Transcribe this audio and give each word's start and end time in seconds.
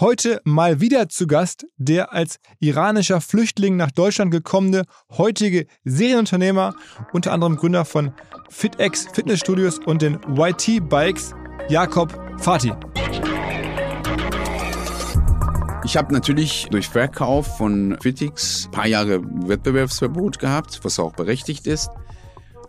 Heute 0.00 0.40
mal 0.44 0.80
wieder 0.80 1.08
zu 1.08 1.26
Gast 1.26 1.66
der 1.76 2.12
als 2.12 2.38
iranischer 2.60 3.20
Flüchtling 3.20 3.76
nach 3.76 3.90
Deutschland 3.90 4.30
gekommene 4.30 4.84
heutige 5.10 5.66
Serienunternehmer, 5.84 6.76
unter 7.12 7.32
anderem 7.32 7.56
Gründer 7.56 7.84
von 7.84 8.12
FitX 8.48 9.08
Fitnessstudios 9.12 9.80
und 9.80 10.02
den 10.02 10.20
YT 10.36 10.88
Bikes, 10.88 11.34
Jakob 11.68 12.16
Fatih. 12.38 12.74
Ich 15.82 15.96
habe 15.96 16.14
natürlich 16.14 16.68
durch 16.70 16.88
Verkauf 16.88 17.56
von 17.56 17.98
Fitix 18.00 18.66
ein 18.66 18.70
paar 18.70 18.86
Jahre 18.86 19.20
Wettbewerbsverbot 19.48 20.38
gehabt, 20.38 20.78
was 20.84 21.00
auch 21.00 21.14
berechtigt 21.14 21.66
ist. 21.66 21.90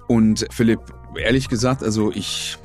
Und 0.08 0.48
Philipp, 0.50 0.80
ehrlich 1.16 1.50
gesagt, 1.50 1.84
also 1.84 2.12
ich, 2.12 2.58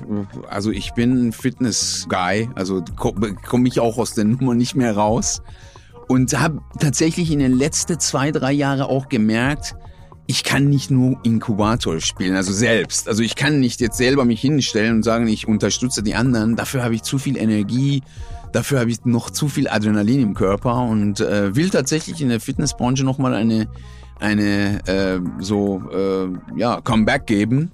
also 0.49 0.71
ich 0.71 0.93
bin 0.95 1.33
Fitness-Guy, 1.33 2.51
also 2.55 2.83
komme 2.97 3.35
komm 3.47 3.67
ich 3.67 3.81
auch 3.81 3.99
aus 3.99 4.15
der 4.15 4.25
Nummer 4.25 4.55
nicht 4.55 4.75
mehr 4.75 4.97
raus. 4.97 5.43
Und 6.07 6.39
habe 6.39 6.61
tatsächlich 6.79 7.31
in 7.31 7.39
den 7.39 7.57
letzten 7.57 7.99
zwei, 7.99 8.31
drei 8.31 8.53
Jahren 8.53 8.83
auch 8.83 9.09
gemerkt, 9.09 9.75
ich 10.27 10.43
kann 10.45 10.69
nicht 10.69 10.91
nur 10.91 11.19
Inkubator 11.23 12.01
spielen, 12.01 12.35
also 12.35 12.53
selbst. 12.53 13.09
Also 13.09 13.23
ich 13.23 13.37
kann 13.37 13.61
nicht 13.61 13.81
jetzt 13.81 13.97
selber 13.97 14.25
mich 14.25 14.41
hinstellen 14.41 14.97
und 14.97 15.03
sagen, 15.03 15.29
ich 15.29 15.47
unterstütze 15.47 16.03
die 16.03 16.15
anderen. 16.15 16.57
Dafür 16.57 16.83
habe 16.83 16.95
ich 16.95 17.03
zu 17.03 17.19
viel 17.19 17.37
Energie, 17.37 18.03
dafür 18.53 18.81
habe 18.81 18.91
ich 18.91 19.05
noch 19.05 19.31
zu 19.31 19.49
viel 19.49 19.69
Adrenalin 19.69 20.21
im 20.21 20.35
Körper 20.35 20.83
und 20.83 21.21
äh, 21.21 21.55
will 21.55 21.71
tatsächlich 21.71 22.23
in 22.23 22.31
der 22.31 22.41
Fitnessbranche 22.41 23.05
nochmal 23.05 23.35
eine 23.35 23.69
eine 24.21 24.87
äh, 24.87 25.21
so 25.41 25.83
äh, 25.93 26.59
ja 26.59 26.81
Comeback 26.81 27.27
geben. 27.27 27.73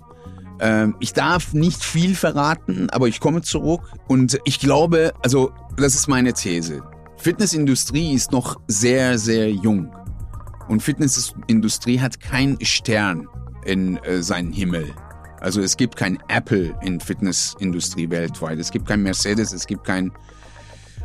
Äh, 0.61 0.89
ich 1.01 1.13
darf 1.13 1.53
nicht 1.53 1.83
viel 1.83 2.15
verraten, 2.15 2.89
aber 2.91 3.09
ich 3.09 3.21
komme 3.21 3.43
zurück 3.43 3.83
und 4.09 4.39
ich 4.45 4.61
glaube, 4.61 5.13
also 5.23 5.53
das 5.77 5.95
ist 5.95 6.09
meine 6.09 6.33
These. 6.33 6.83
Fitnessindustrie 7.17 8.15
ist 8.15 8.33
noch 8.33 8.61
sehr 8.67 9.19
sehr 9.19 9.51
jung 9.51 9.95
und 10.69 10.83
Fitnessindustrie 10.83 12.01
hat 12.01 12.21
keinen 12.21 12.65
Stern 12.65 13.27
in 13.65 13.97
äh, 13.99 14.23
seinen 14.23 14.53
Himmel. 14.53 14.95
Also 15.41 15.63
es 15.63 15.77
gibt 15.77 15.97
kein 15.97 16.19
Apple 16.29 16.75
in 16.83 17.01
Fitnessindustrie 17.01 18.11
weltweit. 18.11 18.59
Es 18.59 18.71
gibt 18.71 18.87
kein 18.87 19.03
Mercedes, 19.03 19.53
es 19.53 19.67
gibt 19.67 19.85
kein 19.85 20.13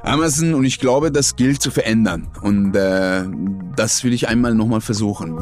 Amazon 0.03 0.53
und 0.53 0.66
ich 0.66 0.80
glaube, 0.80 1.12
das 1.12 1.36
gilt 1.36 1.62
zu 1.62 1.72
verändern. 1.72 2.28
Und 2.42 2.75
äh, 2.75 3.23
das 3.75 4.03
will 4.03 4.14
ich 4.14 4.28
einmal 4.28 4.53
nochmal 4.53 4.81
versuchen. 4.81 5.36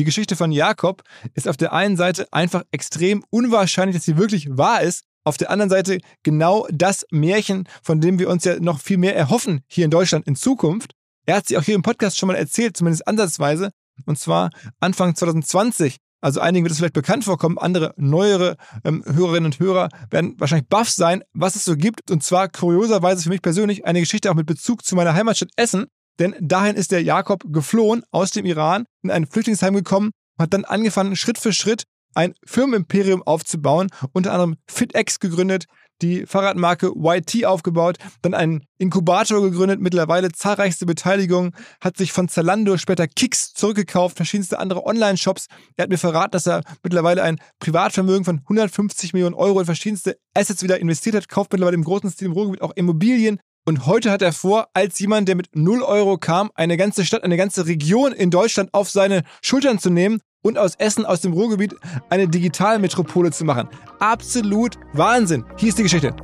Die 0.00 0.04
Geschichte 0.04 0.34
von 0.34 0.50
Jakob 0.50 1.02
ist 1.34 1.46
auf 1.46 1.58
der 1.58 1.74
einen 1.74 1.98
Seite 1.98 2.26
einfach 2.32 2.62
extrem 2.70 3.22
unwahrscheinlich, 3.28 3.94
dass 3.94 4.06
sie 4.06 4.16
wirklich 4.16 4.48
wahr 4.48 4.80
ist 4.80 5.04
auf 5.24 5.36
der 5.36 5.50
anderen 5.50 5.68
Seite 5.68 5.98
genau 6.22 6.66
das 6.72 7.04
Märchen, 7.10 7.68
von 7.82 8.00
dem 8.00 8.18
wir 8.18 8.30
uns 8.30 8.44
ja 8.44 8.58
noch 8.60 8.80
viel 8.80 8.96
mehr 8.96 9.14
erhoffen 9.14 9.60
hier 9.66 9.84
in 9.84 9.90
Deutschland 9.90 10.26
in 10.26 10.36
Zukunft. 10.36 10.94
Er 11.26 11.36
hat 11.36 11.48
sie 11.48 11.58
auch 11.58 11.62
hier 11.62 11.74
im 11.74 11.82
Podcast 11.82 12.16
schon 12.16 12.28
mal 12.28 12.34
erzählt, 12.34 12.78
zumindest 12.78 13.06
ansatzweise, 13.06 13.72
und 14.06 14.18
zwar 14.18 14.48
Anfang 14.80 15.14
2020. 15.14 15.98
Also 16.22 16.40
einigen 16.40 16.64
wird 16.64 16.72
es 16.72 16.78
vielleicht 16.78 16.94
bekannt 16.94 17.24
vorkommen, 17.24 17.58
andere 17.58 17.92
neuere 17.98 18.56
ähm, 18.84 19.04
Hörerinnen 19.04 19.52
und 19.52 19.60
Hörer 19.60 19.90
werden 20.10 20.34
wahrscheinlich 20.38 20.68
baff 20.70 20.88
sein, 20.88 21.24
was 21.34 21.56
es 21.56 21.66
so 21.66 21.76
gibt. 21.76 22.10
Und 22.10 22.24
zwar 22.24 22.48
kurioserweise 22.48 23.22
für 23.22 23.28
mich 23.28 23.42
persönlich 23.42 23.84
eine 23.84 24.00
Geschichte 24.00 24.30
auch 24.30 24.34
mit 24.34 24.46
Bezug 24.46 24.82
zu 24.82 24.96
meiner 24.96 25.12
Heimatstadt 25.12 25.50
Essen. 25.56 25.88
Denn 26.20 26.36
dahin 26.38 26.76
ist 26.76 26.92
der 26.92 27.02
Jakob 27.02 27.44
geflohen 27.50 28.02
aus 28.12 28.30
dem 28.30 28.46
Iran, 28.46 28.84
in 29.02 29.10
ein 29.10 29.26
Flüchtlingsheim 29.26 29.74
gekommen, 29.74 30.10
hat 30.38 30.52
dann 30.52 30.64
angefangen, 30.64 31.16
Schritt 31.16 31.38
für 31.38 31.52
Schritt 31.52 31.84
ein 32.14 32.34
Firmenimperium 32.44 33.22
aufzubauen, 33.22 33.88
unter 34.12 34.32
anderem 34.32 34.56
FitX 34.68 35.18
gegründet, 35.18 35.66
die 36.02 36.26
Fahrradmarke 36.26 36.92
YT 36.96 37.44
aufgebaut, 37.44 37.98
dann 38.22 38.34
einen 38.34 38.64
Inkubator 38.78 39.42
gegründet, 39.42 39.80
mittlerweile 39.80 40.32
zahlreichste 40.32 40.86
Beteiligung, 40.86 41.54
hat 41.80 41.96
sich 41.96 42.12
von 42.12 42.28
Zalando 42.28 42.76
später 42.78 43.06
Kicks 43.06 43.52
zurückgekauft, 43.52 44.16
verschiedenste 44.16 44.58
andere 44.58 44.84
Online-Shops. 44.84 45.46
Er 45.76 45.84
hat 45.84 45.90
mir 45.90 45.98
verraten, 45.98 46.32
dass 46.32 46.46
er 46.46 46.62
mittlerweile 46.82 47.22
ein 47.22 47.38
Privatvermögen 47.60 48.24
von 48.24 48.38
150 48.38 49.12
Millionen 49.12 49.34
Euro 49.34 49.60
in 49.60 49.66
verschiedenste 49.66 50.18
Assets 50.34 50.62
wieder 50.62 50.80
investiert 50.80 51.14
hat, 51.14 51.28
kauft 51.28 51.52
mittlerweile 51.52 51.76
im 51.76 51.84
großen 51.84 52.10
Stil 52.10 52.28
im 52.28 52.32
Ruhrgebiet 52.32 52.62
auch 52.62 52.72
Immobilien. 52.76 53.40
Und 53.70 53.86
heute 53.86 54.10
hat 54.10 54.20
er 54.20 54.32
vor, 54.32 54.66
als 54.74 54.98
jemand, 54.98 55.28
der 55.28 55.36
mit 55.36 55.54
0 55.54 55.82
Euro 55.82 56.18
kam, 56.18 56.50
eine 56.56 56.76
ganze 56.76 57.04
Stadt, 57.04 57.22
eine 57.22 57.36
ganze 57.36 57.68
Region 57.68 58.10
in 58.10 58.32
Deutschland 58.32 58.74
auf 58.74 58.90
seine 58.90 59.22
Schultern 59.42 59.78
zu 59.78 59.90
nehmen 59.90 60.18
und 60.42 60.58
aus 60.58 60.74
Essen, 60.74 61.06
aus 61.06 61.20
dem 61.20 61.32
Ruhrgebiet, 61.32 61.76
eine 62.08 62.26
Digitalmetropole 62.26 63.30
zu 63.30 63.44
machen. 63.44 63.68
Absolut 64.00 64.74
Wahnsinn. 64.92 65.44
Hier 65.56 65.68
ist 65.68 65.78
die 65.78 65.84
Geschichte. 65.84 66.16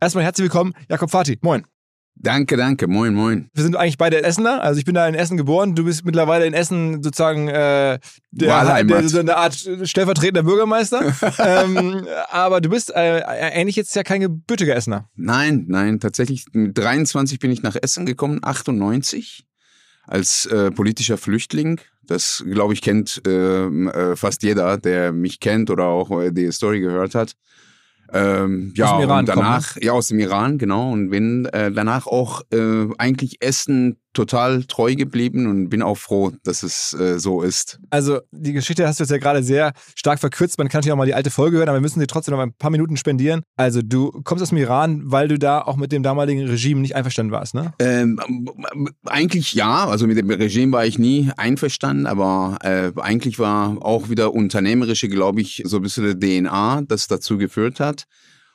Erstmal 0.00 0.24
herzlich 0.24 0.44
willkommen, 0.44 0.72
Jakob 0.88 1.10
Fatih. 1.10 1.36
Moin. 1.42 1.66
Danke, 2.20 2.56
danke. 2.56 2.88
Moin, 2.88 3.14
moin. 3.14 3.48
Wir 3.54 3.62
sind 3.62 3.76
eigentlich 3.76 3.96
beide 3.96 4.22
Essener. 4.24 4.62
Also 4.62 4.78
ich 4.78 4.84
bin 4.84 4.94
da 4.94 5.06
in 5.06 5.14
Essen 5.14 5.36
geboren. 5.36 5.76
Du 5.76 5.84
bist 5.84 6.04
mittlerweile 6.04 6.46
in 6.46 6.52
Essen 6.52 7.00
sozusagen 7.02 7.46
äh, 7.46 8.00
der, 8.32 8.84
der, 8.84 9.08
so 9.08 9.20
eine 9.20 9.36
Art 9.36 9.54
stellvertretender 9.54 10.42
Bürgermeister. 10.42 11.14
ähm, 11.38 12.06
aber 12.30 12.60
du 12.60 12.70
bist 12.70 12.90
äh, 12.90 13.22
eigentlich 13.22 13.76
jetzt 13.76 13.94
ja 13.94 14.02
kein 14.02 14.20
gebürtiger 14.20 14.74
Essener. 14.74 15.08
Nein, 15.14 15.66
nein. 15.68 16.00
Tatsächlich 16.00 16.46
mit 16.52 16.76
23 16.76 17.38
bin 17.38 17.52
ich 17.52 17.62
nach 17.62 17.76
Essen 17.80 18.04
gekommen, 18.04 18.40
98 18.42 19.46
als 20.08 20.46
äh, 20.46 20.72
politischer 20.72 21.18
Flüchtling. 21.18 21.80
Das, 22.04 22.42
glaube 22.50 22.72
ich, 22.72 22.82
kennt 22.82 23.22
äh, 23.26 23.66
äh, 23.66 24.16
fast 24.16 24.42
jeder, 24.42 24.78
der 24.78 25.12
mich 25.12 25.38
kennt 25.38 25.70
oder 25.70 25.84
auch 25.84 26.10
äh, 26.20 26.32
die 26.32 26.50
Story 26.50 26.80
gehört 26.80 27.14
hat. 27.14 27.34
Ähm, 28.12 28.72
ja, 28.74 28.86
aus 28.86 28.92
dem 28.92 29.02
Iran 29.02 29.18
und 29.20 29.28
danach, 29.28 29.74
kommen, 29.74 29.80
ne? 29.80 29.86
ja, 29.86 29.92
aus 29.92 30.08
dem 30.08 30.18
Iran, 30.18 30.58
genau. 30.58 30.90
Und 30.92 31.10
bin 31.10 31.46
äh, 31.46 31.70
danach 31.70 32.06
auch 32.06 32.42
äh, 32.52 32.86
eigentlich 32.98 33.42
Essen 33.42 33.98
total 34.12 34.64
treu 34.64 34.94
geblieben 34.94 35.46
und 35.46 35.68
bin 35.68 35.82
auch 35.82 35.96
froh, 35.96 36.32
dass 36.42 36.62
es 36.62 36.92
äh, 36.94 37.18
so 37.18 37.42
ist. 37.42 37.78
Also 37.90 38.20
die 38.32 38.52
Geschichte 38.52 38.86
hast 38.86 38.98
du 38.98 39.04
jetzt 39.04 39.10
ja 39.10 39.18
gerade 39.18 39.42
sehr 39.42 39.72
stark 39.94 40.18
verkürzt. 40.18 40.58
Man 40.58 40.68
kann 40.68 40.78
natürlich 40.78 40.92
auch 40.92 40.96
mal 40.96 41.06
die 41.06 41.14
alte 41.14 41.30
Folge 41.30 41.58
hören, 41.58 41.68
aber 41.68 41.78
wir 41.78 41.82
müssen 41.82 42.00
dir 42.00 42.06
trotzdem 42.06 42.34
noch 42.34 42.42
ein 42.42 42.52
paar 42.52 42.70
Minuten 42.70 42.96
spendieren. 42.96 43.42
Also 43.56 43.80
du 43.82 44.10
kommst 44.24 44.42
aus 44.42 44.48
dem 44.48 44.58
Iran, 44.58 45.02
weil 45.04 45.28
du 45.28 45.38
da 45.38 45.60
auch 45.60 45.76
mit 45.76 45.92
dem 45.92 46.02
damaligen 46.02 46.46
Regime 46.48 46.80
nicht 46.80 46.96
einverstanden 46.96 47.32
warst, 47.32 47.54
ne? 47.54 47.72
Ähm, 47.78 48.18
eigentlich 49.04 49.54
ja. 49.54 49.86
Also 49.86 50.06
mit 50.06 50.16
dem 50.16 50.30
Regime 50.30 50.72
war 50.72 50.86
ich 50.86 50.98
nie 50.98 51.30
einverstanden, 51.36 52.06
aber 52.06 52.58
äh, 52.62 52.92
eigentlich 52.96 53.38
war 53.38 53.76
auch 53.84 54.08
wieder 54.08 54.34
unternehmerische, 54.34 55.08
glaube 55.08 55.40
ich, 55.40 55.62
so 55.64 55.76
ein 55.76 55.82
bisschen 55.82 56.18
DNA, 56.18 56.82
das 56.88 57.06
dazu 57.06 57.38
geführt 57.38 57.80
hat. 57.80 58.04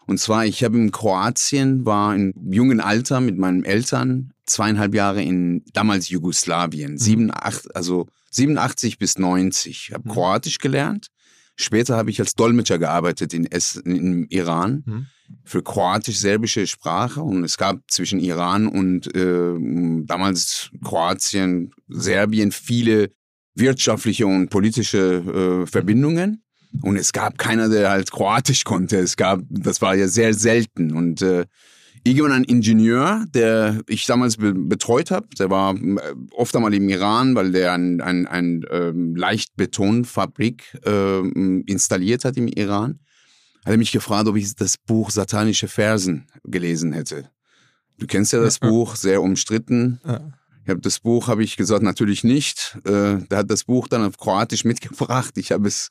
Und 0.06 0.20
zwar, 0.20 0.46
ich 0.46 0.64
habe 0.64 0.78
in 0.78 0.92
Kroatien, 0.92 1.86
war 1.86 2.14
im 2.14 2.34
jungen 2.52 2.82
Alter 2.82 3.22
mit 3.22 3.38
meinen 3.38 3.64
Eltern 3.64 4.33
zweieinhalb 4.46 4.94
Jahre 4.94 5.22
in 5.22 5.64
damals 5.74 6.10
Jugoslawien, 6.10 6.94
mhm. 6.94 6.98
sieben, 6.98 7.32
acht, 7.32 7.76
also 7.76 8.08
87 8.32 8.98
bis 8.98 9.18
90. 9.18 9.92
Habe 9.94 10.08
mhm. 10.08 10.14
Kroatisch 10.14 10.58
gelernt. 10.60 11.08
Später 11.56 11.96
habe 11.98 12.10
ich 12.10 12.20
als 12.20 12.34
Dolmetscher 12.34 12.80
gearbeitet 12.80 13.34
in 13.34 13.46
es, 13.46 13.76
im 13.76 14.26
Iran 14.30 14.84
mhm. 14.86 15.08
für 15.44 15.62
kroatisch-serbische 15.62 16.66
Sprache 16.66 17.22
und 17.22 17.44
es 17.44 17.58
gab 17.58 17.80
zwischen 17.90 18.20
Iran 18.20 18.68
und 18.68 19.16
äh, 19.16 19.54
damals 20.06 20.72
Kroatien, 20.84 21.72
Serbien 21.88 22.52
viele 22.52 23.12
wirtschaftliche 23.56 24.26
und 24.26 24.50
politische 24.50 25.64
äh, 25.64 25.68
Verbindungen. 25.68 26.44
Und 26.82 26.98
es 26.98 27.14
gab 27.14 27.38
keiner, 27.38 27.70
der 27.70 27.92
halt 27.92 28.12
Kroatisch 28.12 28.64
konnte. 28.64 28.98
Es 28.98 29.16
gab, 29.16 29.42
das 29.48 29.80
war 29.82 29.94
ja 29.94 30.08
sehr 30.08 30.34
selten. 30.34 30.92
Und 30.92 31.22
äh, 31.22 31.46
irgendwann 32.04 32.32
ein 32.34 32.44
Ingenieur, 32.44 33.26
der 33.34 33.82
ich 33.88 34.06
damals 34.06 34.38
be 34.38 34.54
betreut 34.54 35.12
habe, 35.12 35.28
der 35.40 35.50
war 35.50 35.76
äh, 35.76 36.00
oft 36.32 36.56
einmal 36.56 36.74
im 36.74 36.90
Iran, 36.90 37.36
weil 37.36 37.52
der 37.52 37.74
ein, 37.74 38.02
ein, 38.02 38.28
ein 38.28 38.66
ähm, 38.70 39.16
Leichtbetonfabrik 39.16 40.80
äh, 40.86 41.20
installiert 41.20 42.26
hat 42.26 42.38
im 42.38 42.48
Iran, 42.48 43.00
hat 43.66 43.74
er 43.74 43.78
mich 43.78 43.92
gefragt, 43.92 44.28
ob 44.28 44.36
ich 44.36 44.56
das 44.56 44.78
Buch 44.78 45.12
Satanische 45.12 45.68
Versen 45.68 46.28
gelesen 46.44 46.94
hätte. 46.94 47.30
Du 47.98 48.08
kennst 48.08 48.34
ja 48.34 48.42
das 48.42 48.60
ja. 48.62 48.68
Buch, 48.68 48.96
sehr 48.96 49.22
umstritten. 49.22 50.00
Ja. 50.06 50.32
Ich 50.64 50.70
habe 50.70 50.82
das 50.82 51.00
Buch, 51.00 51.28
habe 51.28 51.44
ich 51.44 51.58
gesagt, 51.58 51.84
natürlich 51.84 52.24
nicht. 52.24 52.78
Äh, 52.86 53.18
der 53.30 53.38
hat 53.40 53.52
das 53.52 53.66
Buch 53.66 53.88
dann 53.88 54.04
auf 54.04 54.18
Kroatisch 54.18 54.64
mitgebracht. 54.66 55.38
Ich 55.38 55.52
habe 55.52 55.68
es 55.68 55.90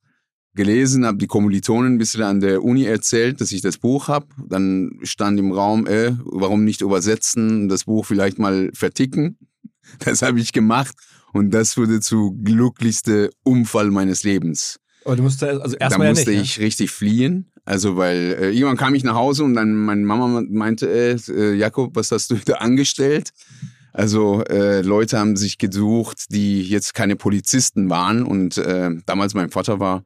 gelesen, 0.55 1.07
habe 1.07 1.19
die 1.19 1.27
Kommilitonen 1.27 1.95
ein 1.95 1.99
bisschen 1.99 2.23
an 2.23 2.41
der 2.41 2.63
Uni 2.63 2.85
erzählt, 2.85 3.41
dass 3.41 3.53
ich 3.53 3.63
das 3.63 3.79
Buch 3.79 4.09
habe. 4.09 4.27
Dann 4.49 4.99
stand 5.03 5.39
im 5.39 5.53
Raum, 5.53 5.87
äh, 5.87 6.13
warum 6.25 6.65
nicht 6.65 6.81
übersetzen, 6.81 7.69
das 7.69 7.85
Buch 7.85 8.07
vielleicht 8.07 8.39
mal 8.39 8.71
verticken. 8.75 9.39
Das 9.99 10.23
habe 10.23 10.41
ich 10.41 10.53
gemacht 10.53 10.95
und 11.33 11.51
das 11.51 11.77
wurde 11.77 12.01
zu 12.01 12.39
glücklichste 12.43 13.31
Unfall 13.43 13.91
meines 13.91 14.23
Lebens. 14.23 14.79
Aber 15.05 15.17
du 15.17 15.25
musst 15.25 15.43
also 15.43 15.77
erstmal. 15.77 16.07
Da 16.07 16.15
musste 16.15 16.33
ja 16.33 16.39
nicht, 16.39 16.53
ich 16.53 16.57
ja? 16.57 16.63
richtig 16.63 16.91
fliehen. 16.91 17.51
Also, 17.65 17.97
weil 17.97 18.37
äh, 18.41 18.51
irgendwann 18.53 18.77
kam 18.77 18.95
ich 18.95 19.05
nach 19.05 19.17
Hause 19.17 19.45
und 19.45 19.55
dann 19.55 19.75
meine 19.75 20.03
Mama 20.03 20.43
meinte, 20.49 20.89
äh, 20.89 21.55
Jakob, 21.55 21.95
was 21.95 22.11
hast 22.11 22.31
du 22.31 22.37
da 22.37 22.55
angestellt? 22.55 23.33
Also 23.93 24.43
äh, 24.45 24.81
Leute 24.81 25.19
haben 25.19 25.37
sich 25.37 25.59
gesucht, 25.59 26.27
die 26.31 26.63
jetzt 26.63 26.95
keine 26.95 27.17
Polizisten 27.17 27.91
waren. 27.91 28.23
Und 28.23 28.57
äh, 28.57 28.91
damals 29.05 29.35
mein 29.35 29.51
Vater 29.51 29.81
war 29.81 30.05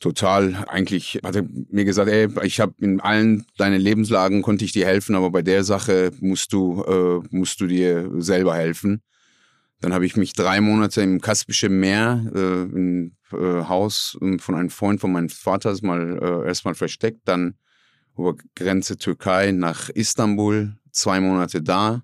total 0.00 0.64
eigentlich, 0.68 1.20
hat 1.24 1.36
er 1.36 1.44
mir 1.70 1.84
gesagt, 1.84 2.10
ey, 2.10 2.28
ich 2.42 2.60
habe 2.60 2.74
in 2.78 3.00
allen 3.00 3.46
deinen 3.56 3.80
Lebenslagen 3.80 4.42
konnte 4.42 4.64
ich 4.64 4.72
dir 4.72 4.86
helfen, 4.86 5.14
aber 5.14 5.30
bei 5.30 5.42
der 5.42 5.64
Sache 5.64 6.12
musst 6.20 6.52
du, 6.52 6.82
äh, 6.82 7.26
musst 7.30 7.60
du 7.60 7.66
dir 7.66 8.10
selber 8.18 8.54
helfen. 8.54 9.02
Dann 9.80 9.92
habe 9.92 10.06
ich 10.06 10.16
mich 10.16 10.32
drei 10.32 10.60
Monate 10.60 11.02
im 11.02 11.20
Kaspischen 11.20 11.78
Meer, 11.78 12.24
äh, 12.34 12.62
im 12.62 13.16
äh, 13.32 13.64
Haus 13.64 14.16
ähm, 14.20 14.38
von 14.38 14.54
einem 14.54 14.70
Freund 14.70 15.00
von 15.00 15.12
meinem 15.12 15.28
Vater 15.28 15.76
mal 15.82 16.18
äh, 16.22 16.46
erstmal 16.46 16.74
versteckt, 16.74 17.22
dann 17.24 17.54
über 18.16 18.34
Grenze 18.54 18.96
Türkei 18.96 19.52
nach 19.52 19.90
Istanbul, 19.90 20.76
zwei 20.90 21.20
Monate 21.20 21.62
da, 21.62 22.02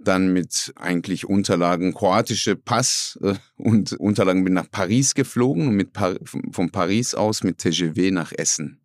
dann 0.00 0.32
mit 0.32 0.72
eigentlich 0.76 1.28
Unterlagen, 1.28 1.94
kroatische 1.94 2.56
Pass 2.56 3.18
äh, 3.22 3.34
und 3.56 3.92
Unterlagen 3.92 4.44
bin 4.44 4.54
nach 4.54 4.70
Paris 4.70 5.14
geflogen 5.14 5.68
und 5.68 5.74
mit 5.74 5.92
Par 5.92 6.16
von 6.50 6.70
Paris 6.70 7.14
aus 7.14 7.42
mit 7.42 7.58
TGV 7.58 8.12
nach 8.12 8.32
Essen. 8.32 8.80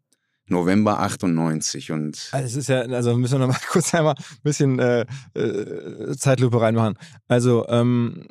November 0.47 0.99
98 0.99 1.91
und 1.91 2.29
also 2.31 2.45
es 2.45 2.55
ist 2.55 2.67
ja 2.67 2.81
also 2.81 3.15
müssen 3.15 3.39
wir 3.39 3.47
noch 3.47 3.53
mal 3.53 3.59
kurz 3.69 3.93
einmal 3.93 4.15
ein 4.15 4.43
bisschen 4.43 4.77
äh, 4.77 5.05
äh, 5.35 6.15
Zeitlupe 6.17 6.59
reinmachen. 6.59 6.97
Also 7.27 7.65
ähm, 7.69 8.27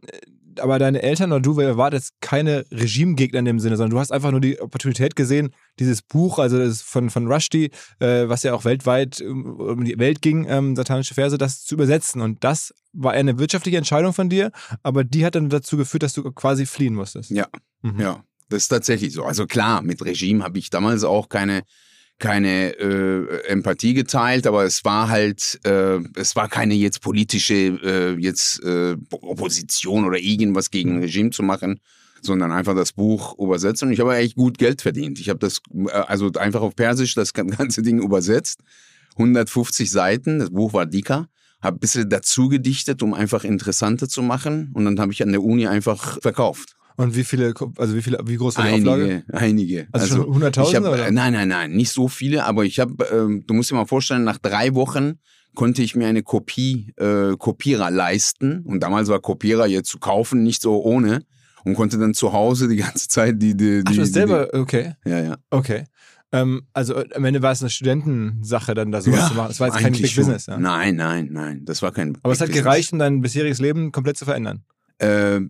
aber 0.58 0.78
deine 0.78 1.02
Eltern 1.02 1.32
oder 1.32 1.40
du 1.40 1.56
wart 1.56 1.94
jetzt 1.94 2.14
keine 2.20 2.64
Regimegegner 2.70 3.40
in 3.40 3.44
dem 3.44 3.60
Sinne, 3.60 3.76
sondern 3.76 3.90
du 3.90 3.98
hast 3.98 4.12
einfach 4.12 4.30
nur 4.30 4.40
die 4.40 4.60
Opportunität 4.60 5.16
gesehen, 5.16 5.54
dieses 5.78 6.02
Buch, 6.02 6.38
also 6.38 6.58
das 6.58 6.82
von, 6.82 7.10
von 7.10 7.30
Rushdie, 7.30 7.70
äh, 8.00 8.28
was 8.28 8.42
ja 8.42 8.54
auch 8.54 8.64
weltweit 8.64 9.20
um 9.20 9.84
die 9.84 9.98
Welt 9.98 10.22
ging, 10.22 10.46
ähm, 10.48 10.76
satanische 10.76 11.14
Verse, 11.14 11.38
das 11.38 11.64
zu 11.64 11.74
übersetzen. 11.74 12.20
Und 12.20 12.44
das 12.44 12.74
war 12.92 13.12
eine 13.12 13.38
wirtschaftliche 13.38 13.78
Entscheidung 13.78 14.12
von 14.12 14.28
dir, 14.28 14.52
aber 14.82 15.04
die 15.04 15.24
hat 15.24 15.34
dann 15.34 15.48
dazu 15.48 15.76
geführt, 15.76 16.02
dass 16.02 16.12
du 16.12 16.22
quasi 16.32 16.66
fliehen 16.66 16.94
musstest. 16.94 17.30
Ja, 17.30 17.46
mhm. 17.82 18.00
ja, 18.00 18.24
das 18.48 18.64
ist 18.64 18.68
tatsächlich 18.68 19.12
so. 19.12 19.24
Also 19.24 19.46
klar, 19.46 19.82
mit 19.82 20.04
Regime 20.04 20.44
habe 20.44 20.58
ich 20.58 20.70
damals 20.70 21.04
auch 21.04 21.28
keine 21.28 21.62
keine 22.18 22.78
äh, 22.78 23.46
Empathie 23.48 23.94
geteilt, 23.94 24.46
aber 24.46 24.64
es 24.64 24.84
war 24.84 25.08
halt, 25.08 25.58
äh, 25.64 25.98
es 26.14 26.36
war 26.36 26.48
keine 26.48 26.74
jetzt 26.74 27.00
politische 27.00 27.54
äh, 27.54 28.16
jetzt 28.18 28.62
äh, 28.62 28.96
Opposition 29.10 30.04
oder 30.04 30.18
irgendwas 30.18 30.70
gegen 30.70 30.90
ein 30.90 30.96
mhm. 30.96 31.02
Regime 31.02 31.30
zu 31.30 31.42
machen, 31.42 31.80
sondern 32.20 32.52
einfach 32.52 32.76
das 32.76 32.92
Buch 32.92 33.36
übersetzt 33.38 33.82
und 33.82 33.92
ich 33.92 34.00
habe 34.00 34.16
echt 34.16 34.36
gut 34.36 34.56
Geld 34.58 34.82
verdient. 34.82 35.18
Ich 35.18 35.28
habe 35.28 35.40
das 35.40 35.60
äh, 35.74 35.90
also 35.90 36.30
einfach 36.32 36.60
auf 36.60 36.76
Persisch 36.76 37.14
das 37.14 37.32
ganze 37.34 37.82
Ding 37.82 38.00
übersetzt, 38.00 38.60
150 39.16 39.90
Seiten, 39.90 40.38
das 40.38 40.50
Buch 40.50 40.72
war 40.72 40.86
dicker, 40.86 41.26
habe 41.60 41.76
ein 41.76 41.80
bisschen 41.80 42.08
dazu 42.08 42.48
gedichtet, 42.48 43.02
um 43.02 43.14
einfach 43.14 43.42
interessanter 43.42 44.08
zu 44.08 44.22
machen 44.22 44.70
und 44.74 44.84
dann 44.84 45.00
habe 45.00 45.12
ich 45.12 45.22
an 45.22 45.32
der 45.32 45.42
Uni 45.42 45.66
einfach 45.66 46.20
verkauft. 46.22 46.76
Und 46.96 47.16
wie 47.16 47.24
viele, 47.24 47.54
also 47.78 47.94
wie 47.96 48.02
viele, 48.02 48.18
wie 48.26 48.36
groß 48.36 48.56
war 48.58 48.64
die 48.66 48.70
einige, 48.72 48.90
Auflage? 48.90 49.24
Einige, 49.32 49.88
Also, 49.92 50.16
also 50.22 50.32
schon 50.32 50.42
100.000 50.42 51.10
Nein, 51.10 51.32
nein, 51.32 51.48
nein, 51.48 51.72
nicht 51.72 51.90
so 51.90 52.08
viele, 52.08 52.44
aber 52.44 52.64
ich 52.64 52.78
habe, 52.80 53.04
ähm, 53.12 53.44
du 53.46 53.54
musst 53.54 53.70
dir 53.70 53.74
mal 53.76 53.86
vorstellen, 53.86 54.24
nach 54.24 54.38
drei 54.38 54.74
Wochen 54.74 55.14
konnte 55.54 55.82
ich 55.82 55.94
mir 55.96 56.06
eine 56.06 56.22
Kopie, 56.22 56.92
äh, 56.96 57.36
Kopierer 57.38 57.90
leisten. 57.90 58.60
Und 58.64 58.80
damals 58.82 59.08
war 59.08 59.20
Kopierer 59.20 59.66
jetzt 59.66 59.88
zu 59.90 59.98
kaufen 59.98 60.42
nicht 60.42 60.62
so 60.62 60.82
ohne 60.82 61.24
und 61.64 61.74
konnte 61.74 61.98
dann 61.98 62.14
zu 62.14 62.32
Hause 62.32 62.68
die 62.68 62.76
ganze 62.76 63.08
Zeit 63.08 63.40
die, 63.42 63.56
die, 63.56 63.82
die 63.82 63.82
Ach, 63.86 63.92
du 63.94 64.00
hast 64.00 64.12
selber, 64.14 64.48
okay. 64.52 64.94
Ja, 65.04 65.20
ja. 65.20 65.36
Okay. 65.50 65.84
Ähm, 66.34 66.62
also 66.72 66.96
am 67.14 67.24
Ende 67.26 67.42
war 67.42 67.52
es 67.52 67.60
eine 67.60 67.68
Studentensache, 67.68 68.72
dann 68.74 68.90
da 68.90 69.02
sowas 69.02 69.20
Ja, 69.20 69.28
zu 69.28 69.34
machen. 69.34 69.50
Es 69.50 69.60
war 69.60 69.68
jetzt 69.68 69.78
kein 69.78 69.92
Big 69.92 70.08
schon. 70.08 70.24
Business. 70.24 70.46
Ja. 70.46 70.56
Nein, 70.58 70.96
nein, 70.96 71.28
nein, 71.30 71.64
das 71.66 71.82
war 71.82 71.92
kein. 71.92 72.16
Aber 72.22 72.32
es 72.32 72.40
hat 72.40 72.46
Big 72.46 72.54
Business. 72.56 72.64
gereicht, 72.64 72.92
um 72.94 72.98
dein 72.98 73.20
bisheriges 73.20 73.58
Leben 73.60 73.92
komplett 73.92 74.16
zu 74.16 74.24
verändern. 74.24 74.64
äh, 74.98 75.40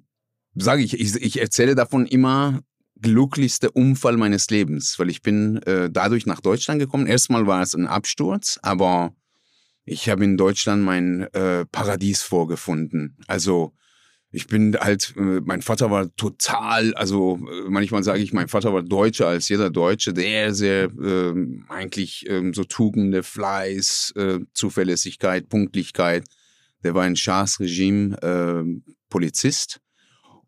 sage 0.54 0.82
ich, 0.82 0.98
ich, 0.98 1.16
ich 1.16 1.40
erzähle 1.40 1.74
davon 1.74 2.06
immer 2.06 2.60
glücklichste 3.00 3.70
Unfall 3.70 4.16
meines 4.16 4.48
Lebens, 4.50 4.98
weil 4.98 5.10
ich 5.10 5.22
bin 5.22 5.56
äh, 5.62 5.90
dadurch 5.90 6.24
nach 6.26 6.40
Deutschland 6.40 6.78
gekommen. 6.78 7.06
Erstmal 7.06 7.46
war 7.46 7.62
es 7.62 7.74
ein 7.74 7.86
Absturz, 7.86 8.58
aber 8.62 9.12
ich 9.84 10.08
habe 10.08 10.24
in 10.24 10.36
Deutschland 10.36 10.82
mein 10.84 11.22
äh, 11.32 11.66
Paradies 11.66 12.22
vorgefunden. 12.22 13.16
Also 13.26 13.72
ich 14.30 14.46
bin 14.46 14.76
halt, 14.78 15.14
äh, 15.16 15.40
mein 15.44 15.62
Vater 15.62 15.90
war 15.90 16.14
total, 16.16 16.94
also 16.94 17.40
äh, 17.50 17.68
manchmal 17.68 18.04
sage 18.04 18.22
ich, 18.22 18.32
mein 18.32 18.48
Vater 18.48 18.72
war 18.72 18.82
deutscher 18.82 19.26
als 19.26 19.48
jeder 19.48 19.68
Deutsche, 19.68 20.14
der 20.14 20.54
sehr 20.54 20.84
äh, 20.84 21.34
eigentlich 21.68 22.28
äh, 22.30 22.52
so 22.54 22.64
Tugende, 22.64 23.24
Fleiß, 23.24 24.14
äh, 24.16 24.38
Zuverlässigkeit, 24.54 25.48
Punktlichkeit. 25.48 26.24
Der 26.82 26.94
war 26.94 27.02
ein 27.02 27.16
Schahs-Regime 27.16 28.16
äh, 28.22 28.92
Polizist 29.10 29.81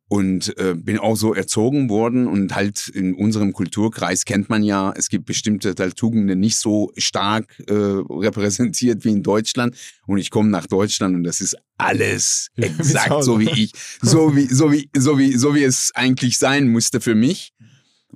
und 0.08 0.56
äh, 0.58 0.74
bin 0.74 0.98
auch 0.98 1.16
so 1.16 1.34
erzogen 1.34 1.88
worden 1.88 2.26
und 2.26 2.54
halt 2.54 2.88
in 2.88 3.14
unserem 3.14 3.52
Kulturkreis 3.52 4.24
kennt 4.24 4.48
man 4.48 4.62
ja, 4.62 4.92
es 4.96 5.08
gibt 5.08 5.24
bestimmte 5.24 5.74
halt 5.78 5.96
Tugenden 5.96 6.38
nicht 6.40 6.56
so 6.56 6.92
stark 6.96 7.46
äh, 7.68 7.72
repräsentiert 7.72 9.04
wie 9.04 9.10
in 9.12 9.22
Deutschland 9.22 9.76
und 10.06 10.18
ich 10.18 10.30
komme 10.30 10.50
nach 10.50 10.66
Deutschland 10.66 11.14
und 11.16 11.24
das 11.24 11.40
ist 11.40 11.56
alles 11.78 12.48
exakt 12.56 13.24
so 13.24 13.40
wie 13.40 13.50
ich, 13.50 13.72
so 14.02 14.36
wie 14.36 14.46
so 14.46 14.70
wie 14.70 14.88
so 14.96 15.18
wie 15.18 15.36
so 15.36 15.54
wie 15.54 15.64
es 15.64 15.90
eigentlich 15.94 16.38
sein 16.38 16.68
musste 16.70 17.00
für 17.00 17.14
mich. 17.14 17.52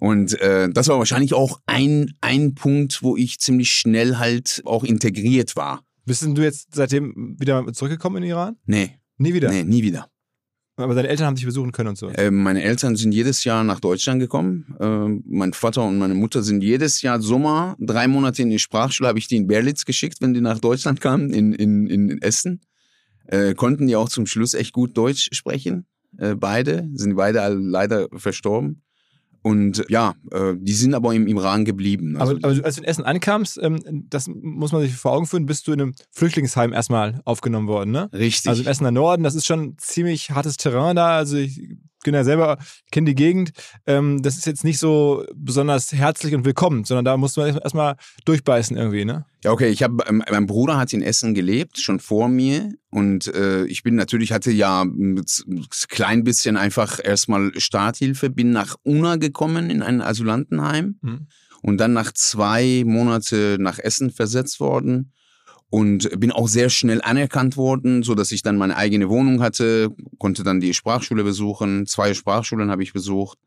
Und 0.01 0.41
äh, 0.41 0.69
das 0.71 0.87
war 0.87 0.99
wahrscheinlich 0.99 1.35
auch 1.35 1.61
ein 1.67 2.13
ein 2.21 2.55
Punkt, 2.55 3.03
wo 3.03 3.17
ich 3.17 3.41
ziemlich 3.41 3.73
schnell 3.73 4.19
halt 4.19 4.63
auch 4.65 4.85
integriert 4.85 5.57
war. 5.57 5.83
Bist 6.05 6.23
du 6.23 6.41
jetzt 6.43 6.69
seitdem 6.73 7.37
wieder 7.39 7.67
zurückgekommen 7.73 8.19
in 8.19 8.23
den 8.23 8.31
Iran? 8.31 8.57
Nee, 8.65 8.99
Nie 9.19 9.35
wieder. 9.35 9.51
nee, 9.51 9.65
nie 9.65 9.83
wieder. 9.83 10.09
Aber 10.79 10.95
deine 10.95 11.09
Eltern 11.09 11.27
haben 11.27 11.35
dich 11.35 11.45
besuchen 11.45 11.73
können 11.73 11.91
und 11.91 11.99
so. 11.99 12.09
Äh, 12.09 12.31
meine 12.31 12.63
Eltern 12.63 12.95
sind 12.95 13.13
jedes 13.13 13.43
Jahr 13.43 13.65
nach 13.65 13.81
Deutschland 13.81 14.21
gekommen. 14.21 14.77
Äh, 14.79 15.21
mein 15.29 15.53
Vater 15.53 15.85
und 15.85 15.99
meine 15.99 16.15
Mutter 16.15 16.43
sind 16.43 16.63
jedes 16.63 17.03
Jahr 17.03 17.21
Sommer, 17.21 17.77
drei 17.81 18.07
Monate 18.07 18.43
in 18.43 18.51
die 18.51 18.61
Sprachschule, 18.61 19.09
habe 19.09 19.19
ich 19.19 19.27
die 19.27 19.37
in 19.37 19.49
Berlitz 19.49 19.85
geschickt, 19.85 20.19
wenn 20.21 20.35
die 20.35 20.41
nach 20.41 20.61
Deutschland 20.61 21.01
kamen, 21.01 21.31
in, 21.31 21.53
in, 21.53 21.89
in 21.89 22.23
Essen. 22.23 22.61
Äh, 23.27 23.55
konnten 23.55 23.89
die 23.89 23.97
auch 23.97 24.09
zum 24.09 24.27
Schluss 24.27 24.55
echt 24.55 24.73
gut 24.73 24.97
Deutsch 24.97 25.29
sprechen. 25.33 25.87
Äh, 26.17 26.37
beide, 26.37 26.89
sind 26.95 27.17
beide 27.17 27.49
leider 27.49 28.07
verstorben. 28.15 28.83
Und 29.49 29.83
ja, 29.89 30.15
äh, 30.31 30.55
die 30.59 30.75
sind 30.75 30.93
aber 30.93 31.15
im 31.15 31.27
Iran 31.27 31.65
geblieben. 31.65 32.17
aber, 32.17 32.33
Also, 32.33 32.37
aber 32.43 32.65
als 32.67 32.75
du 32.75 32.83
in 32.83 32.87
Essen 32.87 33.05
ankamst, 33.05 33.59
ähm, 33.63 34.05
das 34.11 34.29
muss 34.29 34.73
man 34.73 34.83
sich 34.83 34.95
vor 34.95 35.13
Augen 35.13 35.27
führen, 35.27 35.47
bist 35.47 35.67
du 35.67 35.73
in 35.73 35.81
einem 35.81 35.95
Flüchtlingsheim 36.11 36.75
erstmal 36.75 37.23
aufgenommen 37.25 37.67
worden, 37.67 37.91
ne? 37.91 38.11
richtig. 38.13 38.51
Also 38.51 38.63
im 38.63 38.69
Essener 38.69 38.91
Norden, 38.91 39.23
das 39.23 39.35
ist 39.35 39.47
schon 39.47 39.77
ziemlich 39.79 40.33
hartes 40.33 40.59
Terrain 40.59 40.97
da. 40.97 41.17
Also 41.17 41.39
ich 41.39 41.63
bin 42.05 42.15
ja 42.15 42.25
selber, 42.25 42.59
kenne 42.91 43.07
die 43.07 43.15
Gegend. 43.15 43.51
Ähm, 43.87 44.23
das 44.23 44.37
ist 44.37 44.47
jetzt 44.47 44.65
nicht 44.65 44.79
so 44.79 45.25
besonders 45.35 45.93
herzlich 45.93 46.35
und 46.35 46.45
willkommen, 46.45 46.85
sondern 46.85 47.05
da 47.05 47.17
muss 47.17 47.37
man 47.37 47.57
erstmal 47.57 47.97
durchbeißen 48.25 48.77
irgendwie, 48.77 49.05
ne? 49.05 49.25
Ja, 49.45 49.53
okay, 49.53 49.69
ich 49.69 49.83
habe, 49.83 50.05
ähm, 50.09 50.23
mein 50.31 50.47
Bruder 50.47 50.77
hat 50.79 50.93
in 50.93 51.03
Essen 51.03 51.35
gelebt, 51.35 51.79
schon 51.79 52.01
vor 52.01 52.29
mir. 52.29 52.71
Und 52.91 53.33
äh, 53.35 53.65
ich 53.67 53.83
bin 53.83 53.95
natürlich, 53.95 54.33
hatte 54.33 54.51
ja 54.51 54.83
ein 54.83 55.23
klein 55.89 56.25
bisschen 56.25 56.57
einfach 56.57 56.99
erstmal 57.03 57.53
Starthilfe, 57.59 58.31
bin 58.31 58.51
nach 58.51 58.77
Una 58.83 59.17
gekommen 59.17 59.71
in 59.71 59.83
ein 59.83 60.01
Asylantenheim 60.01 60.99
Mhm. 61.03 61.27
und 61.63 61.79
dann 61.79 61.93
nach 61.93 62.13
zwei 62.13 62.83
Monate 62.87 63.57
nach 63.61 63.79
Essen 63.79 64.11
versetzt 64.11 64.59
worden 64.61 65.13
und 65.71 66.09
bin 66.19 66.33
auch 66.33 66.49
sehr 66.49 66.71
schnell 66.71 67.01
anerkannt 67.03 67.57
worden, 67.57 68.03
so 68.03 68.15
dass 68.15 68.33
ich 68.33 68.43
dann 68.43 68.57
meine 68.57 68.77
eigene 68.77 69.09
Wohnung 69.09 69.43
hatte, 69.43 69.91
konnte 70.19 70.43
dann 70.43 70.61
die 70.61 70.75
Sprachschule 70.75 71.25
besuchen, 71.25 71.87
zwei 71.87 72.15
Sprachschulen 72.15 72.71
habe 72.71 72.83
ich 72.83 72.93
besucht 72.93 73.39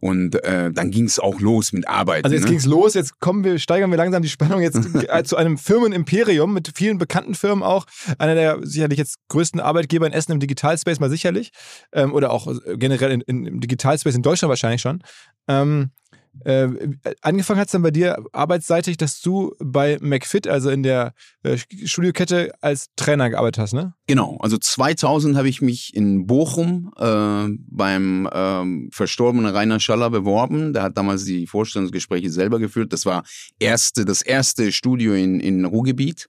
und 0.00 0.42
äh, 0.44 0.72
dann 0.72 0.90
ging 0.90 1.04
es 1.04 1.18
auch 1.18 1.40
los 1.40 1.72
mit 1.72 1.86
Arbeit. 1.88 2.24
Also 2.24 2.34
jetzt 2.34 2.44
ne? 2.44 2.50
ging's 2.50 2.66
los, 2.66 2.94
jetzt 2.94 3.20
kommen 3.20 3.44
wir, 3.44 3.58
steigern 3.58 3.90
wir 3.90 3.96
langsam 3.96 4.22
die 4.22 4.28
Spannung 4.28 4.60
jetzt 4.60 4.80
äh, 5.08 5.22
zu 5.24 5.36
einem 5.36 5.56
Firmenimperium 5.56 6.52
mit 6.52 6.72
vielen 6.74 6.98
bekannten 6.98 7.34
Firmen 7.34 7.62
auch. 7.62 7.86
Einer 8.18 8.34
der 8.34 8.58
sicherlich 8.62 8.98
jetzt 8.98 9.16
größten 9.28 9.60
Arbeitgeber 9.60 10.06
in 10.06 10.12
Essen 10.12 10.32
im 10.32 10.40
Digitalspace 10.40 11.00
mal 11.00 11.10
sicherlich. 11.10 11.50
Ähm, 11.92 12.12
oder 12.12 12.32
auch 12.32 12.48
äh, 12.48 12.76
generell 12.76 13.12
in, 13.12 13.20
in, 13.22 13.46
im 13.46 13.60
Digitalspace 13.60 14.16
in 14.16 14.22
Deutschland 14.22 14.48
wahrscheinlich 14.48 14.82
schon. 14.82 15.02
Ähm, 15.46 15.90
äh, 16.44 16.68
angefangen 17.22 17.60
hat 17.60 17.68
es 17.68 17.72
dann 17.72 17.82
bei 17.82 17.90
dir 17.90 18.22
arbeitsseitig, 18.32 18.96
dass 18.96 19.20
du 19.20 19.54
bei 19.58 19.98
McFit, 20.00 20.46
also 20.46 20.70
in 20.70 20.82
der 20.82 21.14
äh, 21.42 21.56
Studiokette, 21.84 22.52
als 22.60 22.88
Trainer 22.96 23.30
gearbeitet 23.30 23.58
hast, 23.58 23.72
ne? 23.72 23.94
Genau, 24.06 24.36
also 24.40 24.58
2000 24.58 25.36
habe 25.36 25.48
ich 25.48 25.62
mich 25.62 25.94
in 25.94 26.26
Bochum 26.26 26.92
äh, 26.98 27.48
beim 27.68 28.28
ähm, 28.32 28.90
verstorbenen 28.92 29.54
Rainer 29.54 29.80
Schaller 29.80 30.10
beworben. 30.10 30.72
Der 30.72 30.82
hat 30.82 30.98
damals 30.98 31.24
die 31.24 31.46
Vorstellungsgespräche 31.46 32.30
selber 32.30 32.58
geführt. 32.58 32.92
Das 32.92 33.06
war 33.06 33.24
erste, 33.58 34.04
das 34.04 34.22
erste 34.22 34.72
Studio 34.72 35.14
in, 35.14 35.40
in 35.40 35.64
Ruhrgebiet. 35.64 36.28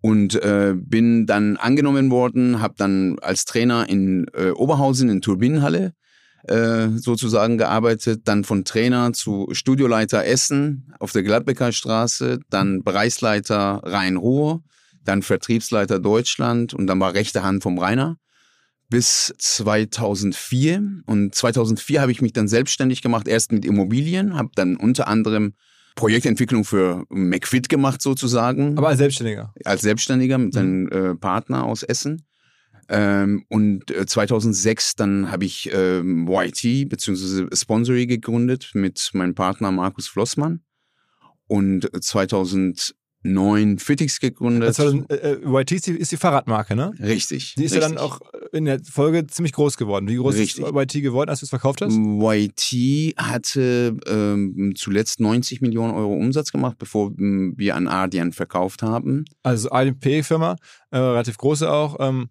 Und 0.00 0.36
äh, 0.36 0.74
bin 0.76 1.26
dann 1.26 1.56
angenommen 1.56 2.12
worden, 2.12 2.60
habe 2.60 2.74
dann 2.76 3.18
als 3.18 3.44
Trainer 3.44 3.88
in 3.88 4.26
äh, 4.32 4.50
Oberhausen 4.50 5.08
in 5.08 5.20
Turbinenhalle 5.20 5.92
äh, 6.48 6.88
sozusagen 6.96 7.58
gearbeitet, 7.58 8.22
dann 8.24 8.44
von 8.44 8.64
Trainer 8.64 9.12
zu 9.12 9.48
Studioleiter 9.52 10.24
Essen 10.24 10.92
auf 10.98 11.12
der 11.12 11.22
Gladbecker 11.22 11.72
Straße, 11.72 12.40
dann 12.50 12.82
Bereichsleiter 12.82 13.82
Rhein-Ruhr, 13.84 14.62
dann 15.04 15.22
Vertriebsleiter 15.22 15.98
Deutschland 15.98 16.74
und 16.74 16.86
dann 16.86 17.00
war 17.00 17.14
rechte 17.14 17.42
Hand 17.42 17.62
vom 17.62 17.78
Rainer 17.78 18.16
bis 18.88 19.34
2004. 19.38 21.02
Und 21.06 21.34
2004 21.34 22.00
habe 22.00 22.12
ich 22.12 22.22
mich 22.22 22.32
dann 22.32 22.48
selbstständig 22.48 23.02
gemacht, 23.02 23.28
erst 23.28 23.52
mit 23.52 23.64
Immobilien, 23.64 24.36
habe 24.36 24.50
dann 24.54 24.76
unter 24.76 25.08
anderem 25.08 25.54
Projektentwicklung 25.94 26.64
für 26.64 27.04
McFit 27.10 27.68
gemacht 27.68 28.00
sozusagen. 28.00 28.78
Aber 28.78 28.88
als 28.88 28.98
Selbstständiger? 28.98 29.52
Als 29.64 29.82
Selbstständiger 29.82 30.38
mit 30.38 30.54
mhm. 30.54 30.88
äh, 30.90 31.14
Partner 31.16 31.64
aus 31.64 31.82
Essen. 31.82 32.22
Ähm, 32.88 33.44
und 33.48 33.90
äh, 33.90 34.06
2006 34.06 34.96
dann 34.96 35.30
habe 35.30 35.44
ich 35.44 35.70
ähm, 35.72 36.26
YT 36.28 36.88
bzw. 36.88 37.48
Sponsory 37.54 38.06
gegründet 38.06 38.70
mit 38.74 39.10
meinem 39.12 39.34
Partner 39.34 39.70
Markus 39.70 40.08
Flossmann. 40.08 40.62
Und 41.46 41.88
2000 42.04 42.94
neun 43.22 43.78
Fittix 43.78 44.20
gegründet. 44.20 44.68
Das 44.68 44.78
war, 44.78 44.92
äh, 45.10 45.32
äh 45.32 45.60
YT 45.60 45.72
ist 45.72 46.12
die, 46.12 46.16
Fahrradmarke, 46.16 46.76
ne? 46.76 46.92
Richtig. 47.00 47.54
Die 47.56 47.64
ist 47.64 47.72
richtig. 47.72 47.82
ja 47.82 47.88
dann 47.88 47.98
auch 47.98 48.20
in 48.52 48.64
der 48.64 48.80
Folge 48.84 49.26
ziemlich 49.26 49.52
groß 49.52 49.76
geworden. 49.76 50.08
Wie 50.08 50.16
groß 50.16 50.36
richtig. 50.36 50.64
ist 50.64 50.72
YT 50.72 51.02
geworden, 51.02 51.30
als 51.30 51.40
du 51.40 51.46
es 51.46 51.50
verkauft 51.50 51.82
hast? 51.82 51.94
YT 51.94 53.16
hatte 53.16 53.96
ähm, 54.06 54.72
zuletzt 54.76 55.20
90 55.20 55.60
Millionen 55.60 55.94
Euro 55.94 56.14
Umsatz 56.14 56.52
gemacht, 56.52 56.76
bevor 56.78 57.12
ähm, 57.18 57.54
wir 57.56 57.74
an 57.76 57.88
Ardian 57.88 58.32
verkauft 58.32 58.82
haben. 58.82 59.24
Also 59.42 59.70
ADP-Firma, 59.70 60.56
äh, 60.90 60.98
relativ 60.98 61.38
große 61.38 61.70
auch. 61.70 61.96
Ähm, 62.00 62.28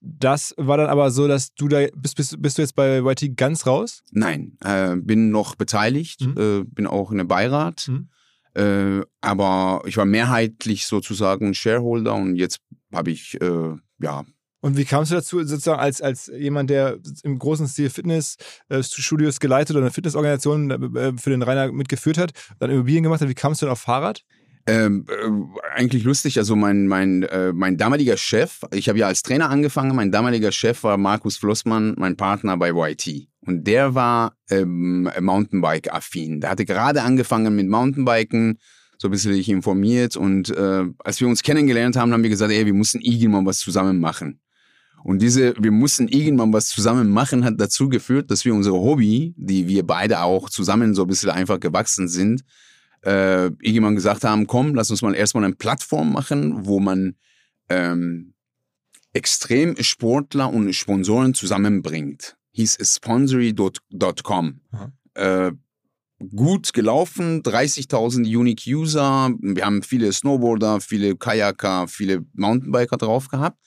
das 0.00 0.54
war 0.56 0.78
dann 0.78 0.88
aber 0.88 1.10
so, 1.10 1.28
dass 1.28 1.54
du 1.54 1.68
da 1.68 1.86
bist, 1.94 2.16
bist, 2.16 2.40
bist 2.40 2.58
du 2.58 2.62
jetzt 2.62 2.74
bei 2.74 3.00
YT 3.00 3.36
ganz 3.36 3.66
raus? 3.66 4.02
Nein, 4.10 4.56
äh, 4.64 4.96
bin 4.96 5.30
noch 5.30 5.54
beteiligt, 5.54 6.22
mhm. 6.22 6.34
äh, 6.38 6.64
bin 6.64 6.86
auch 6.86 7.10
in 7.10 7.18
der 7.18 7.24
Beirat. 7.24 7.88
Mhm 7.88 8.08
äh, 8.54 9.02
aber 9.20 9.82
ich 9.86 9.96
war 9.96 10.04
mehrheitlich 10.04 10.86
sozusagen 10.86 11.54
Shareholder 11.54 12.14
und 12.14 12.36
jetzt 12.36 12.60
habe 12.92 13.10
ich, 13.10 13.40
äh, 13.40 13.76
ja. 14.00 14.24
Und 14.62 14.76
wie 14.76 14.84
kamst 14.84 15.10
du 15.10 15.14
dazu, 15.14 15.42
sozusagen 15.44 15.80
als, 15.80 16.02
als 16.02 16.26
jemand, 16.26 16.68
der 16.68 16.98
im 17.22 17.38
großen 17.38 17.66
Stil 17.66 17.88
Fitnessstudios 17.88 19.36
äh, 19.36 19.38
geleitet 19.38 19.76
oder 19.76 19.84
eine 19.84 19.92
Fitnessorganisation 19.92 20.96
äh, 20.96 21.12
für 21.16 21.30
den 21.30 21.42
Rainer 21.42 21.72
mitgeführt 21.72 22.18
hat, 22.18 22.32
dann 22.58 22.70
Immobilien 22.70 23.04
gemacht 23.04 23.20
hat, 23.20 23.28
wie 23.28 23.34
kamst 23.34 23.62
du 23.62 23.66
denn 23.66 23.72
auf 23.72 23.80
Fahrrad? 23.80 24.22
Ähm, 24.66 25.06
äh, 25.08 25.78
eigentlich 25.78 26.04
lustig, 26.04 26.38
also 26.38 26.54
mein, 26.54 26.86
mein, 26.86 27.22
äh, 27.24 27.52
mein 27.52 27.76
damaliger 27.76 28.16
Chef, 28.16 28.60
ich 28.72 28.88
habe 28.88 28.98
ja 28.98 29.06
als 29.06 29.22
Trainer 29.22 29.50
angefangen, 29.50 29.96
mein 29.96 30.12
damaliger 30.12 30.52
Chef 30.52 30.82
war 30.84 30.96
Markus 30.96 31.38
Flossmann, 31.38 31.94
mein 31.96 32.16
Partner 32.16 32.56
bei 32.56 32.70
YT. 32.70 33.28
Und 33.46 33.66
der 33.66 33.94
war 33.94 34.36
ähm, 34.50 35.10
Mountainbike-affin. 35.18 36.40
Der 36.40 36.50
hatte 36.50 36.66
gerade 36.66 37.02
angefangen 37.02 37.56
mit 37.56 37.68
Mountainbiken, 37.68 38.58
so 38.98 39.08
ein 39.08 39.12
bisschen 39.12 39.32
informiert. 39.32 40.16
Und 40.16 40.50
äh, 40.50 40.84
als 40.98 41.20
wir 41.20 41.28
uns 41.28 41.42
kennengelernt 41.42 41.96
haben, 41.96 42.12
haben 42.12 42.22
wir 42.22 42.30
gesagt, 42.30 42.52
ey, 42.52 42.66
wir 42.66 42.74
müssen 42.74 43.00
irgendwann 43.00 43.46
was 43.46 43.58
zusammen 43.58 43.98
machen. 43.98 44.40
Und 45.02 45.22
diese, 45.22 45.54
wir 45.58 45.70
mussten 45.70 46.08
irgendwann 46.08 46.52
was 46.52 46.68
zusammen 46.68 47.08
machen, 47.08 47.44
hat 47.44 47.54
dazu 47.58 47.88
geführt, 47.88 48.30
dass 48.30 48.44
wir 48.44 48.54
unsere 48.54 48.76
Hobby, 48.76 49.34
die 49.38 49.66
wir 49.66 49.86
beide 49.86 50.20
auch 50.20 50.50
zusammen 50.50 50.94
so 50.94 51.02
ein 51.02 51.08
bisschen 51.08 51.30
einfach 51.30 51.58
gewachsen 51.58 52.08
sind, 52.08 52.42
äh, 53.04 53.46
irgendwann 53.60 53.94
gesagt 53.94 54.24
haben, 54.24 54.46
komm, 54.46 54.74
lass 54.74 54.90
uns 54.90 55.02
mal 55.02 55.14
erstmal 55.14 55.44
eine 55.44 55.54
Plattform 55.54 56.12
machen, 56.12 56.66
wo 56.66 56.80
man 56.80 57.16
ähm, 57.68 58.34
Extremsportler 59.12 60.52
und 60.52 60.72
Sponsoren 60.74 61.34
zusammenbringt 61.34 62.36
hieß 62.52 62.78
sponsory.com. 62.82 64.60
Äh, 65.14 65.52
gut 66.34 66.72
gelaufen, 66.72 67.42
30.000 67.42 68.36
Unique 68.36 68.66
User. 68.66 69.30
Wir 69.40 69.64
haben 69.64 69.82
viele 69.82 70.12
Snowboarder, 70.12 70.80
viele 70.80 71.16
Kajaker, 71.16 71.88
viele 71.88 72.24
Mountainbiker 72.34 72.96
drauf 72.96 73.28
gehabt. 73.28 73.58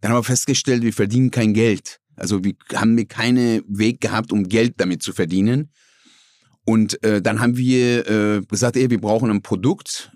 Dann 0.00 0.12
haben 0.12 0.18
wir 0.18 0.24
festgestellt, 0.24 0.82
wir 0.82 0.92
verdienen 0.92 1.30
kein 1.30 1.52
Geld. 1.54 2.00
Also 2.16 2.42
wir 2.44 2.54
haben 2.74 2.96
wir 2.96 3.06
keinen 3.06 3.62
Weg 3.68 4.00
gehabt, 4.00 4.32
um 4.32 4.48
Geld 4.48 4.74
damit 4.78 5.02
zu 5.02 5.12
verdienen. 5.12 5.70
Und 6.68 7.02
äh, 7.02 7.22
dann 7.22 7.40
haben 7.40 7.56
wir 7.56 8.06
äh, 8.10 8.42
gesagt, 8.42 8.76
ey, 8.76 8.90
wir 8.90 9.00
brauchen 9.00 9.30
ein 9.30 9.40
Produkt. 9.40 10.12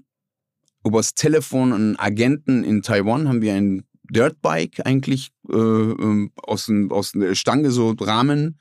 Übers 0.84 1.14
Telefon 1.14 1.72
einen 1.72 1.98
Agenten 1.98 2.62
in 2.62 2.82
Taiwan 2.82 3.26
haben 3.26 3.40
wir 3.40 3.54
ein 3.54 3.84
Dirtbike 4.10 4.84
eigentlich 4.84 5.30
äh, 5.50 5.56
ähm, 5.56 6.30
aus, 6.36 6.70
aus 6.90 7.12
der 7.12 7.34
Stange 7.36 7.70
so 7.70 7.94
Rahmen. 7.98 8.58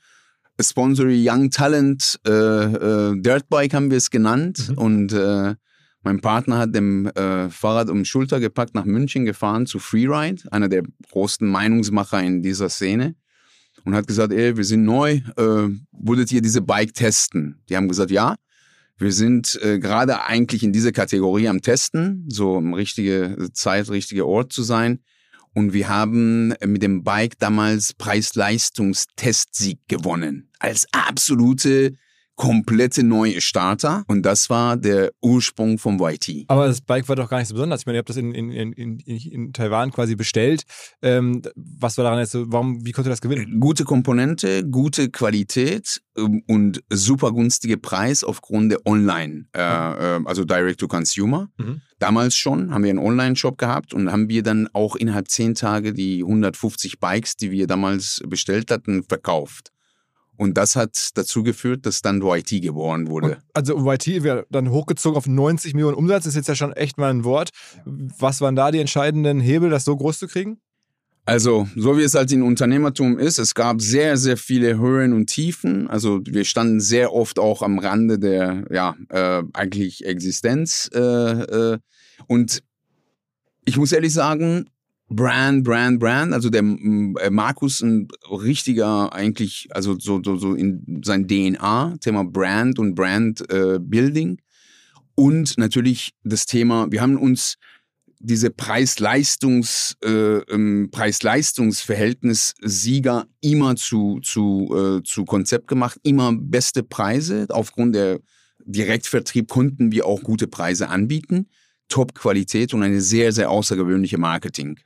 Sponsory 0.58 1.22
Young 1.28 1.50
Talent 1.50 2.18
äh, 2.26 2.30
äh, 2.30 3.20
Dirtbike 3.20 3.74
haben 3.74 3.90
wir 3.90 3.98
es 3.98 4.08
genannt. 4.08 4.70
Mhm. 4.70 4.78
Und 4.78 5.12
äh, 5.12 5.54
mein 6.02 6.20
Partner 6.22 6.56
hat 6.56 6.74
dem 6.74 7.10
Fahrrad 7.14 7.90
um 7.90 7.98
die 7.98 8.08
Schulter 8.08 8.40
gepackt, 8.40 8.74
nach 8.74 8.86
München 8.86 9.26
gefahren 9.26 9.66
zu 9.66 9.78
Freeride, 9.78 10.50
einer 10.50 10.70
der 10.70 10.82
großen 11.10 11.46
Meinungsmacher 11.46 12.22
in 12.22 12.40
dieser 12.40 12.70
Szene. 12.70 13.16
Und 13.84 13.94
hat 13.94 14.06
gesagt, 14.06 14.32
ey, 14.32 14.56
wir 14.56 14.64
sind 14.64 14.84
neu, 14.84 15.20
äh, 15.36 15.68
würdet 15.92 16.30
ihr 16.32 16.40
diese 16.40 16.62
Bike 16.62 16.94
testen? 16.94 17.62
Die 17.68 17.76
haben 17.76 17.88
gesagt, 17.88 18.10
ja. 18.10 18.36
Wir 18.98 19.12
sind 19.12 19.58
äh, 19.62 19.80
gerade 19.80 20.24
eigentlich 20.24 20.62
in 20.62 20.72
dieser 20.72 20.92
Kategorie 20.92 21.48
am 21.48 21.60
Testen, 21.60 22.24
so 22.28 22.52
um 22.54 22.74
richtige 22.74 23.48
Zeit, 23.52 23.90
richtiger 23.90 24.26
Ort 24.26 24.52
zu 24.52 24.62
sein. 24.62 25.00
Und 25.54 25.72
wir 25.72 25.88
haben 25.88 26.54
mit 26.64 26.82
dem 26.82 27.02
Bike 27.02 27.38
damals 27.38 27.92
Preis-Leistungstestsieg 27.94 29.80
gewonnen. 29.88 30.48
Als 30.60 30.86
absolute 30.92 31.94
komplette 32.36 33.02
neue 33.02 33.40
Starter 33.40 34.04
und 34.06 34.22
das 34.22 34.48
war 34.50 34.76
der 34.76 35.12
Ursprung 35.20 35.78
vom 35.78 36.00
YT. 36.00 36.44
Aber 36.48 36.66
das 36.66 36.80
Bike 36.80 37.08
war 37.08 37.16
doch 37.16 37.28
gar 37.28 37.38
nicht 37.38 37.48
so 37.48 37.54
besonders. 37.54 37.80
Ich 37.80 37.86
meine, 37.86 37.98
ihr 37.98 38.00
habt 38.00 38.08
das 38.08 38.16
in, 38.16 38.34
in, 38.34 38.50
in, 38.72 38.98
in 38.98 39.52
Taiwan 39.52 39.92
quasi 39.92 40.16
bestellt. 40.16 40.64
Ähm, 41.02 41.42
was 41.54 41.96
war 41.98 42.04
daran 42.04 42.18
jetzt 42.18 42.32
so, 42.32 42.50
warum, 42.50 42.84
wie 42.84 42.92
konnte 42.92 43.10
das 43.10 43.20
gewinnen? 43.20 43.60
Gute 43.60 43.84
Komponente, 43.84 44.66
gute 44.68 45.10
Qualität 45.10 46.00
ähm, 46.16 46.42
und 46.48 46.82
super 46.90 47.32
günstige 47.32 47.76
Preis 47.76 48.24
aufgrund 48.24 48.72
der 48.72 48.86
Online, 48.86 49.46
äh, 49.54 49.60
äh, 49.60 50.20
also 50.24 50.44
Direct 50.44 50.80
to 50.80 50.88
Consumer. 50.88 51.48
Mhm. 51.58 51.82
Damals 51.98 52.34
schon 52.36 52.72
haben 52.72 52.82
wir 52.82 52.90
einen 52.90 52.98
Online-Shop 52.98 53.58
gehabt 53.58 53.94
und 53.94 54.10
haben 54.10 54.28
wir 54.28 54.42
dann 54.42 54.68
auch 54.72 54.96
innerhalb 54.96 55.28
zehn 55.28 55.54
Tage 55.54 55.92
die 55.92 56.22
150 56.22 56.98
Bikes, 56.98 57.36
die 57.36 57.50
wir 57.50 57.66
damals 57.66 58.20
bestellt 58.26 58.70
hatten, 58.70 59.04
verkauft. 59.04 59.70
Und 60.36 60.56
das 60.56 60.76
hat 60.76 61.10
dazu 61.14 61.42
geführt, 61.42 61.86
dass 61.86 62.00
dann 62.00 62.22
YT 62.22 62.62
geboren 62.62 63.08
wurde. 63.08 63.26
Und 63.26 63.36
also 63.54 63.90
YT 63.90 64.22
wäre 64.22 64.46
dann 64.50 64.70
hochgezogen 64.70 65.16
auf 65.16 65.26
90 65.26 65.74
Millionen 65.74 65.96
Umsatz, 65.96 66.26
ist 66.26 66.36
jetzt 66.36 66.48
ja 66.48 66.54
schon 66.54 66.72
echt 66.72 66.98
mal 66.98 67.10
ein 67.10 67.24
Wort. 67.24 67.50
Was 67.84 68.40
waren 68.40 68.56
da 68.56 68.70
die 68.70 68.80
entscheidenden 68.80 69.40
Hebel, 69.40 69.70
das 69.70 69.84
so 69.84 69.96
groß 69.96 70.18
zu 70.18 70.28
kriegen? 70.28 70.58
Also, 71.24 71.68
so 71.76 71.96
wie 71.96 72.02
es 72.02 72.14
halt 72.14 72.32
in 72.32 72.42
Unternehmertum 72.42 73.16
ist, 73.16 73.38
es 73.38 73.54
gab 73.54 73.80
sehr, 73.80 74.16
sehr 74.16 74.36
viele 74.36 74.76
Höhen 74.76 75.12
und 75.12 75.26
Tiefen. 75.26 75.88
Also, 75.88 76.20
wir 76.24 76.44
standen 76.44 76.80
sehr 76.80 77.12
oft 77.12 77.38
auch 77.38 77.62
am 77.62 77.78
Rande 77.78 78.18
der, 78.18 78.64
ja, 78.72 78.96
äh, 79.08 79.44
eigentlich 79.52 80.04
Existenz. 80.04 80.90
Äh, 80.92 80.98
äh, 81.00 81.78
und 82.26 82.64
ich 83.64 83.76
muss 83.76 83.92
ehrlich 83.92 84.12
sagen, 84.12 84.68
Brand, 85.12 85.64
Brand, 85.64 86.00
Brand. 86.00 86.32
Also 86.32 86.50
der 86.50 86.62
äh, 86.62 87.30
Markus 87.30 87.82
ein 87.82 88.08
richtiger 88.30 89.12
eigentlich, 89.12 89.68
also 89.70 89.98
so, 89.98 90.20
so, 90.22 90.36
so 90.36 90.54
in 90.54 91.02
sein 91.04 91.26
DNA, 91.26 91.96
Thema 92.00 92.24
Brand 92.24 92.78
und 92.78 92.94
Brand 92.94 93.48
äh, 93.50 93.78
Building. 93.80 94.40
Und 95.14 95.58
natürlich 95.58 96.12
das 96.24 96.46
Thema, 96.46 96.90
wir 96.90 97.00
haben 97.00 97.16
uns 97.16 97.56
diese 98.22 98.50
Preis-Leistungs, 98.50 99.96
äh, 100.04 100.08
ähm, 100.08 100.88
Preis-Leistungs-Verhältnis 100.92 102.54
Sieger 102.60 103.26
immer 103.40 103.74
zu, 103.76 104.20
zu, 104.20 104.72
äh, 104.74 105.02
zu 105.02 105.24
Konzept 105.24 105.66
gemacht, 105.66 105.98
immer 106.04 106.32
beste 106.32 106.84
Preise. 106.84 107.46
Aufgrund 107.50 107.96
der 107.96 108.20
Direktvertrieb 108.64 109.48
konnten 109.48 109.90
wir 109.90 110.06
auch 110.06 110.22
gute 110.22 110.46
Preise 110.46 110.88
anbieten, 110.88 111.48
Top-Qualität 111.88 112.72
und 112.74 112.84
eine 112.84 113.00
sehr, 113.00 113.32
sehr 113.32 113.50
außergewöhnliche 113.50 114.18
Marketing. 114.18 114.78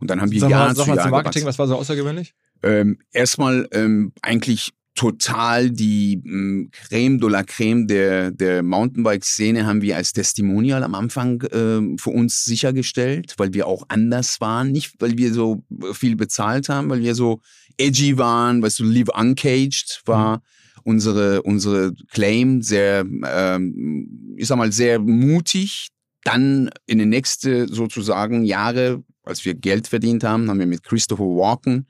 Und 0.00 0.10
dann 0.10 0.20
haben 0.20 0.30
wir 0.30 0.40
sag 0.40 0.50
Jahr 0.50 0.68
mal, 0.68 0.76
zu 0.76 0.86
Jahr 0.86 0.98
zum 0.98 1.10
Marketing, 1.10 1.44
was 1.44 1.58
war 1.58 1.66
so 1.66 1.76
außergewöhnlich? 1.76 2.34
Ähm, 2.62 2.98
erstmal 3.12 3.68
ähm, 3.72 4.12
eigentlich 4.22 4.72
total 4.98 5.70
die 5.70 6.20
ähm, 6.26 6.70
Creme 6.72 7.20
de 7.20 7.30
la 7.30 7.44
Creme 7.44 7.86
der, 7.86 8.32
der 8.32 8.64
Mountainbike-Szene 8.64 9.64
haben 9.64 9.80
wir 9.80 9.96
als 9.96 10.12
Testimonial 10.12 10.82
am 10.82 10.96
Anfang 10.96 11.40
äh, 11.42 11.96
für 12.00 12.10
uns 12.10 12.44
sichergestellt, 12.44 13.34
weil 13.36 13.54
wir 13.54 13.68
auch 13.68 13.84
anders 13.88 14.40
waren. 14.40 14.72
Nicht, 14.72 14.94
weil 14.98 15.16
wir 15.16 15.32
so 15.32 15.62
viel 15.92 16.16
bezahlt 16.16 16.68
haben, 16.68 16.90
weil 16.90 17.00
wir 17.00 17.14
so 17.14 17.40
edgy 17.76 18.18
waren, 18.18 18.60
weißt 18.60 18.80
du, 18.80 18.84
Live 18.84 19.08
Uncaged 19.16 20.02
war 20.04 20.38
mhm. 20.38 20.42
unsere, 20.82 21.42
unsere 21.42 21.92
Claim 22.10 22.62
sehr, 22.62 23.06
ähm, 23.24 24.34
ich 24.36 24.48
sag 24.48 24.58
mal, 24.58 24.72
sehr 24.72 24.98
mutig. 24.98 25.90
Dann 26.24 26.70
in 26.86 26.98
den 26.98 27.10
nächsten 27.10 27.68
sozusagen 27.68 28.44
Jahre 28.44 29.04
als 29.28 29.44
wir 29.44 29.54
Geld 29.54 29.86
verdient 29.86 30.24
haben, 30.24 30.48
haben 30.48 30.58
wir 30.58 30.66
mit 30.66 30.82
Christopher 30.82 31.24
Walken, 31.24 31.86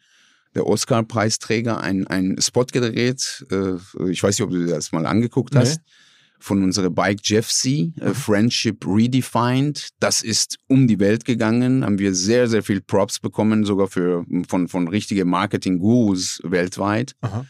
der 0.55 0.67
Oscar-Preisträger, 0.67 1.81
ein, 1.81 2.07
ein 2.07 2.41
Spot 2.41 2.65
gedreht. 2.65 3.47
Äh, 3.51 3.75
ich 4.11 4.23
weiß 4.23 4.39
nicht, 4.39 4.43
ob 4.43 4.51
du 4.51 4.67
das 4.67 4.93
mal 4.93 5.07
angeguckt 5.07 5.55
hast. 5.55 5.79
Nee. 5.79 5.93
Von 6.41 6.63
unserer 6.63 6.91
Bike 6.91 7.21
Jeff 7.25 7.49
C, 7.49 7.93
äh, 8.01 8.15
Friendship 8.15 8.87
Redefined. 8.87 9.89
Das 9.99 10.23
ist 10.23 10.57
um 10.69 10.87
die 10.87 11.01
Welt 11.01 11.25
gegangen. 11.25 11.85
Haben 11.85 11.99
wir 11.99 12.15
sehr, 12.15 12.47
sehr 12.49 12.63
viel 12.63 12.81
Props 12.81 13.19
bekommen, 13.19 13.65
sogar 13.65 13.89
für, 13.89 14.25
von, 14.47 14.69
von 14.69 14.87
richtigen 14.87 15.29
Marketing-Gurus 15.29 16.41
weltweit 16.45 17.15
Aha. 17.23 17.45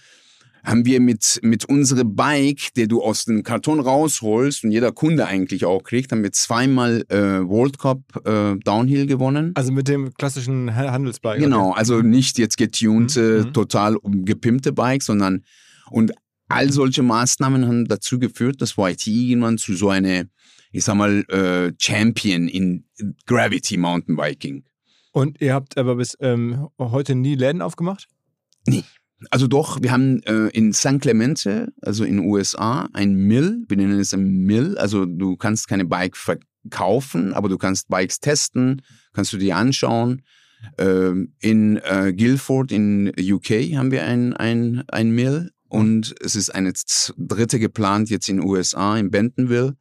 Haben 0.69 0.85
wir 0.85 1.01
mit, 1.01 1.41
mit 1.43 1.65
unserem 1.65 2.15
Bike, 2.15 2.75
der 2.75 2.87
du 2.89 3.03
aus 3.03 3.25
dem 3.25 3.43
Karton 3.43 3.81
rausholst 3.81 4.65
und 4.65 4.71
jeder 4.71 4.93
Kunde 4.93 5.27
eigentlich 5.27 5.65
auch 5.65 5.83
kriegt, 5.83 6.13
haben 6.13 6.23
wir 6.23 6.33
zweimal 6.33 7.05
äh, 7.09 7.41
World 7.49 7.79
Cup 7.79 8.01
äh, 8.27 8.57
Downhill 8.65 9.07
gewonnen. 9.07 9.53
Also 9.55 9.73
mit 9.73 9.89
dem 9.89 10.13
klassischen 10.15 10.77
Ha- 10.77 10.93
Handelsbike. 10.93 11.41
Genau, 11.41 11.73
also 11.73 12.03
nicht 12.03 12.39
jetzt 12.39 12.59
getunte, 12.59 13.45
Mhm. 13.47 13.53
total 13.55 13.97
gepimpte 14.03 14.73
Bikes, 14.73 15.07
sondern 15.07 15.43
und 15.91 16.13
all 16.49 16.71
solche 16.71 17.03
Maßnahmen 17.03 17.67
haben 17.67 17.89
dazu 17.89 18.19
geführt, 18.19 18.61
dass 18.61 18.77
YT 18.77 19.07
irgendwann 19.07 19.59
zu 19.59 19.75
so 19.75 19.89
eine, 19.89 20.29
ich 20.73 20.85
sag 20.85 20.97
mal, 20.97 21.25
äh, 21.31 21.73
Champion 21.79 22.47
in 22.49 22.85
Gravity 23.27 23.77
Mountainbiking. 23.79 24.65
Und 25.13 25.41
ihr 25.41 25.55
habt 25.55 25.79
aber 25.79 25.97
bis 25.97 26.17
ähm, 26.21 26.69
heute 26.79 27.15
nie 27.15 27.35
Läden 27.37 27.63
aufgemacht? 27.63 28.07
Also 29.31 29.49
doch, 29.49 29.83
wir 29.83 29.91
haben 29.91 30.23
äh, 30.25 30.49
in 30.49 30.73
San 30.73 31.01
Clemente, 31.01 31.73
also 31.83 32.05
in 32.05 32.19
den 32.19 32.27
USA, 32.27 32.89
ein 32.93 33.15
Mill, 33.15 33.65
wir 33.69 33.77
nennen 33.77 33.99
es 33.99 34.15
ein 34.15 34.25
Mill, 34.25 34.79
also 34.79 35.07
du 35.07 35.37
kannst 35.37 35.67
keine 35.67 35.85
Bike 35.85 36.17
verkaufen, 36.17 37.33
aber 37.35 37.49
du 37.49 37.59
kannst 37.59 37.89
Bikes 37.89 38.21
testen, 38.21 38.83
kannst 39.13 39.33
du 39.33 39.39
dir 39.39 39.57
anschauen. 39.57 40.23
Ähm, 40.77 41.35
in 41.41 41.77
äh, 41.79 42.13
Guildford 42.17 42.73
in 42.73 43.13
UK 43.19 43.77
haben 43.77 43.91
wir 43.91 44.05
ein, 44.05 44.35
ein, 44.35 44.85
ein 44.89 45.11
Mill 45.11 45.51
und 45.69 46.15
es 46.21 46.35
ist 46.35 46.51
eine 46.51 46.73
dritte 47.17 47.59
geplant 47.59 48.11
jetzt 48.11 48.29
in 48.29 48.41
USA, 48.41 48.97
in 48.97 49.11
Bentonville. 49.11 49.77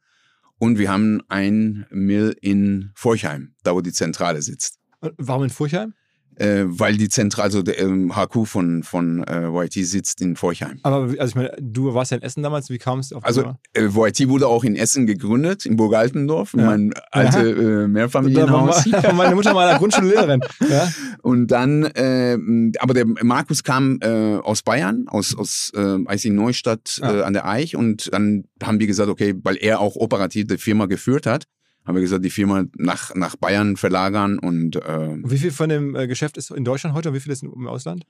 Und 0.60 0.80
wir 0.80 0.90
haben 0.90 1.22
ein 1.28 1.86
Mill 1.92 2.36
in 2.42 2.92
Forchheim, 2.96 3.54
da 3.64 3.76
wo 3.76 3.82
die 3.82 3.94
Zentrale 3.94 4.42
sitzt 4.42 4.80
Und 5.02 5.14
warum 5.18 5.44
in 5.44 5.50
Furchheim? 5.52 5.94
Äh, 6.40 6.64
weil 6.68 6.98
die 6.98 7.10
Zentrale, 7.10 7.46
also 7.46 7.62
der 7.62 7.80
ähm, 7.80 8.14
HQ 8.16 8.46
von, 8.48 8.84
von 8.84 9.24
äh, 9.24 9.48
YT 9.48 9.74
sitzt 9.74 10.22
in 10.22 10.36
Forchheim. 10.36 10.80
Aber 10.84 10.98
also 11.20 11.26
ich 11.26 11.36
meine, 11.36 11.52
du 11.60 11.94
warst 11.94 12.12
ja 12.12 12.18
in 12.18 12.24
Essen 12.24 12.44
damals, 12.44 12.70
wie 12.70 12.78
kam 12.78 13.00
es 13.00 13.12
auf 13.14 13.24
Also 13.26 13.54
die 13.76 13.80
äh, 13.82 13.86
YT 13.88 14.28
wurde 14.30 14.48
auch 14.48 14.64
in 14.64 14.76
Essen 14.76 15.06
gegründet, 15.08 15.66
in 15.66 15.76
Burg 15.76 15.94
Altendorf, 15.96 16.54
Ja. 16.54 16.66
mein 16.66 16.94
alte 17.12 17.40
äh, 17.50 17.54
Da 17.54 17.62
war, 17.82 17.88
Mehrfamilienhaus. 17.88 18.92
war 18.92 19.14
meine 19.14 19.36
Mutter 19.36 19.54
mal 19.54 19.78
Grundschullehrerin. 19.78 20.42
Ja? 20.70 20.92
Und 21.22 21.48
dann, 21.48 21.84
äh, 21.84 22.38
aber 22.80 22.94
der 22.94 23.06
Markus 23.24 23.64
kam 23.64 24.00
äh, 24.02 24.38
aus 24.38 24.62
Bayern, 24.64 25.06
aus, 25.08 25.36
aus 25.38 25.72
äh, 25.76 25.98
IC 26.14 26.32
Neustadt 26.34 27.00
Ah. 27.02 27.12
äh, 27.18 27.22
an 27.24 27.34
der 27.34 27.48
Eich 27.48 27.76
und 27.76 28.12
dann 28.14 28.46
haben 28.64 28.80
wir 28.80 28.88
gesagt, 28.88 29.10
okay, 29.10 29.34
weil 29.44 29.58
er 29.58 29.80
auch 29.80 29.96
operativ 29.96 30.48
die 30.48 30.58
Firma 30.58 30.86
geführt 30.86 31.26
hat, 31.26 31.46
haben 31.88 31.96
wir 31.96 32.02
gesagt, 32.02 32.26
die 32.26 32.30
Firma 32.30 32.66
nach, 32.76 33.16
nach 33.16 33.38
Bayern 33.38 33.78
verlagern 33.78 34.40
und 34.40 34.76
äh, 34.76 34.80
Und 35.24 35.32
wie 35.32 35.38
viel 35.38 35.52
von 35.52 35.70
dem 35.70 35.96
äh, 35.96 36.08
Geschäft 36.08 36.38
ist 36.38 36.52
in 36.52 36.66
Deutschland 36.66 36.96
heute 36.96 37.10
und 37.10 37.16
wie 37.16 37.22
viel 37.22 37.32
ist 37.32 37.44
im 37.44 37.68
Ausland? 37.68 38.06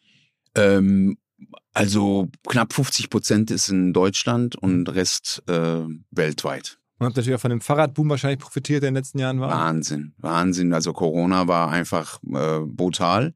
Ähm, 0.56 1.18
also 1.74 2.28
knapp 2.48 2.74
50 2.74 3.12
Prozent 3.12 3.52
ist 3.52 3.70
in 3.70 3.94
Deutschland 3.94 4.56
und 4.56 4.90
Rest 4.90 5.44
äh, 5.48 5.82
weltweit. 6.10 6.80
Und 6.98 7.06
habt 7.06 7.16
natürlich 7.16 7.36
auch 7.36 7.42
von 7.42 7.52
dem 7.52 7.62
Fahrradboom 7.62 8.10
wahrscheinlich 8.10 8.40
profitiert, 8.40 8.82
der 8.82 8.90
in 8.90 8.96
den 8.96 9.02
letzten 9.02 9.20
Jahren 9.20 9.40
war. 9.40 9.52
Wahnsinn, 9.52 10.14
Wahnsinn. 10.18 10.74
Also 10.74 10.94
Corona 10.94 11.48
war 11.48 11.70
einfach 11.70 12.20
äh, 12.24 12.62
brutal. 12.66 13.36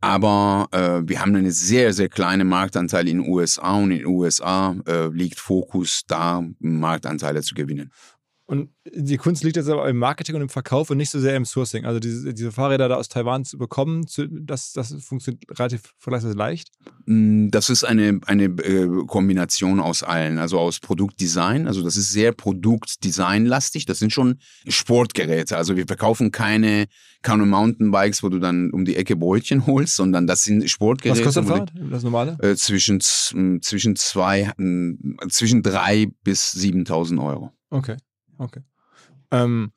Aber 0.00 0.66
äh, 0.72 1.08
wir 1.08 1.20
haben 1.20 1.36
einen 1.36 1.50
sehr, 1.52 1.92
sehr 1.92 2.08
kleinen 2.08 2.48
Marktanteil 2.48 3.06
in 3.06 3.18
den 3.18 3.28
USA 3.28 3.76
und 3.76 3.92
in 3.92 3.98
den 3.98 4.06
USA 4.06 4.74
äh, 4.86 5.08
liegt 5.08 5.38
Fokus 5.38 6.02
da, 6.08 6.42
Marktanteile 6.58 7.42
zu 7.42 7.54
gewinnen. 7.54 7.92
Und 8.50 8.70
die 8.84 9.16
Kunst 9.16 9.44
liegt 9.44 9.54
jetzt 9.54 9.68
aber 9.68 9.88
im 9.88 9.96
Marketing 9.96 10.34
und 10.34 10.42
im 10.42 10.48
Verkauf 10.48 10.90
und 10.90 10.96
nicht 10.96 11.10
so 11.10 11.20
sehr 11.20 11.36
im 11.36 11.44
Sourcing. 11.44 11.84
Also 11.84 12.00
diese, 12.00 12.34
diese 12.34 12.50
Fahrräder 12.50 12.88
da 12.88 12.96
aus 12.96 13.08
Taiwan 13.08 13.44
zu 13.44 13.58
bekommen, 13.58 14.08
zu, 14.08 14.26
das, 14.28 14.72
das 14.72 14.92
funktioniert 15.04 15.44
relativ 15.56 15.94
vergleichsweise 15.98 16.34
leicht. 16.36 16.70
Mm, 17.06 17.50
Das 17.50 17.70
ist 17.70 17.84
eine, 17.84 18.18
eine 18.26 18.44
äh, 18.46 18.88
Kombination 19.06 19.78
aus 19.78 20.02
allen, 20.02 20.38
also 20.38 20.58
aus 20.58 20.80
Produktdesign. 20.80 21.68
Also 21.68 21.82
das 21.82 21.96
ist 21.96 22.10
sehr 22.10 22.32
Produktdesignlastig. 22.94 23.86
Das 23.86 23.98
sind 23.98 24.12
schon 24.12 24.38
Sportgeräte. 24.66 25.56
Also 25.56 25.76
wir 25.76 25.86
verkaufen 25.86 26.32
keine, 26.32 26.86
keine 27.22 27.46
Mountainbikes, 27.46 28.22
wo 28.22 28.28
du 28.28 28.38
dann 28.38 28.70
um 28.72 28.84
die 28.84 28.96
Ecke 28.96 29.16
Brötchen 29.16 29.66
holst, 29.66 29.96
sondern 29.96 30.26
das 30.26 30.42
sind 30.44 30.68
Sportgeräte. 30.68 31.20
Was 31.20 31.24
kostet 31.24 31.44
ein 31.44 31.48
Fahrrad? 31.48 31.72
Das 31.90 32.02
normale? 32.02 32.36
Äh, 32.42 32.56
zwischen, 32.56 33.00
z- 33.00 33.32
m, 33.34 33.62
zwischen 33.62 33.96
zwei, 33.96 34.52
m, 34.58 35.16
zwischen 35.28 35.62
drei 35.62 36.08
bis 36.24 36.52
7.000 36.54 37.24
Euro. 37.24 37.52
Okay, 37.70 37.96
okay. 38.40 38.60
Ähm, 39.30 39.72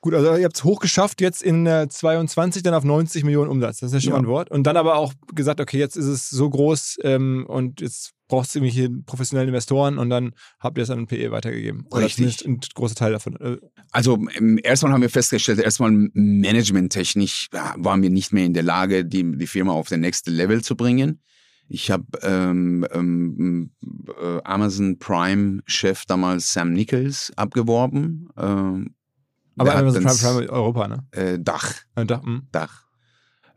gut, 0.00 0.14
also 0.14 0.34
ihr 0.36 0.44
habt 0.44 0.56
es 0.56 0.64
hochgeschafft, 0.64 1.20
jetzt 1.20 1.42
in 1.42 1.66
äh, 1.66 1.88
22 1.88 2.62
dann 2.62 2.72
auf 2.74 2.84
90 2.84 3.24
Millionen 3.24 3.50
Umsatz. 3.50 3.80
Das 3.80 3.88
ist 3.90 3.94
ja 3.94 4.00
schon 4.00 4.12
Ja. 4.12 4.18
ein 4.18 4.26
Wort. 4.26 4.50
Und 4.50 4.64
dann 4.66 4.76
aber 4.76 4.96
auch 4.96 5.12
gesagt, 5.34 5.60
okay, 5.60 5.78
jetzt 5.78 5.96
ist 5.96 6.06
es 6.06 6.30
so 6.30 6.48
groß 6.48 6.98
ähm, 7.02 7.44
und 7.48 7.80
jetzt 7.80 8.12
brauchst 8.28 8.54
du 8.54 8.58
irgendwelche 8.60 8.90
professionellen 9.06 9.48
Investoren 9.48 9.98
und 9.98 10.10
dann 10.10 10.32
habt 10.60 10.76
ihr 10.78 10.82
es 10.84 10.90
an 10.90 10.98
den 10.98 11.06
PE 11.06 11.30
weitergegeben. 11.30 11.86
Oder 11.90 12.04
Richtig. 12.04 12.46
ein 12.46 12.60
großer 12.74 12.94
Teil 12.94 13.12
davon. 13.12 13.36
Äh, 13.36 13.56
Also 13.90 14.18
ähm, 14.36 14.58
erstmal 14.62 14.92
haben 14.92 15.00
wir 15.02 15.10
festgestellt, 15.10 15.58
erstmal 15.60 15.90
managementtechnisch 15.92 17.48
ja, 17.52 17.74
waren 17.78 18.02
wir 18.02 18.10
nicht 18.10 18.32
mehr 18.32 18.44
in 18.44 18.54
der 18.54 18.62
Lage, 18.62 19.04
die, 19.04 19.36
die 19.36 19.46
Firma 19.46 19.72
auf 19.72 19.88
das 19.88 19.98
nächste 19.98 20.30
Level 20.30 20.62
zu 20.62 20.76
bringen. 20.76 21.22
Ich 21.68 21.90
habe 21.90 22.04
ähm, 22.22 22.86
ähm, 22.92 23.70
äh, 24.20 24.40
Amazon 24.44 24.98
Prime-Chef 24.98 26.06
damals 26.06 26.52
Sam 26.52 26.72
Nichols 26.72 27.32
abgeworben. 27.36 28.28
Ähm, 28.38 28.94
aber 29.58 29.74
Amazon 29.74 30.04
Prime, 30.04 30.16
Prime 30.16 30.50
Europa, 30.50 30.88
ne? 30.88 31.06
Äh, 31.10 31.38
Dach. 31.38 31.74
Äh, 31.94 32.06
da, 32.06 32.22
mh. 32.24 32.42
Dach. 32.52 32.84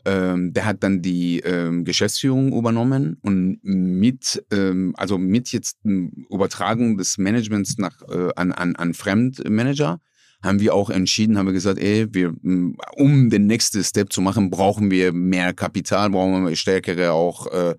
Ähm, 0.03 0.51
der 0.51 0.65
hat 0.65 0.83
dann 0.83 1.01
die 1.01 1.39
ähm, 1.41 1.85
Geschäftsführung 1.85 2.51
übernommen 2.53 3.17
und 3.21 3.59
mit, 3.63 4.43
ähm, 4.51 4.95
also 4.97 5.19
mit 5.19 5.51
jetzt 5.51 5.77
ähm, 5.85 6.25
Übertragung 6.31 6.97
des 6.97 7.19
Managements 7.19 7.77
nach, 7.77 8.01
äh, 8.09 8.29
an, 8.35 8.51
an, 8.51 8.75
an 8.75 8.93
Fremdmanager 8.95 9.99
haben 10.43 10.59
wir 10.59 10.73
auch 10.73 10.89
entschieden, 10.89 11.37
haben 11.37 11.45
wir 11.45 11.53
gesagt, 11.53 11.79
ey, 11.79 12.07
wir, 12.11 12.33
ähm, 12.43 12.77
um 12.95 13.29
den 13.29 13.45
nächsten 13.45 13.83
Step 13.83 14.11
zu 14.11 14.21
machen, 14.21 14.49
brauchen 14.49 14.89
wir 14.89 15.13
mehr 15.13 15.53
Kapital, 15.53 16.09
brauchen 16.09 16.47
wir 16.47 16.55
stärkere 16.55 17.13
auch 17.13 17.45
äh, 17.47 17.75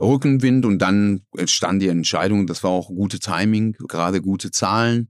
Rückenwind 0.00 0.64
und 0.64 0.78
dann 0.78 1.22
entstand 1.36 1.82
die 1.82 1.88
Entscheidung, 1.88 2.46
das 2.46 2.64
war 2.64 2.70
auch 2.70 2.88
gute 2.88 3.18
Timing, 3.18 3.76
gerade 3.88 4.20
gute 4.20 4.50
Zahlen 4.50 5.08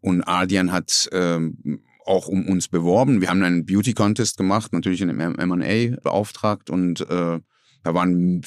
und 0.00 0.22
Ardian 0.22 0.72
hat 0.72 1.08
ähm, 1.12 1.80
auch 2.04 2.28
um 2.28 2.46
uns 2.48 2.68
beworben. 2.68 3.20
Wir 3.20 3.28
haben 3.28 3.42
einen 3.42 3.66
Beauty 3.66 3.92
Contest 3.92 4.36
gemacht, 4.36 4.72
natürlich 4.72 5.00
in 5.00 5.10
einem 5.10 5.34
M&A 5.34 5.96
beauftragt 6.00 6.70
und 6.70 7.00
äh, 7.10 7.40
da 7.86 7.94
waren 7.94 8.42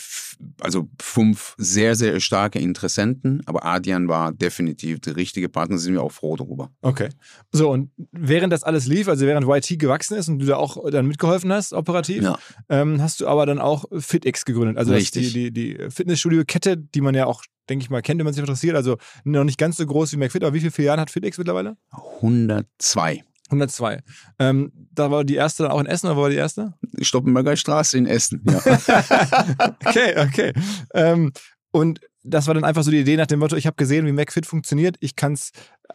also 0.60 0.89
fünf 1.02 1.56
sehr, 1.58 1.95
sehr 1.95 2.19
starke 2.19 2.60
Interessenten, 2.60 3.41
aber 3.45 3.63
Ardian 3.63 4.10
war 4.10 4.34
definitiv 4.34 4.99
der 4.99 5.15
richtige 5.15 5.47
Partner, 5.47 5.78
sind 5.78 5.93
wir 5.93 6.04
auch 6.04 6.12
froh 6.12 6.36
darüber. 6.36 6.71
Okay. 6.82 7.08
So, 7.54 7.69
und 7.69 7.89
während 8.12 8.52
das 8.52 8.63
alles 8.65 8.86
lief, 8.86 9.08
also 9.08 9.25
während 9.25 9.47
YT 9.47 9.80
gewachsen 9.80 10.17
ist 10.17 10.28
und 10.28 10.39
du 10.39 10.45
da 10.45 10.58
auch 10.58 10.78
dann 10.91 11.08
mitgeholfen 11.08 11.54
hast, 11.54 11.71
operativ, 11.71 12.21
Ja. 12.23 12.38
ähm, 12.67 13.02
hast 13.02 13.21
du 13.21 13.28
aber 13.28 13.45
dann 13.45 13.60
auch 13.60 13.86
FitX 13.97 14.43
gegründet. 14.43 14.78
Also 14.78 14.91
Richtig. 14.91 15.32
die, 15.32 15.52
die, 15.54 15.78
die 15.78 15.89
Fitnessstudio-Kette, 15.89 16.75
die 16.75 16.99
man 16.99 17.15
ja 17.15 17.25
auch, 17.25 17.43
denke 17.69 17.84
ich 17.84 17.89
mal, 17.89 18.02
kennt, 18.02 18.19
wenn 18.19 18.25
man 18.25 18.34
sich 18.34 18.41
interessiert. 18.43 18.75
Also 18.75 18.97
noch 19.23 19.45
nicht 19.45 19.58
ganz 19.58 19.78
so 19.78 19.86
groß 19.86 20.12
wie 20.12 20.17
McFit, 20.17 20.43
aber 20.43 20.54
wie 20.54 20.60
viele 20.60 20.71
Filialen 20.71 20.99
hat 20.99 21.12
FitX 21.12 21.38
mittlerweile? 21.38 21.78
102. 21.93 23.23
102. 23.50 24.02
Ähm, 24.40 24.72
da 24.92 25.12
war 25.12 25.24
die 25.24 25.36
erste 25.36 25.64
dann 25.64 25.72
auch 25.72 25.80
in 25.80 25.86
Essen 25.86 26.08
oder 26.08 26.18
wo 26.18 26.22
war 26.22 26.30
die 26.30 26.36
erste? 26.36 26.74
Stoppenberger 27.02 27.56
Straße 27.56 27.98
in 27.98 28.06
Essen. 28.06 28.44
Ja. 28.46 28.60
okay, 29.86 30.16
okay. 30.18 30.54
Ähm, 30.94 31.32
und 31.72 32.00
das 32.24 32.48
war 32.48 32.54
dann 32.54 32.64
einfach 32.64 32.84
so 32.84 32.92
die 32.92 33.00
Idee 33.00 33.18
nach 33.18 33.28
dem 33.28 33.40
Motto, 33.40 33.56
ich 33.56 33.66
habe 33.66 33.76
gesehen, 33.76 34.06
wie 34.06 34.12
McFit 34.12 34.46
funktioniert, 34.46 34.98
ich 35.00 35.16
kann 35.16 35.34
es 35.34 35.52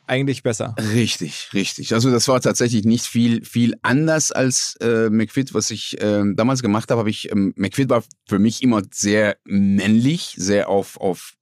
eigentlich 0.07 0.43
besser. 0.43 0.75
Richtig, 0.93 1.51
richtig. 1.53 1.95
Also 1.95 2.11
das 2.11 2.29
war 2.29 2.41
tatsächlich 2.41 2.85
nicht 2.85 3.05
viel, 3.05 3.45
viel 3.45 3.75
anders 3.83 4.33
als 4.33 4.77
äh, 4.81 5.11
McFit, 5.11 5.55
was 5.55 5.71
ich 5.71 5.97
ähm, 6.01 6.35
damals 6.37 6.63
gemacht 6.63 6.91
habe. 6.91 7.09
Ich 7.09 7.31
ähm, 7.31 7.53
McFit 7.57 7.89
war 7.89 8.03
für 8.29 8.39
mich 8.39 8.63
immer 8.63 8.83
sehr 8.93 9.37
männlich, 9.45 10.35
sehr 10.37 10.69
auf 10.69 10.99
auf 11.01 11.35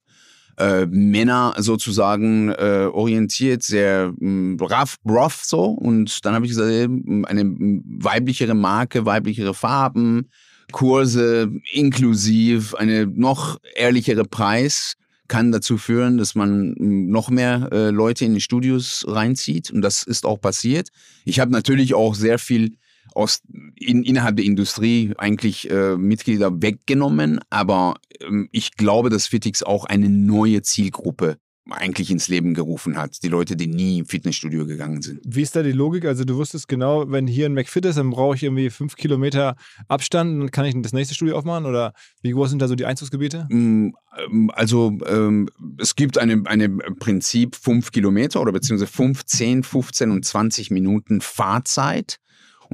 äh, 0.57 0.85
Männer 0.85 1.55
sozusagen 1.57 2.49
äh, 2.49 2.89
orientiert, 2.91 3.63
sehr 3.63 4.13
mh, 4.19 4.63
rough, 4.63 4.97
rough 5.07 5.43
so. 5.43 5.65
Und 5.65 6.25
dann 6.25 6.35
habe 6.35 6.45
ich 6.45 6.51
gesagt, 6.51 6.69
eine 6.69 7.45
weiblichere 7.45 8.53
Marke, 8.53 9.05
weiblichere 9.05 9.53
Farben, 9.53 10.29
Kurse 10.71 11.51
inklusiv, 11.71 12.75
eine 12.75 13.05
noch 13.05 13.59
ehrlichere 13.75 14.25
Preis 14.25 14.95
kann 15.27 15.51
dazu 15.51 15.77
führen, 15.77 16.17
dass 16.17 16.35
man 16.35 16.75
mh, 16.77 17.11
noch 17.11 17.29
mehr 17.29 17.69
äh, 17.71 17.89
Leute 17.89 18.25
in 18.25 18.33
die 18.33 18.41
Studios 18.41 19.05
reinzieht. 19.07 19.71
Und 19.71 19.81
das 19.81 20.03
ist 20.03 20.25
auch 20.25 20.39
passiert. 20.39 20.89
Ich 21.25 21.39
habe 21.39 21.51
natürlich 21.51 21.93
auch 21.93 22.13
sehr 22.13 22.37
viel 22.39 22.75
aus, 23.15 23.41
in, 23.75 24.03
innerhalb 24.03 24.35
der 24.37 24.45
Industrie 24.45 25.13
eigentlich 25.17 25.69
äh, 25.69 25.97
Mitglieder 25.97 26.61
weggenommen, 26.61 27.39
aber 27.49 27.95
ähm, 28.21 28.49
ich 28.51 28.73
glaube, 28.73 29.09
dass 29.09 29.27
Fitix 29.27 29.63
auch 29.63 29.85
eine 29.85 30.09
neue 30.09 30.61
Zielgruppe 30.61 31.37
eigentlich 31.69 32.11
ins 32.11 32.27
Leben 32.27 32.53
gerufen 32.53 32.97
hat. 32.97 33.23
Die 33.23 33.29
Leute, 33.29 33.55
die 33.55 33.67
nie 33.67 33.99
im 33.99 34.05
Fitnessstudio 34.05 34.65
gegangen 34.65 35.01
sind. 35.01 35.21
Wie 35.25 35.41
ist 35.41 35.55
da 35.55 35.63
die 35.63 35.71
Logik? 35.71 36.05
Also 36.05 36.25
du 36.25 36.35
wusstest 36.35 36.67
genau, 36.67 37.09
wenn 37.09 37.25
hier 37.25 37.45
ein 37.45 37.53
McFit 37.53 37.85
ist, 37.85 37.97
dann 37.97 38.09
brauche 38.09 38.35
ich 38.35 38.43
irgendwie 38.43 38.69
fünf 38.69 38.95
Kilometer 38.95 39.55
Abstand, 39.87 40.41
dann 40.41 40.51
kann 40.51 40.65
ich 40.65 40.75
das 40.81 40.93
nächste 40.93 41.15
Studio 41.15 41.37
aufmachen? 41.37 41.65
Oder 41.65 41.93
wie 42.21 42.31
groß 42.31 42.49
sind 42.49 42.61
da 42.61 42.67
so 42.67 42.75
die 42.75 42.85
Einzugsgebiete? 42.85 43.47
Mm, 43.49 43.91
ähm, 44.17 44.51
also 44.53 44.97
ähm, 45.07 45.49
es 45.77 45.95
gibt 45.95 46.17
eine, 46.17 46.43
eine 46.45 46.69
Prinzip 46.69 47.55
fünf 47.55 47.91
Kilometer 47.91 48.41
oder 48.41 48.51
beziehungsweise 48.51 48.91
fünf, 48.91 49.25
zehn, 49.25 49.63
15 49.63 50.11
und 50.11 50.25
20 50.25 50.69
Minuten 50.71 51.21
Fahrzeit. 51.21 52.19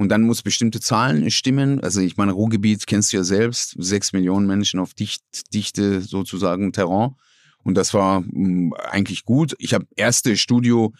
Und 0.00 0.08
dann 0.08 0.22
muss 0.22 0.40
bestimmte 0.40 0.80
Zahlen 0.80 1.30
stimmen. 1.30 1.78
Also 1.80 2.00
ich 2.00 2.16
meine, 2.16 2.32
Ruhrgebiet 2.32 2.86
kennst 2.86 3.12
du 3.12 3.18
ja 3.18 3.22
selbst, 3.22 3.74
sechs 3.76 4.14
Millionen 4.14 4.46
Menschen 4.46 4.80
auf 4.80 4.94
dicht, 4.94 5.22
dichte 5.52 6.00
sozusagen 6.00 6.72
Terrain. 6.72 7.16
Und 7.64 7.74
das 7.74 7.92
war 7.92 8.22
mh, 8.22 8.28
mm, 8.30 8.72
eigentlich 8.90 9.26
gut. 9.26 9.54
Ich 9.58 9.74
habe 9.74 9.84
erste 9.96 10.38
Studio 10.38 10.94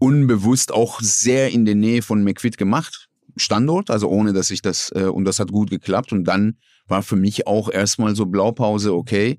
unbewusst 0.00 0.72
auch 0.72 1.00
sehr 1.00 1.52
in 1.52 1.64
der 1.64 1.76
Nähe 1.76 2.02
von 2.02 2.24
McFit 2.24 2.58
gemacht. 2.58 3.08
Standort, 3.36 3.88
also 3.88 4.08
ohne 4.08 4.32
dass 4.32 4.50
ich 4.50 4.62
das, 4.62 4.90
äh, 4.96 5.04
und 5.04 5.26
das 5.26 5.38
hat 5.38 5.52
gut 5.52 5.70
geklappt. 5.70 6.12
Und 6.12 6.24
dann 6.24 6.56
war 6.88 7.04
für 7.04 7.14
mich 7.14 7.46
auch 7.46 7.70
erstmal 7.70 8.16
so 8.16 8.26
Blaupause, 8.26 8.92
okay, 8.92 9.38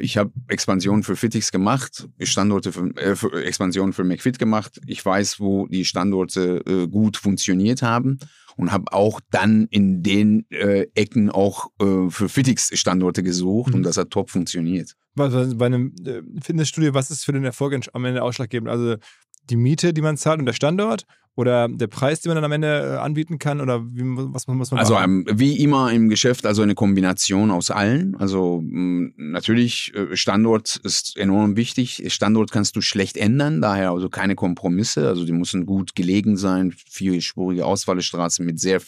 ich 0.00 0.16
habe 0.16 0.32
Expansion 0.48 1.02
für 1.02 1.16
Fitix 1.16 1.52
gemacht, 1.52 2.08
Standorte 2.20 2.72
für, 2.72 2.86
äh, 2.96 3.16
für 3.16 3.44
Expansion 3.44 3.92
für 3.92 4.04
McFit 4.04 4.38
gemacht. 4.38 4.80
Ich 4.86 5.04
weiß, 5.04 5.40
wo 5.40 5.66
die 5.66 5.84
Standorte 5.84 6.62
äh, 6.66 6.86
gut 6.86 7.16
funktioniert 7.16 7.82
haben 7.82 8.18
und 8.56 8.72
habe 8.72 8.92
auch 8.92 9.20
dann 9.30 9.66
in 9.70 10.02
den 10.02 10.46
äh, 10.50 10.86
Ecken 10.94 11.30
auch 11.30 11.68
äh, 11.80 12.10
für 12.10 12.28
Fitix 12.28 12.78
Standorte 12.78 13.22
gesucht 13.22 13.70
mhm. 13.70 13.76
und 13.76 13.82
das 13.84 13.96
hat 13.96 14.10
top 14.10 14.30
funktioniert 14.30 14.96
bei 15.14 15.66
einem 15.66 15.94
äh, 16.04 16.22
Fitnessstudio, 16.42 16.94
was 16.94 17.10
ist 17.10 17.24
für 17.24 17.32
den 17.32 17.44
Erfolg 17.44 17.78
am 17.92 18.04
Ende 18.04 18.22
ausschlaggebend? 18.22 18.70
Also 18.70 18.96
die 19.44 19.56
Miete, 19.56 19.92
die 19.92 20.02
man 20.02 20.16
zahlt 20.16 20.38
und 20.38 20.46
der 20.46 20.52
Standort 20.52 21.04
oder 21.36 21.68
der 21.68 21.86
Preis, 21.86 22.20
den 22.20 22.30
man 22.30 22.36
dann 22.36 22.44
am 22.44 22.52
Ende 22.52 22.94
äh, 22.94 22.96
anbieten 22.98 23.38
kann 23.38 23.60
oder 23.60 23.84
wie, 23.86 24.02
was 24.04 24.46
muss 24.46 24.70
man 24.70 24.80
Also 24.80 24.96
ähm, 24.96 25.26
wie 25.30 25.58
immer 25.62 25.92
im 25.92 26.08
Geschäft, 26.08 26.44
also 26.44 26.62
eine 26.62 26.74
Kombination 26.74 27.50
aus 27.50 27.70
allen. 27.70 28.16
Also 28.16 28.60
mh, 28.62 29.12
natürlich 29.16 29.94
äh, 29.94 30.16
Standort 30.16 30.76
ist 30.82 31.16
enorm 31.16 31.56
wichtig. 31.56 32.12
Standort 32.12 32.50
kannst 32.50 32.76
du 32.76 32.80
schlecht 32.80 33.16
ändern, 33.16 33.60
daher 33.60 33.92
also 33.92 34.08
keine 34.08 34.34
Kompromisse. 34.34 35.06
Also 35.08 35.24
die 35.24 35.32
müssen 35.32 35.66
gut 35.66 35.94
gelegen 35.94 36.36
sein, 36.36 36.72
vierspurige 36.72 37.64
Ausfallstraßen 37.64 38.44
mit 38.44 38.60
sehr 38.60 38.80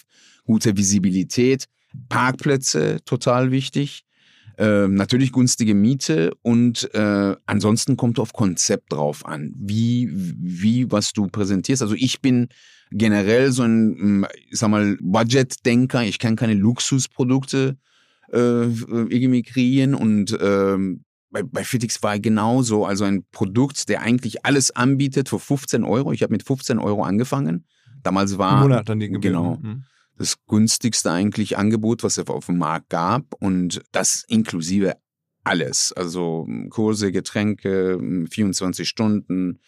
guter 0.45 0.77
Visibilität. 0.77 1.67
Parkplätze 2.09 2.99
total 3.05 3.51
wichtig. 3.51 4.05
Äh, 4.63 4.87
natürlich 4.87 5.33
günstige 5.33 5.75
Miete 5.75 6.37
und 6.43 6.89
äh, 6.95 7.35
ansonsten 7.47 7.97
kommt 7.97 8.21
auf 8.21 8.33
Konzept 8.33 8.93
drauf 8.93 9.27
an, 9.27 9.53
wie, 9.57 10.09
wie 10.13 10.89
was 10.93 11.13
du 11.13 11.27
präsentierst. 11.27 11.83
Also 11.83 11.97
ich 11.97 12.21
bin 12.21 12.47
generell 12.93 13.51
so 13.51 13.65
ein, 13.65 14.25
ich 14.49 14.61
sag 14.61 14.71
mal, 14.71 14.97
Budget-Denker. 15.01 16.05
Ich 16.05 16.21
kann 16.21 16.37
keine 16.37 16.55
Luxusprodukte 16.55 17.77
äh, 18.33 18.37
irgendwie 18.37 19.43
kreieren 19.43 19.97
und 19.97 20.39
ähm, 20.41 21.03
bei, 21.33 21.43
bei 21.43 21.65
Fitix 21.65 22.01
war 22.05 22.21
genauso, 22.21 22.87
also 22.87 23.03
ein 23.03 23.25
Produkt, 23.33 23.89
der 23.89 24.03
eigentlich 24.03 24.47
alles 24.47 24.71
anbietet 24.71 25.29
für 25.29 25.41
15 25.41 25.83
Euro. 25.83 26.13
Ich 26.13 26.23
habe 26.23 26.33
mit 26.33 26.45
15 26.45 26.79
Euro 26.79 27.03
angefangen. 27.03 27.67
Damals 28.05 28.39
war 28.39 28.61
Monat 28.61 28.89
dann 28.89 29.01
die 29.01 29.09
Gebühren. 29.09 29.35
Genau. 29.35 29.59
Mhm 29.61 29.85
das 30.23 30.37
günstigste 30.47 31.11
eigentlich 31.11 31.59
Angebot, 31.59 32.05
was 32.05 32.17
es 32.17 32.29
auf 32.29 32.47
dem 32.47 32.59
Markt 32.59 32.91
gab 32.91 33.35
und 33.41 33.83
das 33.91 34.25
inklusive 34.29 34.95
alles. 35.43 35.93
Also 35.93 36.45
hm, 36.47 36.71
Kurse, 36.71 37.11
Getränke, 37.11 37.99
24 38.31 38.79
hm, 38.79 38.89
Stunden, 38.89 39.59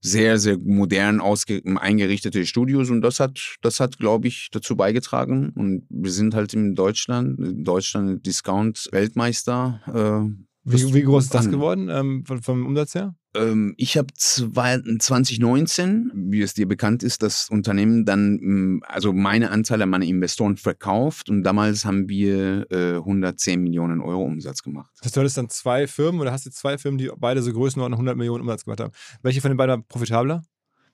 sehr, 0.00 0.38
sehr 0.38 0.58
modern 0.58 1.22
hm, 1.22 1.78
eingerichtete 1.78 2.44
Studios 2.44 2.90
und 2.90 3.00
das 3.00 3.20
hat, 3.20 3.56
das 3.62 3.80
hat, 3.80 3.98
glaube 3.98 4.28
ich, 4.28 4.48
dazu 4.52 4.76
beigetragen. 4.76 5.50
Und 5.54 5.86
wir 5.88 6.10
sind 6.10 6.34
halt 6.34 6.52
in 6.52 6.74
Deutschland, 6.74 7.38
in 7.38 7.64
Deutschland 7.64 8.26
Discount-Weltmeister. 8.26 9.80
Äh, 9.86 10.44
wie, 10.64 10.94
wie, 10.94 11.02
groß 11.02 11.24
ist 11.24 11.34
das 11.34 11.50
geworden 11.50 11.88
ähm, 11.90 12.24
vom, 12.26 12.42
vom 12.42 12.66
Umsatz 12.66 12.94
her? 12.94 13.14
Ähm, 13.34 13.74
ich 13.78 13.96
habe 13.96 14.08
2019, 14.14 16.12
wie 16.14 16.42
es 16.42 16.52
dir 16.52 16.68
bekannt 16.68 17.02
ist, 17.02 17.22
das 17.22 17.48
Unternehmen 17.48 18.04
dann, 18.04 18.34
mm, 18.34 18.82
also 18.86 19.14
meine 19.14 19.50
Anzahl 19.50 19.80
an 19.80 19.88
meine 19.88 20.06
Investoren 20.06 20.58
verkauft 20.58 21.30
und 21.30 21.42
damals 21.42 21.86
haben 21.86 22.08
wir 22.08 22.70
äh, 22.70 22.96
110 22.96 23.62
Millionen 23.62 24.00
Euro 24.00 24.24
Umsatz 24.24 24.62
gemacht. 24.62 24.90
Das 24.96 25.06
heißt, 25.06 25.16
du 25.16 25.20
hattest 25.20 25.38
dann 25.38 25.48
zwei 25.48 25.86
Firmen 25.86 26.20
oder 26.20 26.30
hast 26.32 26.44
du 26.44 26.50
zwei 26.50 26.76
Firmen, 26.76 26.98
die 26.98 27.10
beide 27.16 27.42
so 27.42 27.52
Größenordnung 27.52 27.96
100 27.98 28.16
Millionen 28.16 28.42
Umsatz 28.42 28.64
gemacht 28.64 28.80
haben. 28.80 28.92
Welche 29.22 29.40
von 29.40 29.50
den 29.50 29.56
beiden 29.56 29.76
war 29.76 29.82
profitabler? 29.82 30.44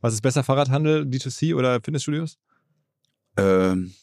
Was 0.01 0.15
ist 0.15 0.23
besser, 0.23 0.45
Fahrradhandel, 0.45 1.07
D2C 1.07 1.57
oder 1.57 1.81
Fitnessstudios? 1.83 2.39
Ähm, 3.37 3.95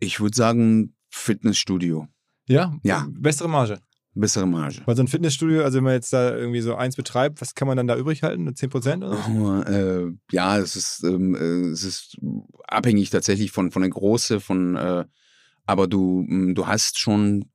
ich 0.00 0.20
würde 0.20 0.34
sagen 0.36 0.94
Fitnessstudio. 1.10 2.08
Ja? 2.46 2.74
Ja. 2.82 3.06
Bessere 3.10 3.48
Marge? 3.48 3.78
Bessere 4.18 4.46
Marge. 4.46 4.82
Weil 4.84 4.96
so 4.96 5.02
ein 5.02 5.08
Fitnessstudio, 5.08 5.62
also 5.62 5.76
wenn 5.76 5.84
man 5.84 5.94
jetzt 5.94 6.12
da 6.12 6.34
irgendwie 6.34 6.60
so 6.60 6.74
eins 6.74 6.96
betreibt, 6.96 7.40
was 7.40 7.54
kann 7.54 7.68
man 7.68 7.76
dann 7.76 7.86
da 7.86 7.96
übrig 7.96 8.22
halten? 8.22 8.54
10 8.54 8.70
Prozent 8.70 9.04
oder 9.04 9.16
so? 9.16 9.30
Oh, 9.30 9.60
äh, 9.62 10.12
ja, 10.30 10.58
es 10.58 10.76
ist, 10.76 11.04
ähm, 11.04 11.34
äh, 11.34 11.70
es 11.70 11.84
ist 11.84 12.18
abhängig 12.66 13.10
tatsächlich 13.10 13.50
von, 13.50 13.70
von 13.70 13.82
der 13.82 13.90
Größe, 13.90 14.40
von, 14.40 14.76
äh, 14.76 15.04
aber 15.66 15.86
du, 15.86 16.24
mm, 16.26 16.54
du 16.54 16.66
hast 16.66 16.98
schon 16.98 17.50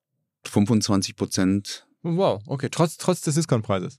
25 0.45 1.15
Prozent. 1.15 1.88
Wow, 2.02 2.41
okay, 2.47 2.69
trotz, 2.69 2.97
trotz 2.97 3.21
des 3.21 3.36
Discountpreises. 3.36 3.97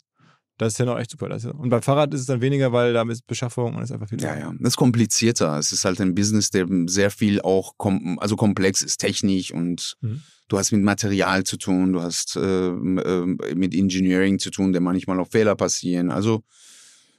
Das 0.59 0.75
ist 0.75 0.79
ja 0.79 0.85
noch 0.85 0.99
echt 0.99 1.11
super. 1.11 1.37
Ja, 1.37 1.51
und 1.51 1.69
beim 1.69 1.83
Fahrrad 1.83 2.15
ist 2.15 2.21
es 2.21 2.27
dann 2.27 2.41
weniger, 2.41 2.73
weil 2.73 2.93
da 2.93 3.03
ist 3.11 3.27
Beschaffung 3.27 3.75
und 3.75 3.83
ist 3.83 3.91
einfach 3.91 4.09
viel. 4.09 4.21
Ja, 4.21 4.39
ja. 4.39 4.55
Das 4.61 4.75
ist 4.75 4.77
komplizierter. 4.77 5.59
Es 5.59 5.73
ist 5.73 5.85
halt 5.85 6.01
ein 6.01 6.15
Business, 6.15 6.51
der 6.51 6.67
sehr 6.87 7.11
viel 7.11 7.41
auch, 7.41 7.75
kom 7.77 8.19
also 8.21 8.37
komplex 8.37 8.83
ist, 8.83 8.99
technisch 8.99 9.53
und 9.53 9.97
mhm. 10.01 10.23
du 10.49 10.59
hast 10.59 10.71
mit 10.71 10.83
Material 10.83 11.43
zu 11.43 11.57
tun, 11.57 11.93
du 11.93 12.03
hast 12.03 12.37
äh, 12.37 12.69
äh, 12.69 13.55
mit 13.55 13.75
Engineering 13.75 14.39
zu 14.39 14.51
tun, 14.51 14.73
der 14.73 14.81
manchmal 14.81 15.19
auch 15.19 15.29
Fehler 15.29 15.57
passieren. 15.57 16.13
Also 16.13 16.45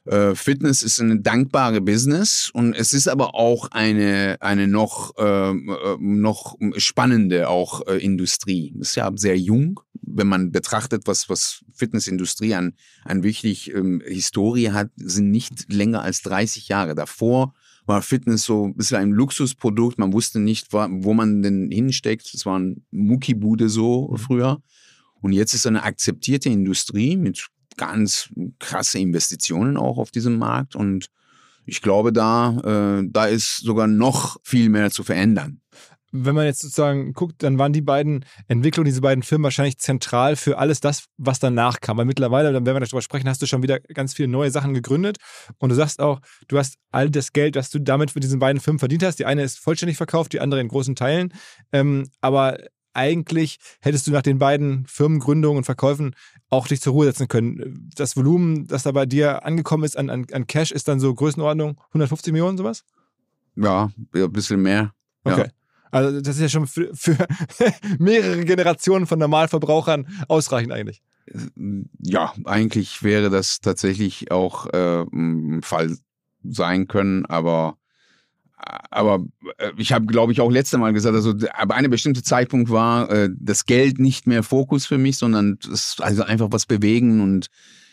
äh, 0.06 0.36
Fitness 0.36 0.84
ist 0.84 1.02
eine 1.02 1.20
dankbare 1.20 1.82
Business 1.82 2.52
und 2.54 2.74
es 2.74 2.94
ist 2.94 3.08
aber 3.08 3.36
auch 3.36 3.72
eine, 3.72 4.38
eine 4.40 4.68
noch, 4.68 5.18
äh, 5.18 5.54
noch 6.00 6.56
spannende 6.78 7.50
auch 7.50 7.86
äh, 7.88 7.98
Industrie. 7.98 8.74
Es 8.80 8.90
ist 8.90 8.96
ja 8.96 9.12
sehr 9.16 9.38
jung, 9.38 9.80
wenn 10.08 10.28
man 10.28 10.52
betrachtet, 10.52 11.04
was, 11.06 11.30
was 11.30 11.64
Fitnessindustrie 11.74 12.56
an, 12.56 12.74
an 13.04 13.24
wirklich 13.24 13.74
ähm, 13.74 14.02
Historie 14.06 14.72
hat, 14.72 14.92
sind 14.98 15.32
nicht 15.32 15.72
länger 15.72 16.02
als 16.02 16.22
30 16.22 16.68
Jahre. 16.68 16.96
Davor 16.96 17.54
war 17.86 18.02
Fitness 18.02 18.44
so 18.44 18.66
ein 18.66 18.76
bisschen 18.76 18.98
ein 18.98 19.12
Luxusprodukt. 19.12 20.00
Man 20.00 20.14
wusste 20.14 20.40
nicht, 20.40 20.74
wo 20.74 21.14
man 21.14 21.42
denn 21.42 21.70
hinsteckt. 21.72 22.34
Es 22.34 22.46
war 22.46 22.60
ein 22.60 22.86
Muckibude 22.92 23.70
so 23.70 24.10
mhm. 24.10 24.18
früher. 24.18 24.62
Und 25.22 25.34
jetzt 25.34 25.54
ist 25.54 25.62
es 25.62 25.68
eine 25.68 25.84
akzeptierte 25.84 26.50
Industrie 26.50 27.18
mit 27.18 27.48
ganz 27.78 28.30
krasse 28.60 29.00
Investitionen 29.00 29.78
auch 29.78 29.98
auf 29.98 30.12
diesem 30.12 30.38
Markt 30.38 30.76
und 30.76 31.10
ich 31.66 31.82
glaube, 31.82 32.14
da, 32.14 33.00
äh, 33.00 33.08
da 33.10 33.26
ist 33.26 33.58
sogar 33.58 33.88
noch 33.88 34.38
viel 34.44 34.70
mehr 34.70 34.92
zu 34.92 35.04
verändern. 35.04 35.62
Wenn 36.24 36.36
man 36.36 36.46
jetzt 36.46 36.62
sozusagen 36.62 37.14
guckt, 37.14 37.44
dann 37.44 37.60
waren 37.60 37.74
die 37.74 37.82
beiden 37.82 38.26
Entwicklungen, 38.48 38.86
diese 38.86 39.02
beiden 39.02 39.24
Firmen 39.24 39.44
wahrscheinlich 39.44 39.78
zentral 39.78 40.36
für 40.36 40.58
alles 40.58 40.80
das, 40.80 41.06
was 41.18 41.40
danach 41.40 41.82
kam. 41.82 41.98
Weil 41.98 42.06
mittlerweile, 42.06 42.54
dann 42.54 42.66
werden 42.66 42.76
wir 42.76 42.86
darüber 42.86 43.02
sprechen, 43.02 43.28
hast 43.28 43.42
du 43.42 43.46
schon 43.46 43.64
wieder 43.64 43.80
ganz 43.80 44.14
viele 44.14 44.28
neue 44.28 44.52
Sachen 44.52 44.74
gegründet. 44.74 45.18
Und 45.58 45.70
du 45.70 45.76
sagst 45.76 46.00
auch, 46.00 46.22
du 46.48 46.58
hast 46.58 46.76
all 46.92 47.10
das 47.10 47.34
Geld, 47.34 47.56
das 47.56 47.70
du 47.70 47.80
damit 47.80 48.16
mit 48.16 48.24
diesen 48.24 48.40
beiden 48.40 48.62
Firmen 48.62 48.80
verdient 48.80 49.04
hast. 49.04 49.20
Die 49.20 49.26
eine 49.26 49.44
ist 49.44 49.60
vollständig 49.60 49.98
verkauft, 49.98 50.34
die 50.34 50.40
andere 50.40 50.62
in 50.62 50.68
großen 50.68 50.96
Teilen. 50.96 51.34
Ähm, 51.72 52.10
aber 52.22 52.58
eigentlich 52.96 53.58
hättest 53.82 54.08
du 54.08 54.12
nach 54.12 54.22
den 54.22 54.40
beiden 54.40 54.86
Firmengründungen 54.88 55.58
und 55.58 55.64
Verkäufen 55.66 56.16
auch 56.50 56.68
dich 56.68 56.82
zur 56.82 56.94
Ruhe 56.94 57.06
setzen 57.06 57.28
können. 57.28 57.90
Das 57.96 58.16
Volumen, 58.16 58.68
das 58.68 58.84
da 58.84 58.92
bei 58.92 59.06
dir 59.06 59.46
angekommen 59.46 59.84
ist 59.84 59.98
an, 59.98 60.10
an, 60.10 60.26
an 60.32 60.48
Cash, 60.48 60.72
ist 60.72 60.88
dann 60.88 61.00
so 61.00 61.14
Größenordnung 61.14 61.80
150 61.90 62.32
Millionen, 62.32 62.58
sowas? 62.58 62.86
Ja, 63.56 63.92
ein 64.14 64.32
bisschen 64.32 64.62
mehr. 64.62 64.94
Okay. 65.24 65.42
Ja. 65.42 65.48
Also 65.96 66.20
das 66.20 66.36
ist 66.36 66.42
ja 66.42 66.50
schon 66.50 66.68
für, 66.68 66.94
für 66.94 67.16
mehrere 68.00 68.44
Generationen 68.44 69.06
von 69.06 69.18
Normalverbrauchern 69.18 70.06
ausreichend 70.28 70.74
eigentlich. 70.74 71.02
Ja, 72.00 72.34
eigentlich 72.44 73.02
wäre 73.02 73.30
das 73.30 73.62
tatsächlich 73.62 74.30
auch 74.30 74.68
äh, 74.74 75.04
ein 75.14 75.62
Fall 75.62 75.96
sein 76.44 76.88
können, 76.88 77.26
aber 77.28 77.78
aber 78.58 79.26
äh, 79.58 79.72
ich 79.78 79.94
habe, 79.94 80.06
glaube 80.06 80.34
ich, 80.34 80.42
auch 80.42 80.52
letzte 80.52 80.78
Mal 80.78 80.92
gesagt, 80.92 81.16
also 81.16 81.34
aber 81.54 81.76
eine 81.76 81.88
bestimmte 81.88 82.24
Zeitpunkt 82.24 82.70
war 82.70 83.10
äh, 83.10 83.30
das 83.40 83.66
Geld 83.66 83.98
nicht 83.98 84.28
mehr 84.28 84.44
Fokus 84.44 84.86
für 84.86 84.98
mich, 84.98 85.18
sondern 85.18 85.58
das, 85.66 85.96
also 86.00 86.24
einfach 86.24 86.48
was 86.52 86.66
bewegen 86.66 87.22
und 87.22 87.48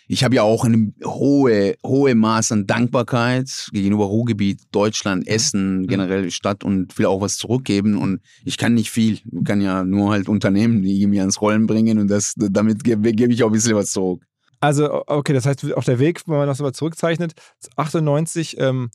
ich 0.09 0.25
habe 0.25 0.35
ja 0.37 0.43
auch 0.43 0.65
eine 0.65 0.93
hohe, 1.05 1.77
hohe 1.85 2.15
Maß 2.15 2.53
an 2.53 2.67
Dankbarkeit 2.67 3.69
gegenüber 3.73 4.05
Ruhrgebiet, 4.05 4.61
Deutschland, 4.73 5.27
Essen, 5.27 5.87
generell 5.87 6.31
Stadt 6.31 6.65
und 6.65 6.97
will 6.99 7.07
auch 7.07 7.21
was 7.21 7.37
zurückgeben. 7.37 7.97
Und 7.97 8.21
ich 8.45 8.59
kann 8.59 8.75
nicht 8.75 8.91
viel. 8.91 9.15
Ich 9.15 9.45
kann 9.45 9.61
ja 9.61 9.85
nur 9.85 10.11
halt 10.11 10.29
Unternehmen, 10.29 10.83
die 10.83 11.07
mir 11.07 11.23
ans 11.23 11.41
Rollen 11.41 11.67
bringen 11.67 11.99
und 11.99 12.09
das, 12.09 12.35
damit 12.37 12.85
gebe 12.85 13.12
gebe 13.12 13.33
ich 13.33 13.43
auch 13.43 13.49
ein 13.49 13.53
bisschen 13.53 13.75
was 13.75 13.91
zurück. 13.91 14.25
Also, 14.61 15.03
okay, 15.07 15.33
das 15.33 15.45
heißt, 15.45 15.73
auch 15.75 15.85
der 15.85 15.99
Weg, 15.99 16.23
wenn 16.27 16.37
man 16.37 16.47
das 16.47 16.61
mal 16.61 16.73
zurückzeichnet, 16.73 17.33
98 17.77 18.59
ähm, 18.61 18.91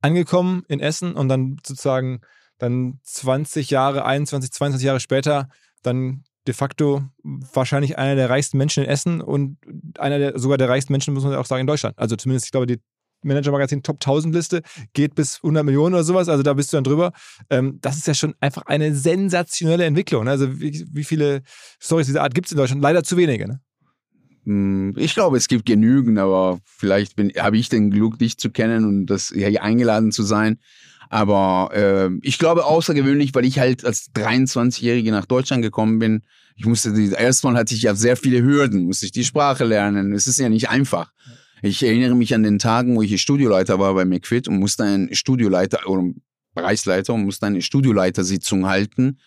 angekommen 0.00 0.64
in 0.68 0.80
Essen 0.80 1.14
und 1.14 1.28
dann 1.28 1.58
sozusagen 1.66 2.20
dann 2.58 2.98
20 3.02 3.70
Jahre, 3.70 4.04
21, 4.04 4.52
22 4.52 4.86
Jahre 4.86 5.00
später 5.00 5.48
dann 5.82 6.24
de 6.46 6.54
facto 6.54 7.02
wahrscheinlich 7.22 7.98
einer 7.98 8.16
der 8.16 8.30
reichsten 8.30 8.58
Menschen 8.58 8.84
in 8.84 8.88
Essen 8.88 9.20
und 9.20 9.58
einer 9.98 10.18
der 10.18 10.38
sogar 10.38 10.58
der 10.58 10.68
reichsten 10.68 10.92
Menschen, 10.92 11.14
muss 11.14 11.24
man 11.24 11.34
auch 11.34 11.46
sagen, 11.46 11.60
in 11.60 11.66
Deutschland. 11.66 11.98
Also 11.98 12.16
zumindest, 12.16 12.46
ich 12.46 12.52
glaube, 12.52 12.66
die 12.66 12.80
Manager-Magazin 13.24 13.82
Top 13.82 13.96
1000 13.96 14.34
Liste 14.34 14.62
geht 14.94 15.14
bis 15.14 15.36
100 15.36 15.64
Millionen 15.64 15.94
oder 15.94 16.04
sowas, 16.04 16.28
also 16.28 16.42
da 16.42 16.54
bist 16.54 16.72
du 16.72 16.76
dann 16.76 16.84
drüber. 16.84 17.12
Ähm, 17.50 17.78
das 17.80 17.96
ist 17.96 18.06
ja 18.06 18.14
schon 18.14 18.34
einfach 18.40 18.62
eine 18.66 18.94
sensationelle 18.94 19.84
Entwicklung. 19.84 20.24
Ne? 20.24 20.30
Also 20.30 20.60
wie, 20.60 20.84
wie 20.92 21.04
viele 21.04 21.42
Stories 21.80 22.06
dieser 22.06 22.22
Art 22.22 22.34
gibt 22.34 22.46
es 22.46 22.52
in 22.52 22.58
Deutschland? 22.58 22.82
Leider 22.82 23.04
zu 23.04 23.16
wenige. 23.16 23.46
Ne? 23.46 23.60
Hm, 24.44 24.94
Ich 24.96 25.14
glaube, 25.14 25.36
es 25.36 25.48
gibt 25.48 25.66
genügend, 25.66 26.18
aber 26.18 26.58
vielleicht 26.64 27.16
habe 27.38 27.56
ich 27.56 27.68
den 27.68 27.90
Glück, 27.90 28.18
dich 28.18 28.38
zu 28.38 28.50
kennen 28.50 28.84
und 28.84 29.06
das 29.06 29.28
hier 29.28 29.62
eingeladen 29.62 30.10
zu 30.10 30.22
sein. 30.22 30.58
Aber 31.12 31.68
äh, 31.74 32.08
ich 32.22 32.38
glaube 32.38 32.64
außergewöhnlich, 32.64 33.34
weil 33.34 33.44
ich 33.44 33.58
halt 33.58 33.84
als 33.84 34.14
23-Jährige 34.14 35.10
nach 35.10 35.26
Deutschland 35.26 35.62
gekommen 35.62 35.98
bin. 35.98 36.22
Ich 36.56 36.64
musste 36.64 36.94
die, 36.94 37.10
erstmal 37.10 37.54
hatte 37.54 37.74
ich 37.74 37.82
ja 37.82 37.94
sehr 37.94 38.16
viele 38.16 38.42
Hürden, 38.42 38.84
musste 38.84 39.04
ich 39.04 39.12
die 39.12 39.24
Sprache 39.24 39.64
lernen. 39.64 40.14
Es 40.14 40.26
ist 40.26 40.38
ja 40.38 40.48
nicht 40.48 40.70
einfach. 40.70 41.12
Ich 41.60 41.82
erinnere 41.82 42.14
mich 42.14 42.34
an 42.34 42.42
den 42.42 42.58
Tagen, 42.58 42.96
wo 42.96 43.02
ich 43.02 43.20
Studioleiter 43.20 43.78
war 43.78 43.92
bei 43.92 44.06
McFit 44.06 44.48
und 44.48 44.58
musste 44.58 44.84
einen 44.84 45.14
Studioleiter 45.14 45.86
oder 45.86 46.14
Bereichsleiter 46.54 47.12
und 47.12 47.24
musste 47.24 47.44
eine 47.44 47.60
Studioleitersitzung 47.60 48.66
halten. 48.66 49.18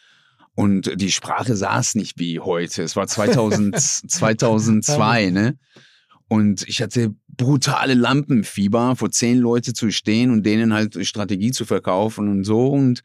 Und 0.55 0.99
die 0.99 1.11
Sprache 1.11 1.55
saß 1.55 1.93
nicht 1.93 2.17
wie 2.17 2.39
heute. 2.39 2.81
Es 2.81 2.95
war 2.95 3.05
2000, 3.05 3.79
2002, 3.79 5.29
ne? 5.29 5.59
Und 6.27 6.67
ich 6.67 6.81
hatte 6.81 7.13
brutale 7.27 7.93
Lampenfieber, 7.93 8.95
vor 8.95 9.11
zehn 9.11 9.38
Leute 9.38 9.73
zu 9.73 9.91
stehen 9.91 10.31
und 10.31 10.45
denen 10.45 10.73
halt 10.73 11.05
Strategie 11.05 11.51
zu 11.51 11.65
verkaufen 11.65 12.29
und 12.29 12.43
so. 12.43 12.67
Und 12.67 13.03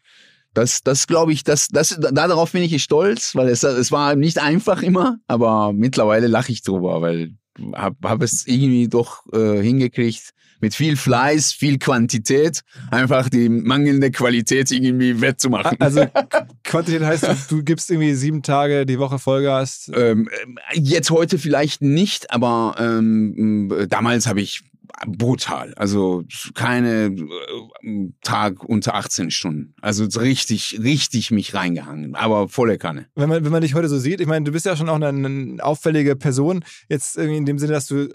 das, 0.54 0.82
das 0.82 1.06
glaube 1.06 1.32
ich, 1.32 1.44
das, 1.44 1.68
das, 1.68 1.98
darauf 2.12 2.52
bin 2.52 2.62
ich 2.62 2.82
stolz, 2.82 3.34
weil 3.34 3.48
es, 3.48 3.62
es 3.62 3.92
war 3.92 4.16
nicht 4.16 4.38
einfach 4.38 4.82
immer, 4.82 5.18
aber 5.26 5.72
mittlerweile 5.72 6.26
lache 6.26 6.52
ich 6.52 6.62
drüber, 6.62 7.02
weil 7.02 7.34
habe 7.74 8.08
hab 8.08 8.22
es 8.22 8.46
irgendwie 8.46 8.88
doch 8.88 9.24
äh, 9.32 9.60
hingekriegt, 9.62 10.30
mit 10.60 10.74
viel 10.74 10.96
Fleiß, 10.96 11.52
viel 11.52 11.78
Quantität, 11.78 12.62
einfach 12.90 13.28
die 13.28 13.48
mangelnde 13.48 14.10
Qualität 14.10 14.70
irgendwie 14.70 15.20
wettzumachen. 15.20 15.80
Also 15.80 16.06
Quantität 16.64 17.02
heißt, 17.02 17.50
du, 17.50 17.62
gibst 17.62 17.90
irgendwie 17.90 18.14
sieben 18.14 18.42
Tage 18.42 18.86
die 18.86 18.98
Woche 18.98 19.18
Vollgas. 19.18 19.90
Ähm, 19.94 20.28
jetzt 20.74 21.10
heute 21.10 21.38
vielleicht 21.38 21.82
nicht, 21.82 22.30
aber 22.30 22.76
ähm, 22.78 23.86
damals 23.88 24.26
habe 24.26 24.40
ich 24.40 24.69
brutal. 25.06 25.74
Also 25.74 26.24
keine 26.54 27.06
äh, 27.06 28.08
Tag 28.22 28.64
unter 28.64 28.94
18 28.94 29.30
Stunden. 29.30 29.74
Also 29.80 30.04
richtig, 30.20 30.78
richtig 30.82 31.30
mich 31.30 31.54
reingehangen. 31.54 32.14
Aber 32.14 32.48
volle 32.48 32.78
Kanne. 32.78 33.06
Wenn 33.14 33.28
man, 33.28 33.44
wenn 33.44 33.52
man 33.52 33.62
dich 33.62 33.74
heute 33.74 33.88
so 33.88 33.98
sieht, 33.98 34.20
ich 34.20 34.26
meine, 34.26 34.44
du 34.44 34.52
bist 34.52 34.66
ja 34.66 34.76
schon 34.76 34.88
auch 34.88 34.96
eine, 34.96 35.08
eine 35.08 35.64
auffällige 35.64 36.16
Person. 36.16 36.64
Jetzt 36.88 37.16
irgendwie 37.16 37.38
in 37.38 37.46
dem 37.46 37.58
Sinne, 37.58 37.72
dass 37.72 37.86
du 37.86 38.08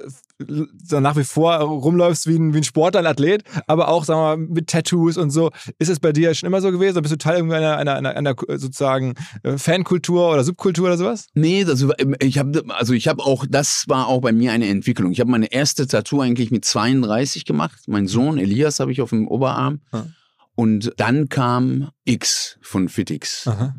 so 0.84 1.00
nach 1.00 1.16
wie 1.16 1.24
vor 1.24 1.56
rumläufst 1.56 2.28
wie 2.28 2.36
ein, 2.36 2.54
wie 2.54 2.58
ein 2.58 2.64
Sportler, 2.64 3.00
ein 3.00 3.06
Athlet, 3.06 3.44
aber 3.68 3.88
auch, 3.88 4.04
sagen 4.04 4.20
wir 4.20 4.38
mal, 4.38 4.38
mit 4.38 4.68
Tattoos 4.68 5.18
und 5.18 5.30
so. 5.30 5.52
Ist 5.80 5.90
es 5.90 6.00
bei 6.00 6.12
dir 6.12 6.34
schon 6.34 6.48
immer 6.48 6.62
so 6.62 6.72
gewesen? 6.72 6.96
Oder 6.96 7.02
bist 7.04 7.14
du 7.14 7.18
Teil 7.18 7.42
einer, 7.42 7.78
einer, 7.78 7.96
einer, 7.96 8.16
einer 8.16 8.36
sozusagen 8.58 9.14
äh, 9.44 9.58
Fankultur 9.58 10.32
oder 10.32 10.44
Subkultur 10.44 10.88
oder 10.88 10.98
sowas? 10.98 11.28
Nee, 11.34 11.64
das, 11.64 11.86
ich 12.20 12.38
habe 12.38 12.64
also 12.70 12.94
ich 12.94 13.08
habe 13.08 13.24
auch, 13.24 13.46
das 13.50 13.86
war 13.88 14.08
auch 14.08 14.22
bei 14.22 14.34
mir 14.34 14.52
eine 14.52 14.68
Entwicklung. 14.68 15.12
Ich 15.12 15.20
habe 15.20 15.32
meine 15.32 15.52
erste 15.52 15.88
Tattoo 15.88 16.22
eigentlich 16.22 16.52
mit 16.52 16.64
32 16.65 17.45
gemacht. 17.45 17.84
Mein 17.88 18.08
Sohn 18.08 18.38
Elias 18.38 18.80
habe 18.80 18.91
ich 18.91 19.01
auf 19.01 19.10
dem 19.10 19.28
Oberarm. 19.28 19.82
Ja. 19.93 20.08
Und 20.56 20.93
dann 20.97 21.30
kam 21.30 21.89
X 22.06 22.58
von 22.62 22.89
Fitix. 22.89 23.47
Aha. 23.47 23.75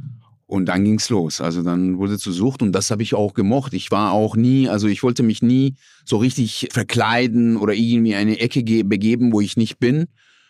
Und 0.47 0.67
dann 0.67 0.85
ging's 0.85 1.09
los. 1.11 1.41
Also 1.41 1.63
dann 1.63 1.99
wurde 1.99 2.19
zu 2.19 2.31
Sucht 2.31 2.63
und 2.63 2.73
das 2.73 2.91
habe 2.91 3.03
ich 3.03 3.15
auch 3.15 3.35
gemocht. 3.35 3.75
Ich 3.75 3.91
war 3.91 4.13
auch 4.13 4.37
nie, 4.37 4.69
also 4.69 4.87
ich 4.87 5.03
wollte 5.03 5.25
mich 5.25 5.43
nie 5.43 5.75
so 6.05 6.19
richtig 6.19 6.69
verkleiden 6.71 7.57
oder 7.57 7.75
irgendwie 7.75 8.15
eine 8.15 8.39
Ecke 8.39 8.63
begeben, 8.85 9.33
wo 9.33 9.41
ich 9.41 9.57
nicht 9.57 9.81
bin. 9.81 10.07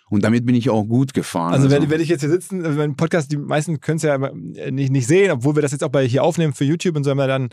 Und 0.09 0.23
damit 0.23 0.47
bin 0.47 0.55
ich 0.55 0.71
auch 0.71 0.85
gut 0.85 1.15
gefahren. 1.15 1.53
Also, 1.53 1.69
also. 1.69 1.91
werde 1.91 2.03
ich 2.03 2.09
jetzt 2.09 2.21
hier 2.21 2.31
sitzen, 2.31 2.65
also 2.65 2.79
mein 2.79 2.95
Podcast, 2.95 3.33
die 3.33 3.37
meisten 3.37 3.81
können 3.81 3.97
es 3.97 4.05
ja 4.05 4.17
nicht, 4.17 4.93
nicht 4.93 5.07
sehen, 5.07 5.33
obwohl 5.33 5.57
wir 5.57 5.63
das 5.63 5.73
jetzt 5.73 5.83
auch 5.83 5.91
bei 5.91 6.07
hier 6.07 6.23
aufnehmen 6.23 6.55
für 6.55 6.65
YouTube 6.65 6.97
und 6.97 7.03
so 7.03 7.11
haben 7.11 7.19
wir 7.19 7.27
dann 7.27 7.49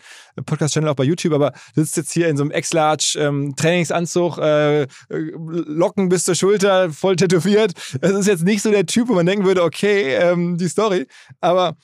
Podcast-Channel 0.46 0.90
auch 0.90 0.96
bei 0.96 1.04
YouTube, 1.04 1.34
aber 1.34 1.52
du 1.76 1.82
sitzt 1.82 1.98
jetzt 1.98 2.12
hier 2.12 2.28
in 2.30 2.38
so 2.38 2.44
einem 2.44 2.52
X-Large 2.52 3.18
ähm, 3.20 3.56
Trainingsanzug, 3.56 4.38
äh, 4.38 4.88
Locken 5.10 6.10
bis 6.10 6.26
zur 6.26 6.36
Schulter, 6.36 6.92
voll 6.92 7.16
tätowiert. 7.16 7.74
Das 8.02 8.12
ist 8.12 8.28
jetzt 8.28 8.44
nicht 8.44 8.62
so 8.62 8.70
der 8.70 8.86
Typ, 8.86 9.10
wo 9.10 9.14
man 9.14 9.26
denken 9.26 9.46
würde, 9.46 9.64
okay, 9.64 10.14
ähm, 10.16 10.58
die 10.58 10.68
Story. 10.68 11.08
Aber 11.42 11.76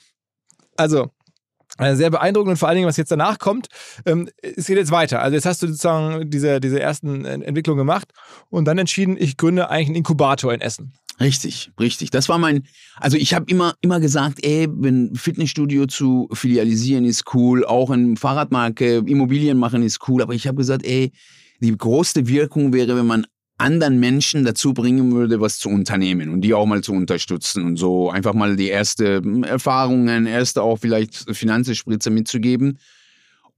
also, 0.76 1.04
äh, 1.04 1.08
sehr 1.94 2.10
beeindruckend 2.10 2.50
und 2.52 2.56
vor 2.56 2.68
allen 2.68 2.76
Dingen, 2.76 2.88
was 2.88 2.96
jetzt 2.96 3.10
danach 3.10 3.38
kommt, 3.38 3.68
ähm, 4.06 4.28
es 4.42 4.66
geht 4.66 4.76
jetzt 4.76 4.90
weiter. 4.90 5.22
Also 5.22 5.34
jetzt 5.34 5.46
hast 5.46 5.62
du 5.62 5.66
sozusagen 5.66 6.30
diese, 6.30 6.60
diese 6.60 6.80
ersten 6.80 7.24
Entwicklungen 7.24 7.78
gemacht 7.78 8.12
und 8.48 8.66
dann 8.66 8.78
entschieden, 8.78 9.16
ich 9.18 9.36
gründe 9.36 9.70
eigentlich 9.70 9.88
einen 9.88 9.96
Inkubator 9.96 10.52
in 10.52 10.60
Essen. 10.60 10.92
Richtig, 11.20 11.70
richtig. 11.78 12.10
Das 12.10 12.30
war 12.30 12.38
mein, 12.38 12.62
also 12.96 13.18
ich 13.18 13.34
habe 13.34 13.44
immer, 13.48 13.74
immer 13.82 14.00
gesagt, 14.00 14.38
ey, 14.42 14.68
wenn 14.70 15.14
Fitnessstudio 15.14 15.86
zu 15.86 16.28
filialisieren 16.32 17.04
ist 17.04 17.34
cool, 17.34 17.64
auch 17.66 17.90
in 17.90 18.16
Fahrradmarke, 18.16 19.02
Immobilien 19.06 19.58
machen 19.58 19.82
ist 19.82 20.08
cool, 20.08 20.22
aber 20.22 20.32
ich 20.32 20.46
habe 20.46 20.56
gesagt, 20.56 20.82
ey, 20.84 21.12
die 21.60 21.76
größte 21.76 22.26
Wirkung 22.26 22.72
wäre, 22.72 22.96
wenn 22.96 23.06
man 23.06 23.26
anderen 23.60 24.00
Menschen 24.00 24.44
dazu 24.44 24.74
bringen 24.74 25.12
würde, 25.12 25.40
was 25.40 25.58
zu 25.58 25.68
unternehmen 25.68 26.30
und 26.30 26.40
die 26.40 26.54
auch 26.54 26.66
mal 26.66 26.82
zu 26.82 26.92
unterstützen 26.92 27.64
und 27.64 27.76
so 27.76 28.10
einfach 28.10 28.34
mal 28.34 28.56
die 28.56 28.66
erste 28.68 29.18
hm, 29.18 29.44
Erfahrungen, 29.44 30.26
erste 30.26 30.62
auch 30.62 30.78
vielleicht 30.78 31.34
Finanzspritze 31.34 32.10
mitzugeben. 32.10 32.78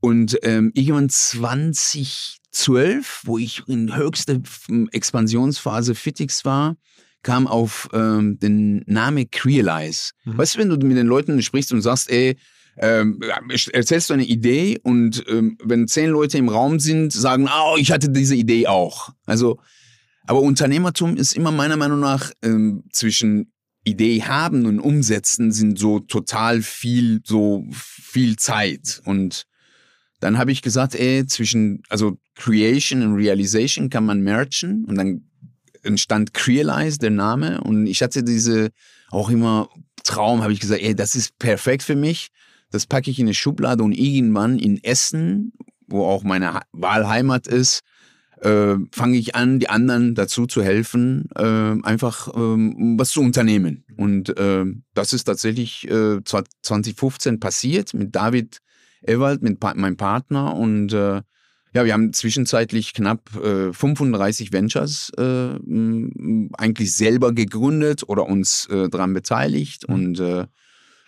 Und 0.00 0.38
ähm, 0.42 0.72
irgendwann 0.74 1.08
2012, 1.08 3.22
wo 3.24 3.38
ich 3.38 3.62
in 3.68 3.96
höchster 3.96 4.40
hm, 4.66 4.90
Expansionsphase 4.92 5.94
Fitix 5.94 6.44
war, 6.44 6.76
kam 7.22 7.46
auf 7.46 7.88
ähm, 7.92 8.38
den 8.40 8.82
Name 8.86 9.26
Crealize. 9.26 10.10
Mhm. 10.24 10.38
Weißt 10.38 10.54
du, 10.54 10.58
wenn 10.58 10.68
du 10.68 10.86
mit 10.86 10.96
den 10.96 11.06
Leuten 11.06 11.40
sprichst 11.40 11.72
und 11.72 11.82
sagst, 11.82 12.10
ey, 12.10 12.36
ähm, 12.78 13.20
erzählst 13.72 14.10
du 14.10 14.14
eine 14.14 14.24
Idee 14.24 14.80
und 14.82 15.22
ähm, 15.28 15.56
wenn 15.62 15.86
zehn 15.86 16.10
Leute 16.10 16.38
im 16.38 16.48
Raum 16.48 16.80
sind, 16.80 17.12
sagen, 17.12 17.48
oh, 17.48 17.76
ich 17.78 17.92
hatte 17.92 18.08
diese 18.08 18.34
Idee 18.34 18.66
auch. 18.66 19.10
Also 19.26 19.60
aber 20.26 20.40
Unternehmertum 20.40 21.16
ist 21.16 21.34
immer 21.34 21.50
meiner 21.50 21.76
Meinung 21.76 22.00
nach 22.00 22.30
ähm, 22.42 22.84
zwischen 22.92 23.52
Idee 23.84 24.22
haben 24.22 24.66
und 24.66 24.78
umsetzen 24.78 25.50
sind 25.50 25.78
so 25.78 25.98
total 25.98 26.62
viel, 26.62 27.20
so 27.24 27.66
viel 27.70 28.36
Zeit. 28.36 29.02
Und 29.04 29.44
dann 30.20 30.38
habe 30.38 30.52
ich 30.52 30.62
gesagt, 30.62 30.94
ey, 30.94 31.26
zwischen, 31.26 31.82
also 31.88 32.16
Creation 32.36 33.02
und 33.02 33.14
Realization 33.14 33.90
kann 33.90 34.06
man 34.06 34.20
merchen 34.20 34.84
und 34.84 34.96
dann 34.96 35.28
entstand 35.82 36.32
Crealize, 36.32 36.98
der 36.98 37.10
Name. 37.10 37.60
Und 37.60 37.86
ich 37.86 38.02
hatte 38.02 38.22
diese 38.22 38.70
auch 39.10 39.30
immer 39.30 39.68
Traum, 40.04 40.42
habe 40.42 40.52
ich 40.52 40.60
gesagt, 40.60 40.80
ey, 40.80 40.94
das 40.94 41.16
ist 41.16 41.38
perfekt 41.38 41.82
für 41.82 41.96
mich. 41.96 42.28
Das 42.70 42.86
packe 42.86 43.10
ich 43.10 43.18
in 43.18 43.26
eine 43.26 43.34
Schublade 43.34 43.82
und 43.82 43.92
irgendwann 43.92 44.58
in 44.58 44.82
Essen, 44.82 45.52
wo 45.88 46.06
auch 46.06 46.22
meine 46.22 46.60
Wahlheimat 46.72 47.46
ist, 47.46 47.80
äh, 48.42 48.76
fange 48.90 49.16
ich 49.16 49.34
an, 49.34 49.58
die 49.60 49.68
anderen 49.68 50.14
dazu 50.14 50.46
zu 50.46 50.62
helfen, 50.62 51.28
äh, 51.36 51.42
einfach 51.42 52.28
ähm, 52.34 52.96
was 52.98 53.10
zu 53.10 53.20
unternehmen. 53.20 53.84
Und 53.96 54.36
äh, 54.36 54.64
das 54.94 55.12
ist 55.12 55.24
tatsächlich 55.24 55.88
äh, 55.88 56.22
2015 56.24 57.40
passiert 57.40 57.94
mit 57.94 58.14
David 58.14 58.58
Ewald, 59.02 59.42
mit 59.42 59.60
pa 59.60 59.74
meinem 59.74 59.96
Partner. 59.96 60.56
Und 60.56 60.92
äh, 60.92 61.22
ja, 61.74 61.84
wir 61.84 61.92
haben 61.92 62.12
zwischenzeitlich 62.12 62.92
knapp 62.94 63.34
äh, 63.36 63.72
35 63.72 64.52
Ventures 64.52 65.10
äh, 65.16 65.22
eigentlich 66.58 66.94
selber 66.94 67.32
gegründet 67.32 68.08
oder 68.08 68.26
uns 68.26 68.66
äh, 68.66 68.88
daran 68.88 69.14
beteiligt. 69.14 69.88
Mhm. 69.88 69.94
Und 69.94 70.20
äh, 70.20 70.46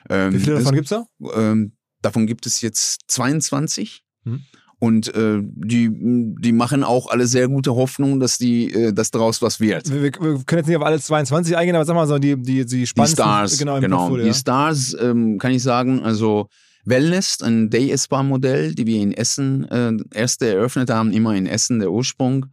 ähm, 0.09 0.33
Wie 0.35 0.39
viele 0.39 0.57
davon 0.57 0.75
gibt 0.75 0.91
es 0.91 0.91
da? 0.91 1.05
Ähm, 1.35 1.73
davon 2.01 2.27
gibt 2.27 2.47
es 2.47 2.61
jetzt 2.61 3.03
22. 3.09 4.05
Mhm. 4.25 4.43
Und 4.79 5.15
äh, 5.15 5.41
die, 5.43 5.91
die 5.93 6.53
machen 6.53 6.85
auch 6.85 7.09
alle 7.09 7.27
sehr 7.27 7.49
gute 7.49 7.75
Hoffnung, 7.75 8.21
dass, 8.21 8.39
die, 8.39 8.73
äh, 8.73 8.93
dass 8.93 9.11
daraus 9.11 9.41
was 9.41 9.61
wird. 9.61 9.91
Wir, 9.91 10.03
wir, 10.03 10.11
können 10.13 10.59
jetzt 10.59 10.67
nicht 10.67 10.77
auf 10.77 10.85
alle 10.85 11.01
22 11.01 11.57
eingehen, 11.57 11.77
aber 11.77 11.85
sag 11.85 11.95
mal 11.95 12.07
so, 12.07 12.19
die, 12.19 12.37
die, 12.37 12.67
die 12.67 12.87
spannendsten. 12.87 13.17
Die 13.17 13.23
Stars, 13.23 13.59
genau. 13.59 13.81
genau. 13.81 14.17
Die 14.17 14.35
Stars, 14.35 14.97
ähm, 15.01 15.39
kann 15.39 15.53
ich 15.53 15.63
sagen, 15.63 16.03
also 16.03 16.49
Wellness, 16.85 17.41
ein 17.43 17.71
Day-Spa-Modell, 17.71 18.75
die 18.75 18.87
wir 18.87 19.01
in 19.01 19.13
Essen 19.13 19.65
äh, 19.71 19.93
erste 20.13 20.49
eröffnet 20.49 20.91
haben, 20.91 21.13
immer 21.13 21.35
in 21.35 21.47
Essen, 21.47 21.79
der 21.79 21.91
Ursprung. 21.91 22.47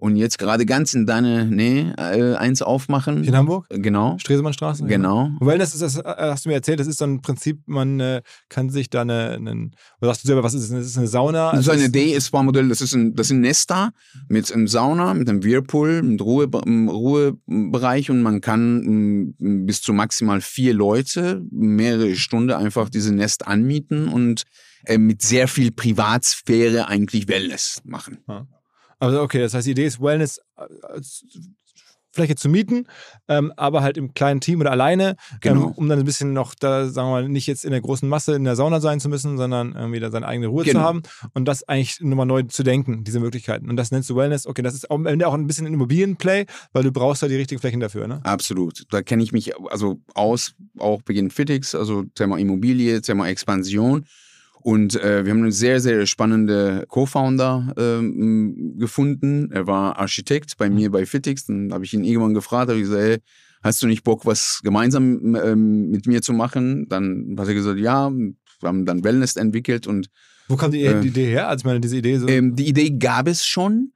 Und 0.00 0.16
jetzt 0.16 0.38
gerade 0.38 0.64
ganz 0.64 0.94
in 0.94 1.04
deiner 1.04 1.44
Nähe 1.44 1.94
äh, 1.98 2.34
eins 2.34 2.62
aufmachen. 2.62 3.22
In 3.22 3.36
Hamburg? 3.36 3.66
Genau. 3.68 4.16
Stresemannstraße? 4.18 4.86
Genau. 4.86 5.30
Wellness 5.40 5.74
ist 5.74 5.82
das, 5.82 5.98
äh, 5.98 6.14
hast 6.18 6.46
du 6.46 6.48
mir 6.48 6.54
erzählt, 6.54 6.80
das 6.80 6.86
ist 6.86 7.00
so 7.00 7.04
ein 7.04 7.20
Prinzip, 7.20 7.60
man 7.66 8.00
äh, 8.00 8.22
kann 8.48 8.70
sich 8.70 8.88
da 8.88 9.02
eine, 9.02 9.32
einen, 9.32 9.76
oder 10.00 10.10
sagst 10.10 10.24
du 10.24 10.28
selber, 10.28 10.42
was 10.42 10.54
ist 10.54 10.70
das? 10.70 10.78
Das 10.78 10.86
ist 10.86 10.96
eine 10.96 11.06
Sauna? 11.06 11.50
Das 11.50 11.60
ist 11.60 11.68
Also 11.68 11.72
eine 11.72 11.84
es 11.88 11.92
Day-Spa-Modell, 11.92 12.70
das 12.70 12.80
ist 12.80 12.94
ein, 12.94 13.14
das 13.14 13.28
sind 13.28 13.42
Nester 13.42 13.92
mit 14.28 14.50
einem 14.50 14.68
Sauna, 14.68 15.12
mit 15.12 15.28
einem 15.28 15.44
Whirlpool, 15.44 16.02
mit 16.02 16.22
Ruhe, 16.22 16.48
im 16.64 16.88
Ruhebereich 16.88 18.10
und 18.10 18.22
man 18.22 18.40
kann 18.40 19.34
mm, 19.38 19.66
bis 19.66 19.82
zu 19.82 19.92
maximal 19.92 20.40
vier 20.40 20.72
Leute 20.72 21.42
mehrere 21.50 22.16
Stunden 22.16 22.52
einfach 22.52 22.88
diese 22.88 23.14
Nest 23.14 23.46
anmieten 23.46 24.08
und 24.08 24.44
äh, 24.86 24.96
mit 24.96 25.20
sehr 25.20 25.46
viel 25.46 25.72
Privatsphäre 25.72 26.88
eigentlich 26.88 27.28
Wellness 27.28 27.82
machen. 27.84 28.18
Also 29.00 29.20
okay, 29.22 29.40
das 29.40 29.54
heißt, 29.54 29.66
die 29.66 29.72
Idee 29.72 29.86
ist 29.86 30.00
Wellness 30.00 30.40
äh, 30.56 31.00
Fläche 32.12 32.34
zu 32.34 32.48
mieten, 32.48 32.88
ähm, 33.28 33.52
aber 33.56 33.82
halt 33.82 33.96
im 33.96 34.14
kleinen 34.14 34.40
Team 34.40 34.60
oder 34.60 34.72
alleine, 34.72 35.14
Genau. 35.42 35.66
ähm, 35.68 35.72
um 35.76 35.88
dann 35.88 36.00
ein 36.00 36.04
bisschen 36.04 36.32
noch 36.32 36.56
da, 36.56 36.88
sagen 36.88 37.06
wir 37.06 37.12
mal, 37.12 37.28
nicht 37.28 37.46
jetzt 37.46 37.64
in 37.64 37.70
der 37.70 37.80
großen 37.80 38.08
Masse 38.08 38.34
in 38.34 38.42
der 38.42 38.56
Sauna 38.56 38.80
sein 38.80 38.98
zu 38.98 39.08
müssen, 39.08 39.38
sondern 39.38 39.74
irgendwie 39.76 40.00
da 40.00 40.10
seine 40.10 40.26
eigene 40.26 40.48
Ruhe 40.48 40.64
zu 40.64 40.70
Genau. 40.72 40.80
haben 40.82 41.02
und 41.34 41.44
das 41.44 41.62
eigentlich 41.68 42.00
nochmal 42.00 42.26
neu 42.26 42.42
zu 42.42 42.64
denken, 42.64 43.04
diese 43.04 43.20
Möglichkeiten. 43.20 43.70
Und 43.70 43.76
das 43.76 43.92
nennst 43.92 44.10
du 44.10 44.16
Wellness. 44.16 44.48
Okay, 44.48 44.62
das 44.62 44.74
ist 44.74 44.90
am 44.90 45.06
Ende 45.06 45.28
auch 45.28 45.34
ein 45.34 45.46
bisschen 45.46 45.68
ein 45.68 45.74
Immobilienplay, 45.74 46.46
weil 46.72 46.82
du 46.82 46.90
brauchst 46.90 47.22
da 47.22 47.28
die 47.28 47.36
richtigen 47.36 47.60
Flächen 47.60 47.78
dafür, 47.78 48.08
ne? 48.08 48.20
Absolut. 48.24 48.82
Da 48.90 49.02
kenne 49.02 49.22
ich 49.22 49.30
mich 49.30 49.56
also 49.70 50.00
aus, 50.14 50.54
auch 50.78 51.02
Beginn 51.02 51.30
Fitix, 51.30 51.76
also 51.76 52.02
Thema 52.16 52.38
Immobilie, 52.40 53.00
Thema 53.02 53.28
Expansion. 53.28 54.04
Und 54.62 54.94
äh, 54.96 55.24
wir 55.24 55.32
haben 55.32 55.42
einen 55.42 55.52
sehr, 55.52 55.80
sehr 55.80 56.06
spannende 56.06 56.84
Co-Founder 56.88 57.74
ähm, 57.78 58.74
gefunden. 58.78 59.50
Er 59.52 59.66
war 59.66 59.98
Architekt 59.98 60.56
bei 60.58 60.68
mir 60.68 60.90
bei 60.90 61.06
Fitix. 61.06 61.46
Dann 61.46 61.72
habe 61.72 61.84
ich 61.84 61.94
ihn 61.94 62.04
irgendwann 62.04 62.34
gefragt, 62.34 62.68
habe 62.68 62.78
ich 62.78 62.84
gesagt, 62.84 63.02
hey, 63.02 63.18
hast 63.62 63.82
du 63.82 63.86
nicht 63.86 64.04
Bock, 64.04 64.26
was 64.26 64.60
gemeinsam 64.62 65.34
ähm, 65.36 65.90
mit 65.90 66.06
mir 66.06 66.22
zu 66.22 66.32
machen? 66.32 66.86
Dann 66.88 67.36
hat 67.38 67.48
er 67.48 67.54
gesagt, 67.54 67.78
ja. 67.78 68.10
Wir 68.62 68.68
haben 68.68 68.84
dann 68.84 69.02
Wellness 69.02 69.36
entwickelt 69.36 69.86
und 69.86 70.08
Wo 70.48 70.56
kam 70.56 70.70
die, 70.70 70.82
Äh, 70.84 71.00
die 71.00 71.08
Idee 71.08 71.26
her? 71.30 71.48
Also 71.48 71.62
ich 71.62 71.64
meine, 71.64 71.80
diese 71.80 71.96
Idee 71.96 72.18
so. 72.18 72.28
ähm, 72.28 72.54
die 72.54 72.68
Idee 72.68 72.90
gab 72.90 73.26
es 73.26 73.46
schon. 73.46 73.92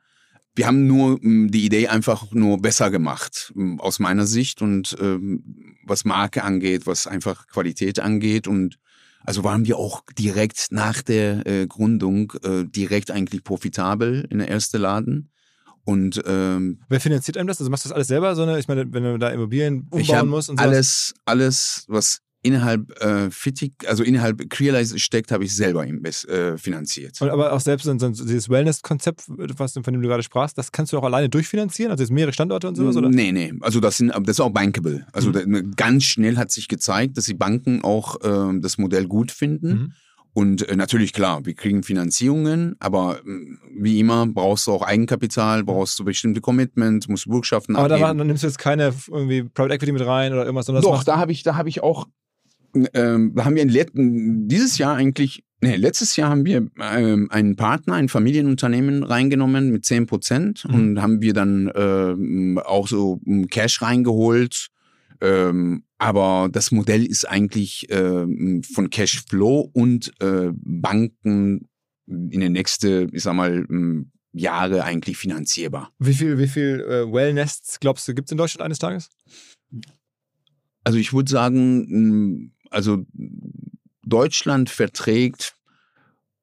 Wir 0.57 0.67
haben 0.67 0.87
nur 0.87 1.19
mh, 1.21 1.51
die 1.51 1.67
Idee 1.67 1.89
einfach 1.89 2.33
nur 2.33 2.63
besser 2.63 2.91
gemacht, 2.91 3.53
mh, 3.55 3.83
aus 3.83 3.99
meiner 3.99 4.25
Sicht. 4.25 4.63
Und 4.63 4.97
ähm, 5.03 5.77
was 5.85 6.07
Marke 6.07 6.45
angeht, 6.45 6.87
was 6.87 7.07
einfach 7.07 7.47
Qualität 7.49 8.01
angeht. 8.01 8.49
Und 8.49 8.79
also 9.25 9.43
waren 9.43 9.65
wir 9.67 9.79
auch 9.79 10.03
direkt 10.19 10.69
nach 10.71 11.03
der 11.03 11.47
äh, 11.47 11.67
Gründung 11.67 12.33
äh, 12.43 12.65
direkt 12.65 13.11
eigentlich 13.11 13.43
profitabel 13.43 14.27
in 14.31 14.39
der 14.39 14.49
ersten 14.49 14.79
Laden. 14.79 15.31
Und 15.85 16.23
ähm, 16.27 16.81
Wer 16.89 17.01
finanziert 17.01 17.37
einem 17.37 17.47
das? 17.47 17.61
Also 17.61 17.71
machst 17.71 17.85
du 17.85 17.89
das 17.89 17.95
alles 17.95 18.09
selber? 18.09 18.35
So 18.35 18.43
eine, 18.43 18.59
ich 18.59 18.69
meine, 18.69 18.91
wenn 18.93 19.03
du 19.03 19.19
da 19.19 19.31
Immobilien 19.31 19.87
umbauen 19.91 20.29
musst 20.29 20.49
und 20.49 20.59
sowas. 20.59 20.67
alles, 20.67 21.15
alles, 21.25 21.85
was 21.89 22.21
innerhalb 22.45 22.91
äh, 23.03 23.31
Fittig, 23.31 23.73
also 23.89 24.05
innerhalb 24.05 24.49
Crealize 24.51 24.99
steckt, 24.99 25.33
habe 25.33 25.45
ich 25.45 25.57
selber 25.57 25.85
invest, 25.85 26.29
äh, 26.29 26.57
finanziert. 26.59 27.21
Und 27.21 27.31
aber 27.31 27.53
auch 27.53 27.61
selbst 27.61 27.85
so, 27.85 27.99
so 27.99 28.09
dieses 28.25 28.49
Wellness-Konzept, 28.49 29.25
was 29.29 29.73
von 29.73 29.83
dem 29.83 30.01
du 30.03 30.09
gerade 30.09 30.23
sprachst, 30.23 30.57
das 30.57 30.71
kannst 30.71 30.93
du 30.93 30.99
auch 30.99 31.05
alleine 31.05 31.29
durchfinanzieren? 31.29 31.91
Also 31.91 32.03
jetzt 32.05 32.11
mehrere 32.13 32.33
Standorte 32.33 32.69
und 32.69 32.77
sowas? 32.77 32.97
Oder? 32.97 33.09
Nee, 33.09 33.33
nee. 33.33 33.53
Also 33.61 33.81
das, 33.81 33.97
sind, 33.97 34.11
das 34.15 34.37
ist 34.37 34.41
auch 34.41 34.51
bankable. 34.51 35.07
Also 35.13 35.31
Mhm. 35.31 35.33
da- 35.33 35.47
ne, 35.47 35.63
ganz 35.75 36.05
schnell 36.05 36.37
hat 36.37 36.51
sich 36.53 36.69
gezeigt, 36.69 37.17
dass 37.17 37.25
die 37.25 37.35
Banken 37.35 37.83
auch 37.83 38.17
ähm, 38.23 38.61
das 38.63 38.79
Modell 38.79 39.07
gut 39.09 39.33
finden. 39.33 39.69
Mhm. 39.69 39.93
Und 40.37 40.69
äh, 40.69 40.75
natürlich, 40.75 41.13
klar, 41.13 41.47
wir 41.47 41.55
kriegen 41.55 41.85
Finanzierungen, 41.85 42.75
aber 42.81 43.21
mh, 43.25 43.57
wie 43.79 44.01
immer 44.01 44.27
brauchst 44.27 44.67
du 44.67 44.73
auch 44.73 44.83
Eigenkapital, 44.83 45.63
brauchst 45.65 45.99
du 45.99 46.05
bestimmte 46.05 46.41
Commitment, 46.41 47.09
musst 47.09 47.29
Bürgschaften 47.29 47.77
Aber 47.77 47.89
da, 47.89 47.95
abgeben. 47.97 48.19
dann 48.19 48.27
nimmst 48.27 48.43
du 48.43 48.49
jetzt 48.49 48.59
keine 48.59 48.93
irgendwie 49.09 49.45
Private 49.45 49.75
Equity 49.75 49.93
mit 49.93 50.05
rein 50.05 50.33
oder 50.33 50.43
irgendwas, 50.45 50.67
sondern 50.67 50.83
Doch, 50.83 51.05
da 51.05 51.19
habe 51.19 51.31
ich, 51.33 51.43
da 51.45 51.55
habe 51.55 51.69
ich 51.69 51.83
auch, 51.85 52.07
ähm, 52.95 53.35
haben 53.39 53.55
wir 53.55 53.63
in 53.63 53.69
let 53.69 53.91
dieses 53.95 54.79
Jahr 54.79 54.97
eigentlich, 54.97 55.45
nee, 55.61 55.77
letztes 55.77 56.17
Jahr 56.17 56.31
haben 56.31 56.45
wir 56.45 56.69
ähm, 56.81 57.31
einen 57.31 57.57
Partner, 57.57 57.95
ein 57.95 58.09
Familienunternehmen 58.09 59.03
reingenommen 59.03 59.71
mit 59.71 59.85
10 59.85 60.07
Prozent 60.07 60.65
Mhm. 60.69 60.75
und 60.75 61.03
haben 61.03 61.23
wir 61.23 61.33
dann 61.35 61.71
ähm, 61.75 62.59
auch 62.65 62.89
so 62.89 63.21
ähm, 63.27 63.49
Cash 63.49 63.83
reingeholt. 63.83 64.69
Ähm, 65.21 65.85
aber 65.99 66.49
das 66.53 66.71
Modell 66.73 67.05
ist 67.07 67.25
eigentlich 67.29 67.87
ähm, 67.91 68.63
von 68.63 68.91
Cashflow 68.91 69.71
und 69.73 70.13
äh, 70.21 70.51
Banken 70.53 71.69
in 72.07 72.41
den 72.41 72.53
nächsten, 72.53 73.15
ich 73.15 73.23
sag 73.23 73.35
mal, 73.35 73.65
ähm, 73.71 74.11
Jahre 74.33 74.83
eigentlich 74.85 75.17
finanzierbar. 75.17 75.93
Wie 76.01 76.13
viel, 76.13 76.39
wie 76.39 76.49
viel 76.49 76.81
äh, 76.81 77.11
Wellnests 77.11 77.79
glaubst 77.81 78.07
du, 78.09 78.15
gibt 78.15 78.29
es 78.29 78.33
in 78.33 78.39
Deutschland 78.39 78.65
eines 78.65 78.81
Tages? 78.81 79.09
Also 80.83 80.99
ich 80.99 81.13
würde 81.15 81.31
sagen, 81.31 81.87
mh, 81.89 82.51
also 82.75 83.05
Deutschland 84.03 84.71
verträgt 84.71 85.57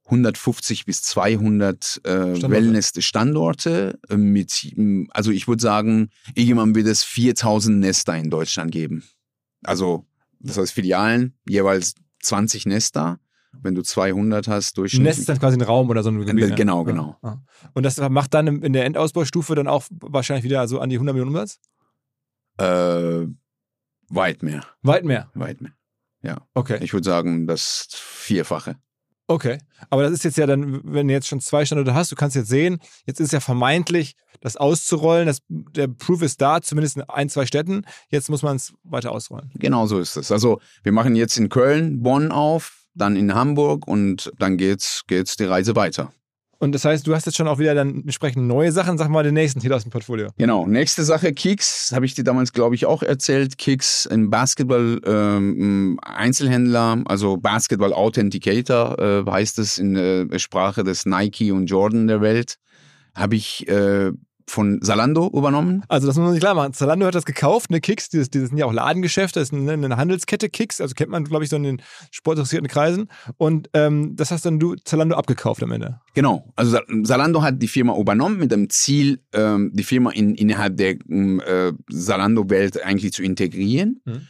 150 0.05 0.85
bis 0.85 1.03
200 1.03 1.77
äh, 1.77 2.35
Standorte. 2.35 2.49
Wellness-Standorte 2.49 3.99
äh, 4.09 4.17
mit, 4.17 4.75
also 5.11 5.31
ich 5.31 5.47
würde 5.47 5.61
sagen, 5.61 6.09
irgendwann 6.35 6.75
wird 6.75 6.87
es 6.87 7.03
4000 7.03 7.79
Nester 7.79 8.15
in 8.17 8.29
Deutschland 8.29 8.71
geben. 8.71 9.03
Also 9.63 10.05
das 10.39 10.57
heißt 10.57 10.73
Filialen, 10.73 11.37
jeweils 11.47 11.95
20 12.23 12.65
Nester. 12.65 13.19
Wenn 13.63 13.75
du 13.75 13.81
200 13.81 14.47
hast, 14.47 14.77
durchschnittlich. 14.77 15.05
Nest 15.05 15.19
ist 15.19 15.29
dann 15.29 15.37
quasi 15.37 15.57
ein 15.57 15.61
Raum 15.61 15.89
oder 15.89 16.03
so 16.03 16.09
ein 16.09 16.25
Gebiet. 16.25 16.49
ne? 16.49 16.55
genau, 16.55 16.85
genau. 16.85 17.17
ja. 17.21 17.43
Und 17.73 17.83
das 17.83 17.97
macht 17.97 18.33
dann 18.33 18.47
in 18.47 18.71
der 18.71 18.85
Endausbaustufe 18.85 19.55
dann 19.55 19.67
auch 19.67 19.83
wahrscheinlich 19.89 20.45
wieder 20.45 20.65
so 20.69 20.79
an 20.79 20.89
die 20.89 20.95
100 20.95 21.13
Millionen 21.13 21.35
Umsatz? 21.35 21.59
Äh, 22.57 23.27
weit 24.07 24.41
mehr, 24.41 24.65
Weit 24.83 25.03
mehr. 25.03 25.29
weit 25.33 25.59
mehr. 25.59 25.73
Okay. 26.53 26.79
Ich 26.81 26.93
würde 26.93 27.05
sagen, 27.05 27.47
das 27.47 27.87
Vierfache. 27.91 28.75
Okay. 29.27 29.59
Aber 29.89 30.03
das 30.03 30.11
ist 30.11 30.23
jetzt 30.23 30.37
ja 30.37 30.45
dann, 30.45 30.81
wenn 30.83 31.07
du 31.07 31.13
jetzt 31.13 31.27
schon 31.27 31.39
zwei 31.39 31.65
Standorte 31.65 31.93
hast, 31.93 32.11
du 32.11 32.15
kannst 32.15 32.35
jetzt 32.35 32.49
sehen, 32.49 32.79
jetzt 33.05 33.19
ist 33.19 33.31
ja 33.31 33.39
vermeintlich 33.39 34.15
das 34.41 34.57
auszurollen, 34.57 35.27
das, 35.27 35.39
der 35.47 35.87
Proof 35.87 36.21
ist 36.21 36.41
da, 36.41 36.61
zumindest 36.61 36.97
in 36.97 37.03
ein, 37.03 37.29
zwei 37.29 37.45
Städten. 37.45 37.85
Jetzt 38.09 38.29
muss 38.29 38.43
man 38.43 38.57
es 38.57 38.73
weiter 38.83 39.11
ausrollen. 39.11 39.51
Genau 39.55 39.85
so 39.85 39.99
ist 39.99 40.17
es. 40.17 40.31
Also 40.31 40.59
wir 40.83 40.91
machen 40.91 41.15
jetzt 41.15 41.37
in 41.37 41.49
Köln, 41.49 42.01
Bonn 42.01 42.31
auf, 42.31 42.83
dann 42.93 43.15
in 43.15 43.33
Hamburg 43.33 43.87
und 43.87 44.31
dann 44.37 44.57
geht's, 44.57 45.03
geht's 45.07 45.37
die 45.37 45.45
Reise 45.45 45.75
weiter. 45.75 46.11
Und 46.61 46.71
das 46.73 46.85
heißt, 46.85 47.05
du 47.07 47.15
hast 47.15 47.25
jetzt 47.25 47.37
schon 47.37 47.47
auch 47.47 47.57
wieder 47.57 47.73
dann 47.73 48.03
entsprechend 48.03 48.45
neue 48.45 48.71
Sachen. 48.71 48.99
Sag 48.99 49.09
mal 49.09 49.23
den 49.23 49.33
nächsten 49.33 49.59
Titel 49.59 49.73
aus 49.73 49.81
dem 49.81 49.89
Portfolio. 49.89 50.29
Genau. 50.37 50.67
Nächste 50.67 51.03
Sache, 51.03 51.33
Kicks, 51.33 51.91
habe 51.91 52.05
ich 52.05 52.13
dir 52.13 52.23
damals, 52.23 52.53
glaube 52.53 52.75
ich, 52.75 52.85
auch 52.85 53.01
erzählt. 53.01 53.57
Kicks, 53.57 54.05
ein 54.05 54.29
Basketball-Einzelhändler, 54.29 57.01
also 57.05 57.37
Basketball 57.37 57.93
Authenticator 57.93 58.99
äh, 58.99 59.23
heißt 59.27 59.57
es 59.57 59.79
in 59.79 59.95
der 59.95 60.37
Sprache 60.37 60.83
des 60.83 61.07
Nike 61.07 61.51
und 61.51 61.65
Jordan 61.65 62.05
der 62.05 62.21
Welt. 62.21 62.57
Habe 63.15 63.35
ich 63.35 63.67
äh, 63.67 64.11
von 64.51 64.79
Salando 64.81 65.29
übernommen. 65.33 65.83
Also 65.87 66.07
das 66.07 66.15
muss 66.17 66.25
man 66.25 66.33
sich 66.33 66.41
klar 66.41 66.53
machen. 66.53 66.73
Zalando 66.73 67.05
hat 67.05 67.15
das 67.15 67.25
gekauft, 67.25 67.69
eine 67.69 67.81
Kicks, 67.81 68.09
dieses, 68.09 68.29
dieses 68.29 68.49
sind 68.49 68.57
ja 68.57 68.65
auch 68.65 68.73
Ladengeschäfte, 68.73 69.39
das 69.39 69.49
ist 69.49 69.53
eine, 69.53 69.71
eine 69.71 69.97
Handelskette 69.97 70.49
Kicks, 70.49 70.81
also 70.81 70.93
kennt 70.93 71.09
man, 71.09 71.23
glaube 71.23 71.43
ich, 71.43 71.49
so 71.49 71.55
in 71.55 71.63
den 71.63 71.81
sportinteressierten 72.11 72.67
Kreisen. 72.67 73.07
Und 73.37 73.69
ähm, 73.73 74.15
das 74.15 74.31
hast 74.31 74.45
dann 74.45 74.59
du 74.59 74.75
Zalando 74.83 75.15
abgekauft 75.15 75.63
am 75.63 75.71
Ende. 75.71 75.99
Genau, 76.13 76.51
also 76.55 76.71
Sa- 76.71 76.83
Zalando 77.03 77.41
hat 77.41 77.61
die 77.61 77.67
Firma 77.67 77.97
übernommen 77.97 78.37
mit 78.37 78.51
dem 78.51 78.69
Ziel, 78.69 79.21
ähm, 79.33 79.71
die 79.73 79.83
Firma 79.83 80.11
in, 80.11 80.35
innerhalb 80.35 80.77
der 80.77 80.97
ähm, 81.09 81.41
äh, 81.45 81.71
Zalando-Welt 81.91 82.83
eigentlich 82.83 83.13
zu 83.13 83.23
integrieren. 83.23 84.01
Mhm. 84.05 84.21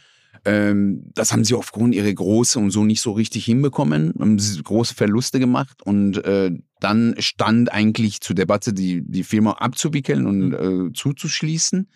Ähm, 0.44 1.10
das 1.14 1.32
haben 1.32 1.44
sie 1.44 1.54
aufgrund 1.54 1.94
ihrer 1.94 2.12
Größe 2.12 2.58
und 2.58 2.70
so 2.70 2.84
nicht 2.84 3.00
so 3.00 3.12
richtig 3.12 3.44
hinbekommen, 3.44 4.12
haben 4.18 4.38
sie 4.38 4.60
große 4.60 4.94
Verluste 4.94 5.38
gemacht 5.38 5.82
und 5.84 6.24
äh, 6.24 6.50
dann 6.82 7.14
stand 7.18 7.72
eigentlich 7.72 8.20
zur 8.20 8.34
Debatte, 8.34 8.72
die, 8.72 9.02
die 9.04 9.24
Firma 9.24 9.52
abzuwickeln 9.52 10.26
und 10.26 10.52
äh, 10.52 10.92
zuzuschließen. 10.92 11.88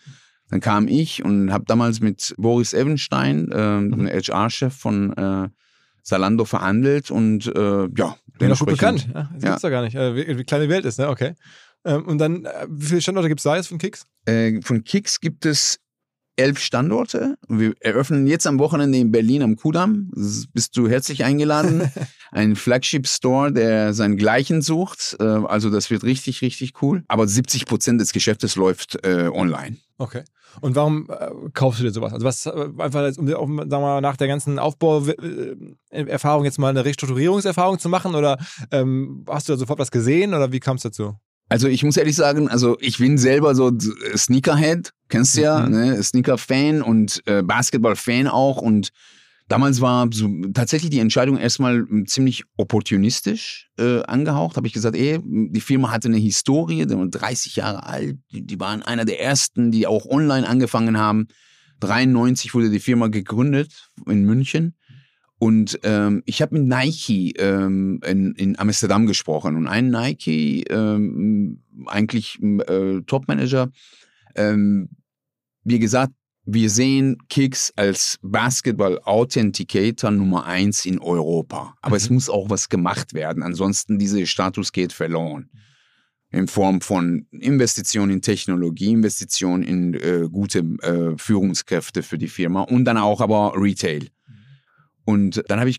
Dann 0.48 0.60
kam 0.60 0.86
ich 0.86 1.24
und 1.24 1.52
habe 1.52 1.64
damals 1.66 2.00
mit 2.00 2.34
Boris 2.38 2.72
Evenstein, 2.72 3.50
äh, 3.50 3.56
dem 3.56 4.06
HR-Chef 4.06 4.74
von 4.74 5.12
äh, 5.16 5.48
Zalando, 6.02 6.44
verhandelt 6.44 7.10
und 7.10 7.46
äh, 7.48 7.88
ja, 7.96 8.16
Bin 8.38 8.48
doch 8.50 8.58
gut 8.60 8.68
bekannt. 8.68 9.08
Ja, 9.12 9.28
das 9.34 9.42
Ja. 9.42 9.48
gibt's 9.50 9.62
doch 9.62 9.70
gar 9.70 9.82
nicht. 9.82 9.96
Äh, 9.96 10.14
wie, 10.14 10.38
wie 10.38 10.44
klein 10.44 10.62
die 10.62 10.68
Welt 10.68 10.84
ist, 10.84 10.98
ne? 11.00 11.08
Okay. 11.08 11.34
Ähm, 11.84 12.04
und 12.06 12.18
dann, 12.18 12.44
äh, 12.44 12.66
wie 12.68 12.86
viele 12.86 13.00
Standorte 13.00 13.28
gibt 13.28 13.40
es 13.40 13.44
da 13.44 13.56
jetzt 13.56 13.66
von 13.68 13.78
Kicks? 13.78 14.06
Äh, 14.26 14.60
von 14.62 14.84
Kicks 14.84 15.20
gibt 15.20 15.46
es 15.46 15.80
elf 16.36 16.58
Standorte. 16.58 17.36
Wir 17.48 17.74
eröffnen 17.80 18.26
jetzt 18.26 18.46
am 18.46 18.58
Wochenende 18.58 18.98
in 18.98 19.10
Berlin 19.10 19.42
am 19.42 19.56
Kudamm. 19.56 20.10
Bist 20.52 20.76
du 20.76 20.88
herzlich 20.88 21.24
eingeladen. 21.24 21.90
Ein 22.30 22.56
Flagship-Store, 22.56 23.52
der 23.52 23.94
seiнгleichen 23.94 24.62
sucht. 24.62 25.16
Äh, 25.20 25.24
Also 25.24 25.70
das 25.70 25.90
wird 25.90 26.04
richtig, 26.04 26.42
richtig 26.42 26.82
cool. 26.82 27.04
Aber 27.08 27.26
70 27.26 27.66
Prozent 27.66 28.00
des 28.00 28.12
Geschäftes 28.12 28.56
läuft 28.56 29.04
äh, 29.04 29.28
online. 29.32 29.76
Okay. 29.98 30.22
Und 30.60 30.74
warum 30.74 31.08
äh, 31.10 31.30
kaufst 31.52 31.80
du 31.80 31.84
dir 31.84 31.90
sowas? 31.90 32.12
Also 32.12 32.26
was 32.26 32.46
äh, 32.46 32.68
einfach 32.78 33.16
um, 33.16 33.28
um 33.28 33.58
sagen 33.58 33.70
wir 33.70 33.80
mal, 33.80 34.00
nach 34.00 34.16
der 34.16 34.28
ganzen 34.28 34.58
Aufbauerfahrung 34.58 36.44
jetzt 36.44 36.58
mal 36.58 36.68
eine 36.68 36.84
Restrukturierungserfahrung 36.84 37.78
zu 37.78 37.88
machen 37.88 38.14
oder 38.14 38.38
ähm, 38.70 39.24
hast 39.28 39.48
du 39.48 39.52
da 39.52 39.58
sofort 39.58 39.78
was 39.78 39.90
gesehen 39.90 40.34
oder 40.34 40.52
wie 40.52 40.60
kam 40.60 40.76
es 40.76 40.82
dazu? 40.82 41.16
Also 41.48 41.68
ich 41.68 41.82
muss 41.84 41.96
ehrlich 41.96 42.16
sagen, 42.16 42.48
also 42.48 42.76
ich 42.80 42.98
bin 42.98 43.18
selber 43.18 43.54
so 43.54 43.70
Sneakerhead, 44.16 44.92
kennst 45.08 45.36
du 45.36 45.42
ja, 45.42 45.60
Mhm. 45.66 45.70
ne? 45.72 46.02
Sneaker-Fan 46.02 46.82
und 46.82 47.22
äh, 47.26 47.42
Basketball-Fan 47.42 48.26
auch 48.26 48.56
und 48.58 48.90
damals 49.48 49.80
war 49.80 50.08
so 50.12 50.28
tatsächlich 50.54 50.90
die 50.90 50.98
Entscheidung 50.98 51.38
erstmal 51.38 51.76
m, 51.76 52.04
ziemlich 52.06 52.42
opportunistisch 52.56 53.68
äh, 53.78 54.02
angehaucht. 54.02 54.56
Habe 54.56 54.66
ich 54.66 54.72
gesagt, 54.72 54.96
ey, 54.96 55.20
die 55.24 55.60
Firma 55.60 55.92
hatte 55.92 56.08
eine 56.08 56.16
Historie, 56.16 56.84
die 56.84 56.94
waren 56.96 57.10
30 57.12 57.54
Jahre 57.56 57.84
alt, 57.86 58.16
die, 58.32 58.44
die 58.44 58.58
waren 58.58 58.82
einer 58.82 59.04
der 59.04 59.20
ersten, 59.20 59.70
die 59.70 59.86
auch 59.86 60.06
online 60.06 60.48
angefangen 60.48 60.98
haben. 60.98 61.28
93 61.80 62.54
wurde 62.54 62.70
die 62.70 62.80
Firma 62.80 63.08
gegründet 63.08 63.90
in 64.06 64.24
München. 64.24 64.74
Und 65.38 65.78
ähm, 65.82 66.22
ich 66.24 66.40
habe 66.40 66.58
mit 66.58 66.66
Nike 66.66 67.34
ähm, 67.38 68.00
in, 68.06 68.32
in 68.36 68.58
Amsterdam 68.58 69.06
gesprochen 69.06 69.56
und 69.56 69.66
ein 69.66 69.90
Nike, 69.90 70.64
ähm, 70.70 71.62
eigentlich 71.86 72.38
äh, 72.42 73.02
Topmanager, 73.02 73.70
ähm, 74.34 74.88
wie 75.64 75.78
gesagt, 75.78 76.12
wir 76.48 76.70
sehen 76.70 77.18
Kicks 77.28 77.72
als 77.74 78.18
Basketball-Authenticator 78.22 80.12
Nummer 80.12 80.46
eins 80.46 80.86
in 80.86 81.00
Europa. 81.00 81.74
Aber 81.82 81.96
es 81.96 82.08
Mhm. 82.08 82.14
muss 82.14 82.30
auch 82.30 82.48
was 82.48 82.68
gemacht 82.68 83.14
werden, 83.14 83.42
ansonsten 83.42 83.98
dieser 83.98 84.24
Status 84.26 84.70
geht 84.72 84.92
verloren. 84.92 85.50
In 86.30 86.46
Form 86.46 86.80
von 86.80 87.26
Investitionen 87.30 88.12
in 88.12 88.22
Technologie, 88.22 88.92
Investitionen 88.92 89.62
in 89.64 89.94
äh, 89.94 90.28
gute 90.30 90.60
äh, 90.82 91.18
Führungskräfte 91.18 92.02
für 92.02 92.18
die 92.18 92.28
Firma 92.28 92.62
und 92.62 92.84
dann 92.84 92.96
auch 92.96 93.20
aber 93.20 93.54
Retail. 93.56 94.08
Und 95.06 95.44
dann 95.46 95.60
habe 95.60 95.70
ich, 95.70 95.78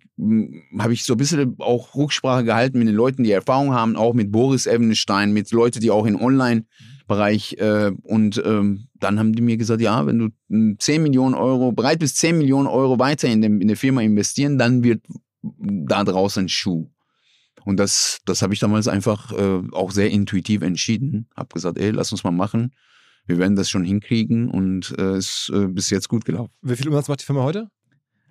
habe 0.80 0.94
ich 0.94 1.04
so 1.04 1.16
ein 1.16 1.18
bisschen 1.18 1.58
auch 1.60 1.96
Rücksprache 1.96 2.46
gehalten 2.46 2.80
mit 2.80 2.88
den 2.88 2.96
Leuten, 2.96 3.26
die 3.26 3.32
Erfahrung 3.32 3.74
haben, 3.74 3.98
auch 3.98 4.14
mit 4.14 4.32
Boris 4.32 4.68
Evenstein, 4.68 5.34
mit 5.34 5.52
Leuten, 5.52 5.82
die 5.82 5.92
auch 5.92 6.06
im 6.06 6.16
Online-Bereich 6.16 7.58
äh, 7.60 7.92
und 8.04 8.42
ähm, 8.46 8.88
dann 8.96 9.20
haben 9.20 9.34
die 9.34 9.42
mir 9.42 9.58
gesagt, 9.58 9.82
ja, 9.82 10.06
wenn 10.06 10.18
du 10.18 10.30
mm, 10.48 10.76
10 10.80 11.04
Millionen 11.04 11.36
Euro, 11.36 11.74
bereit 11.74 12.00
bist, 12.00 12.18
10 12.20 12.38
Millionen 12.38 12.68
Euro 12.68 13.00
weiter 13.00 13.28
in, 13.28 13.42
dem, 13.42 13.60
in 13.60 13.68
der 13.68 13.76
Firma 13.76 14.02
investieren, 14.02 14.58
dann 14.58 14.86
wird 14.86 15.06
da 15.42 16.06
draußen 16.06 16.46
ein 16.46 16.50
Schuh. 16.50 16.90
Und 17.66 17.76
das, 17.76 18.20
das 18.24 18.42
habe 18.42 18.54
ich 18.54 18.62
damals 18.62 18.88
einfach 18.88 19.34
äh, 19.34 19.62
auch 19.74 19.92
sehr 19.92 20.10
intuitiv 20.10 20.62
entschieden. 20.62 21.28
Habe 21.36 21.50
gesagt, 21.54 21.78
ey, 21.78 21.92
lass 21.92 22.14
uns 22.14 22.24
mal 22.24 22.32
machen. 22.32 22.74
Wir 23.26 23.40
werden 23.40 23.58
das 23.58 23.70
schon 23.70 23.84
hinkriegen 23.84 24.50
und 24.50 24.96
äh, 24.98 25.18
ist 25.18 25.52
äh, 25.54 25.68
bis 25.68 25.90
jetzt 25.90 26.08
gut 26.08 26.24
gelaufen. 26.24 26.54
Wie 26.62 26.78
viel 26.78 26.88
Umsatz 26.88 27.10
macht 27.10 27.20
die 27.20 27.26
Firma 27.26 27.44
heute? 27.44 27.70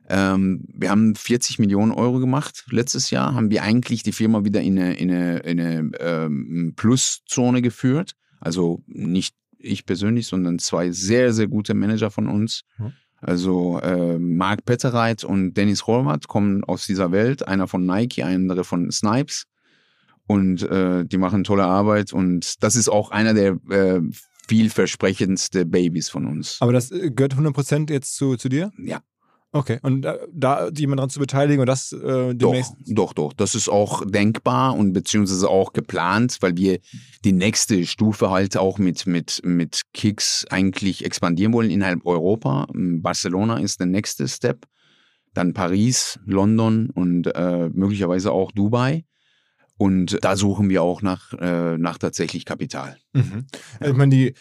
Ähm, 0.08 0.64
wir 0.68 0.90
haben 0.90 1.14
40 1.14 1.58
Millionen 1.58 1.92
Euro 1.92 2.18
gemacht 2.18 2.64
letztes 2.70 3.10
Jahr. 3.10 3.34
Haben 3.34 3.50
wir 3.50 3.62
eigentlich 3.62 4.02
die 4.02 4.12
Firma 4.12 4.44
wieder 4.44 4.60
in 4.60 4.78
eine, 4.78 4.94
in 4.94 5.10
eine, 5.10 5.38
in 5.38 5.60
eine 5.60 5.90
ähm, 5.98 6.74
Pluszone 6.76 7.62
geführt. 7.62 8.12
Also 8.40 8.82
nicht 8.86 9.34
ich 9.58 9.84
persönlich, 9.84 10.26
sondern 10.26 10.58
zwei 10.58 10.90
sehr, 10.90 11.32
sehr 11.32 11.48
gute 11.48 11.74
Manager 11.74 12.10
von 12.10 12.28
uns. 12.28 12.62
Mhm. 12.78 12.92
Also 13.20 13.80
äh, 13.80 14.18
Marc 14.18 14.64
Pettereit 14.64 15.24
und 15.24 15.54
Dennis 15.54 15.86
Horvath 15.86 16.28
kommen 16.28 16.62
aus 16.64 16.86
dieser 16.86 17.10
Welt. 17.12 17.48
Einer 17.48 17.66
von 17.66 17.84
Nike, 17.84 18.22
einer 18.22 18.62
von 18.62 18.90
Snipes. 18.90 19.44
Und 20.28 20.62
äh, 20.62 21.04
die 21.04 21.18
machen 21.18 21.44
tolle 21.44 21.64
Arbeit. 21.64 22.12
Und 22.12 22.62
das 22.62 22.76
ist 22.76 22.88
auch 22.88 23.10
einer 23.10 23.34
der 23.34 23.58
äh, 23.70 24.00
vielversprechendste 24.48 25.66
Babys 25.66 26.08
von 26.08 26.26
uns. 26.26 26.58
Aber 26.60 26.72
das 26.72 26.90
äh, 26.90 27.10
gehört 27.10 27.34
100% 27.34 27.90
jetzt 27.90 28.16
zu, 28.16 28.36
zu 28.36 28.48
dir? 28.48 28.72
Ja. 28.78 29.00
Okay. 29.56 29.78
Und 29.82 30.04
äh, 30.04 30.18
da 30.32 30.68
jemand 30.68 31.00
dran 31.00 31.10
zu 31.10 31.18
beteiligen 31.18 31.60
und 31.60 31.66
das 31.66 31.92
äh, 31.92 32.34
Doch, 32.34 32.50
demnächst. 32.50 32.74
doch, 32.86 33.12
doch. 33.12 33.32
Das 33.32 33.54
ist 33.54 33.68
auch 33.68 34.04
denkbar 34.04 34.76
und 34.76 34.92
beziehungsweise 34.92 35.48
auch 35.48 35.72
geplant, 35.72 36.38
weil 36.40 36.56
wir 36.56 36.78
die 37.24 37.32
nächste 37.32 37.86
Stufe 37.86 38.30
halt 38.30 38.56
auch 38.56 38.78
mit, 38.78 39.06
mit, 39.06 39.40
mit 39.44 39.82
Kicks 39.94 40.44
eigentlich 40.50 41.04
expandieren 41.04 41.52
wollen 41.52 41.70
innerhalb 41.70 42.04
Europa. 42.04 42.66
Barcelona 42.72 43.58
ist 43.58 43.80
der 43.80 43.86
nächste 43.86 44.28
Step. 44.28 44.66
Dann 45.34 45.52
Paris, 45.52 46.18
London 46.24 46.90
und 46.90 47.26
äh, 47.34 47.68
möglicherweise 47.72 48.32
auch 48.32 48.52
Dubai. 48.52 49.04
Und 49.78 50.18
da 50.24 50.36
suchen 50.36 50.70
wir 50.70 50.82
auch 50.82 51.02
nach, 51.02 51.32
äh, 51.34 51.76
nach 51.76 51.98
tatsächlich 51.98 52.44
Kapital. 52.46 52.96
Mhm. 53.12 53.46
Ich 53.84 53.92
meine, 53.92 54.14
die 54.14 54.34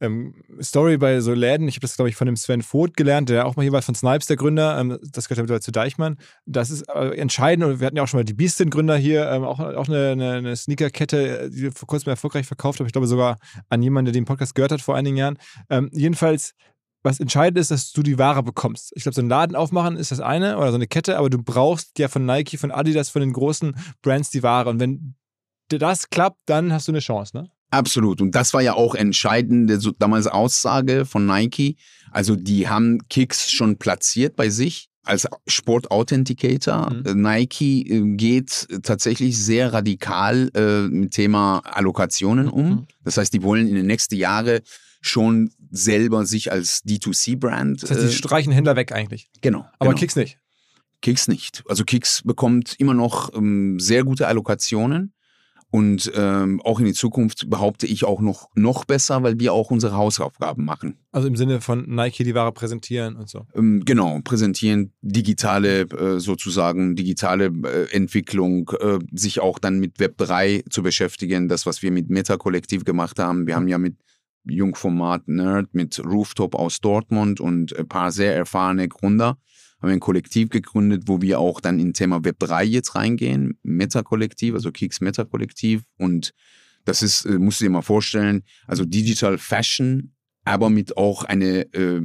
ähm, 0.00 0.34
Story 0.60 0.96
bei 0.96 1.20
so 1.20 1.32
Läden, 1.32 1.68
ich 1.68 1.76
habe 1.76 1.82
das, 1.82 1.96
glaube 1.96 2.08
ich, 2.08 2.16
von 2.16 2.26
dem 2.26 2.36
Sven 2.36 2.62
Vogt 2.62 2.96
gelernt, 2.96 3.28
der 3.28 3.46
auch 3.46 3.56
mal 3.56 3.62
hier 3.62 3.72
war 3.72 3.82
von 3.82 3.94
Snipes, 3.94 4.26
der 4.26 4.36
Gründer, 4.36 4.78
ähm, 4.78 4.98
das 5.02 5.28
gehört 5.28 5.38
ja 5.38 5.42
mittlerweile 5.42 5.60
zu 5.60 5.72
Deichmann. 5.72 6.16
Das 6.46 6.70
ist 6.70 6.88
äh, 6.88 7.16
entscheidend 7.16 7.66
und 7.66 7.80
wir 7.80 7.86
hatten 7.86 7.96
ja 7.96 8.02
auch 8.02 8.08
schon 8.08 8.18
mal 8.18 8.24
die 8.24 8.34
Beastin-Gründer 8.34 8.96
hier, 8.96 9.30
ähm, 9.30 9.44
auch, 9.44 9.60
auch 9.60 9.88
eine, 9.88 10.10
eine, 10.10 10.32
eine 10.32 10.56
Sneakerkette, 10.56 11.50
die 11.50 11.70
vor 11.70 11.86
kurzem 11.86 12.10
erfolgreich 12.10 12.46
verkauft 12.46 12.80
habe. 12.80 12.88
Ich 12.88 12.92
glaube 12.92 13.06
sogar 13.06 13.38
an 13.68 13.82
jemanden, 13.82 14.06
der 14.06 14.12
den 14.12 14.24
Podcast 14.24 14.54
gehört 14.54 14.72
hat 14.72 14.80
vor 14.80 14.96
einigen 14.96 15.16
Jahren. 15.16 15.38
Ähm, 15.68 15.90
jedenfalls, 15.92 16.54
was 17.02 17.20
entscheidend 17.20 17.58
ist, 17.58 17.70
dass 17.70 17.92
du 17.92 18.02
die 18.02 18.18
Ware 18.18 18.42
bekommst. 18.42 18.92
Ich 18.94 19.02
glaube, 19.02 19.14
so 19.14 19.20
einen 19.20 19.30
Laden 19.30 19.56
aufmachen 19.56 19.96
ist 19.96 20.12
das 20.12 20.20
eine 20.20 20.58
oder 20.58 20.70
so 20.70 20.76
eine 20.76 20.86
Kette, 20.86 21.18
aber 21.18 21.30
du 21.30 21.42
brauchst 21.42 21.98
ja 21.98 22.08
von 22.08 22.26
Nike, 22.26 22.58
von 22.58 22.70
Adidas, 22.70 23.08
von 23.08 23.20
den 23.20 23.32
großen 23.32 23.74
Brands 24.02 24.30
die 24.30 24.42
Ware. 24.42 24.68
Und 24.68 24.80
wenn 24.80 25.14
das 25.68 26.10
klappt, 26.10 26.38
dann 26.46 26.72
hast 26.72 26.88
du 26.88 26.92
eine 26.92 27.00
Chance, 27.00 27.36
ne? 27.36 27.50
Absolut. 27.70 28.20
Und 28.20 28.34
das 28.34 28.52
war 28.52 28.62
ja 28.62 28.74
auch 28.74 28.94
entscheidende 28.94 29.80
so, 29.80 29.92
damals 29.92 30.26
Aussage 30.26 31.04
von 31.04 31.26
Nike. 31.26 31.76
Also 32.10 32.36
die 32.36 32.68
haben 32.68 33.06
Kicks 33.08 33.50
schon 33.50 33.76
platziert 33.78 34.36
bei 34.36 34.50
sich 34.50 34.88
als 35.04 35.26
Sport-Authenticator. 35.46 36.92
Mhm. 36.92 37.22
Nike 37.22 37.86
äh, 37.88 38.16
geht 38.16 38.68
tatsächlich 38.82 39.38
sehr 39.38 39.72
radikal 39.72 40.50
äh, 40.54 40.88
mit 40.88 41.12
Thema 41.12 41.60
Allokationen 41.64 42.48
um. 42.48 42.68
Mhm. 42.68 42.86
Das 43.04 43.16
heißt, 43.16 43.32
die 43.32 43.42
wollen 43.42 43.66
in 43.66 43.74
den 43.74 43.86
nächsten 43.86 44.16
Jahren 44.16 44.60
schon 45.00 45.50
selber 45.70 46.26
sich 46.26 46.52
als 46.52 46.84
D2C-Brand. 46.84 47.82
Das 47.82 47.90
heißt, 47.90 48.02
die 48.02 48.12
streichen 48.12 48.52
Händler 48.52 48.76
weg 48.76 48.92
eigentlich. 48.92 49.30
genau. 49.40 49.66
Aber 49.78 49.90
genau. 49.90 50.00
Kicks 50.00 50.16
nicht. 50.16 50.38
Kicks 51.00 51.28
nicht. 51.28 51.62
Also 51.66 51.84
Kicks 51.84 52.22
bekommt 52.22 52.74
immer 52.78 52.92
noch 52.92 53.32
ähm, 53.34 53.80
sehr 53.80 54.04
gute 54.04 54.26
Allokationen 54.26 55.14
und 55.70 56.10
ähm, 56.16 56.60
auch 56.62 56.80
in 56.80 56.86
die 56.86 56.92
Zukunft 56.92 57.48
behaupte 57.48 57.86
ich 57.86 58.04
auch 58.04 58.20
noch, 58.20 58.48
noch 58.54 58.84
besser, 58.84 59.22
weil 59.22 59.38
wir 59.38 59.52
auch 59.52 59.70
unsere 59.70 59.96
Hausaufgaben 59.96 60.64
machen. 60.64 60.98
Also 61.12 61.28
im 61.28 61.36
Sinne 61.36 61.60
von 61.60 61.88
Nike 61.88 62.24
die 62.24 62.34
Ware 62.34 62.52
präsentieren 62.52 63.16
und 63.16 63.28
so. 63.28 63.46
Ähm, 63.54 63.84
genau, 63.84 64.20
präsentieren 64.24 64.92
digitale 65.00 65.82
äh, 65.82 66.18
sozusagen, 66.18 66.96
digitale 66.96 67.52
äh, 67.64 67.94
Entwicklung, 67.94 68.70
äh, 68.80 68.98
sich 69.12 69.40
auch 69.40 69.60
dann 69.60 69.78
mit 69.78 70.00
Web 70.00 70.18
3 70.18 70.64
zu 70.70 70.82
beschäftigen, 70.82 71.48
das, 71.48 71.66
was 71.66 71.82
wir 71.82 71.92
mit 71.92 72.10
Meta-Kollektiv 72.10 72.84
gemacht 72.84 73.20
haben. 73.20 73.46
Wir 73.46 73.54
haben 73.54 73.68
ja 73.68 73.78
mit 73.78 73.96
Jungformat 74.44 75.28
Nerd, 75.28 75.72
mit 75.74 76.00
Rooftop 76.04 76.56
aus 76.56 76.80
Dortmund 76.80 77.40
und 77.40 77.76
ein 77.76 77.86
paar 77.86 78.10
sehr 78.10 78.34
erfahrene 78.34 78.88
Gründer 78.88 79.38
haben 79.80 79.88
wir 79.88 79.94
ein 79.94 80.00
Kollektiv 80.00 80.50
gegründet, 80.50 81.04
wo 81.06 81.22
wir 81.22 81.40
auch 81.40 81.60
dann 81.60 81.78
in 81.78 81.94
Thema 81.94 82.24
Web 82.24 82.38
3 82.38 82.64
jetzt 82.64 82.94
reingehen, 82.94 83.58
Meta-Kollektiv, 83.62 84.54
also 84.54 84.70
Kicks 84.72 85.00
Meta-Kollektiv 85.00 85.82
und 85.96 86.32
das 86.84 87.02
ist, 87.02 87.24
äh, 87.24 87.38
musst 87.38 87.60
du 87.60 87.64
dir 87.64 87.70
mal 87.70 87.82
vorstellen, 87.82 88.42
also 88.66 88.84
Digital 88.84 89.38
Fashion, 89.38 90.14
aber 90.44 90.70
mit 90.70 90.96
auch 90.96 91.24
eine 91.24 91.72
äh, 91.74 92.00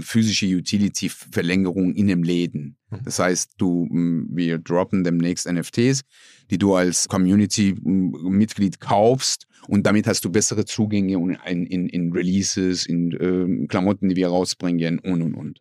physische 0.00 0.46
Utility-Verlängerung 0.46 1.94
in 1.94 2.08
dem 2.08 2.22
Läden. 2.22 2.76
Mhm. 2.90 2.98
Das 3.04 3.18
heißt, 3.18 3.52
du, 3.58 3.88
wir 3.90 4.58
droppen 4.58 5.04
demnächst 5.04 5.50
NFTs, 5.50 6.02
die 6.50 6.58
du 6.58 6.74
als 6.74 7.08
Community-Mitglied 7.08 8.80
kaufst 8.80 9.46
und 9.68 9.86
damit 9.86 10.06
hast 10.06 10.24
du 10.24 10.30
bessere 10.30 10.64
Zugänge 10.64 11.14
in, 11.46 11.66
in, 11.66 11.88
in 11.88 12.12
Releases, 12.12 12.86
in 12.86 13.12
äh, 13.12 13.66
Klamotten, 13.66 14.08
die 14.08 14.16
wir 14.16 14.28
rausbringen 14.28 14.98
und 14.98 15.22
und 15.22 15.34
und. 15.34 15.60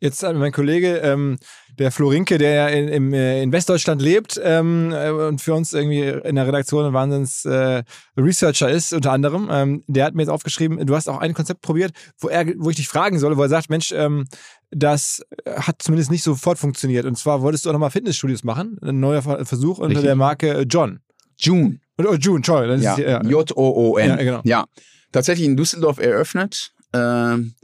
Jetzt 0.00 0.22
hat 0.22 0.36
mein 0.36 0.52
Kollege, 0.52 0.98
ähm, 0.98 1.38
der 1.78 1.90
Florinke, 1.90 2.38
der 2.38 2.52
ja 2.54 2.68
in, 2.68 2.88
im, 2.88 3.12
äh, 3.12 3.42
in 3.42 3.50
Westdeutschland 3.52 4.00
lebt 4.00 4.40
ähm, 4.42 4.92
äh, 4.92 5.10
und 5.10 5.40
für 5.40 5.54
uns 5.54 5.72
irgendwie 5.72 6.02
in 6.02 6.36
der 6.36 6.46
Redaktion 6.46 6.84
ein 6.86 6.92
Wahnsinns 6.92 7.44
äh, 7.44 7.82
Researcher 8.16 8.70
ist, 8.70 8.92
unter 8.92 9.12
anderem, 9.12 9.48
ähm, 9.50 9.84
der 9.86 10.04
hat 10.04 10.14
mir 10.14 10.22
jetzt 10.22 10.30
aufgeschrieben, 10.30 10.84
du 10.86 10.94
hast 10.94 11.08
auch 11.08 11.18
ein 11.18 11.34
Konzept 11.34 11.62
probiert, 11.62 11.92
wo, 12.20 12.28
er, 12.28 12.46
wo 12.58 12.70
ich 12.70 12.76
dich 12.76 12.88
fragen 12.88 13.18
soll, 13.18 13.36
wo 13.36 13.42
er 13.42 13.48
sagt, 13.48 13.70
Mensch, 13.70 13.92
ähm, 13.92 14.26
das 14.70 15.22
hat 15.46 15.82
zumindest 15.82 16.10
nicht 16.10 16.22
sofort 16.22 16.58
funktioniert. 16.58 17.04
Und 17.06 17.16
zwar 17.16 17.42
wolltest 17.42 17.64
du 17.64 17.70
auch 17.70 17.72
nochmal 17.72 17.90
Fitnessstudios 17.90 18.44
machen, 18.44 18.78
ein 18.82 19.00
neuer 19.00 19.22
Ver- 19.22 19.44
Versuch 19.46 19.78
unter 19.78 19.90
Richtig. 19.90 20.04
der 20.04 20.16
Marke 20.16 20.54
äh, 20.54 20.62
John. 20.68 21.00
June. 21.38 21.78
Oh, 21.98 22.14
June, 22.14 22.36
Entschuldigung. 22.38 22.80
Ja, 22.80 22.98
ja. 22.98 23.22
J-O-O-N. 23.22 24.08
Ja, 24.08 24.16
genau. 24.16 24.40
Ja, 24.44 24.64
tatsächlich 25.12 25.46
in 25.46 25.56
Düsseldorf 25.56 25.98
eröffnet. 25.98 26.72
Ähm, 26.92 27.54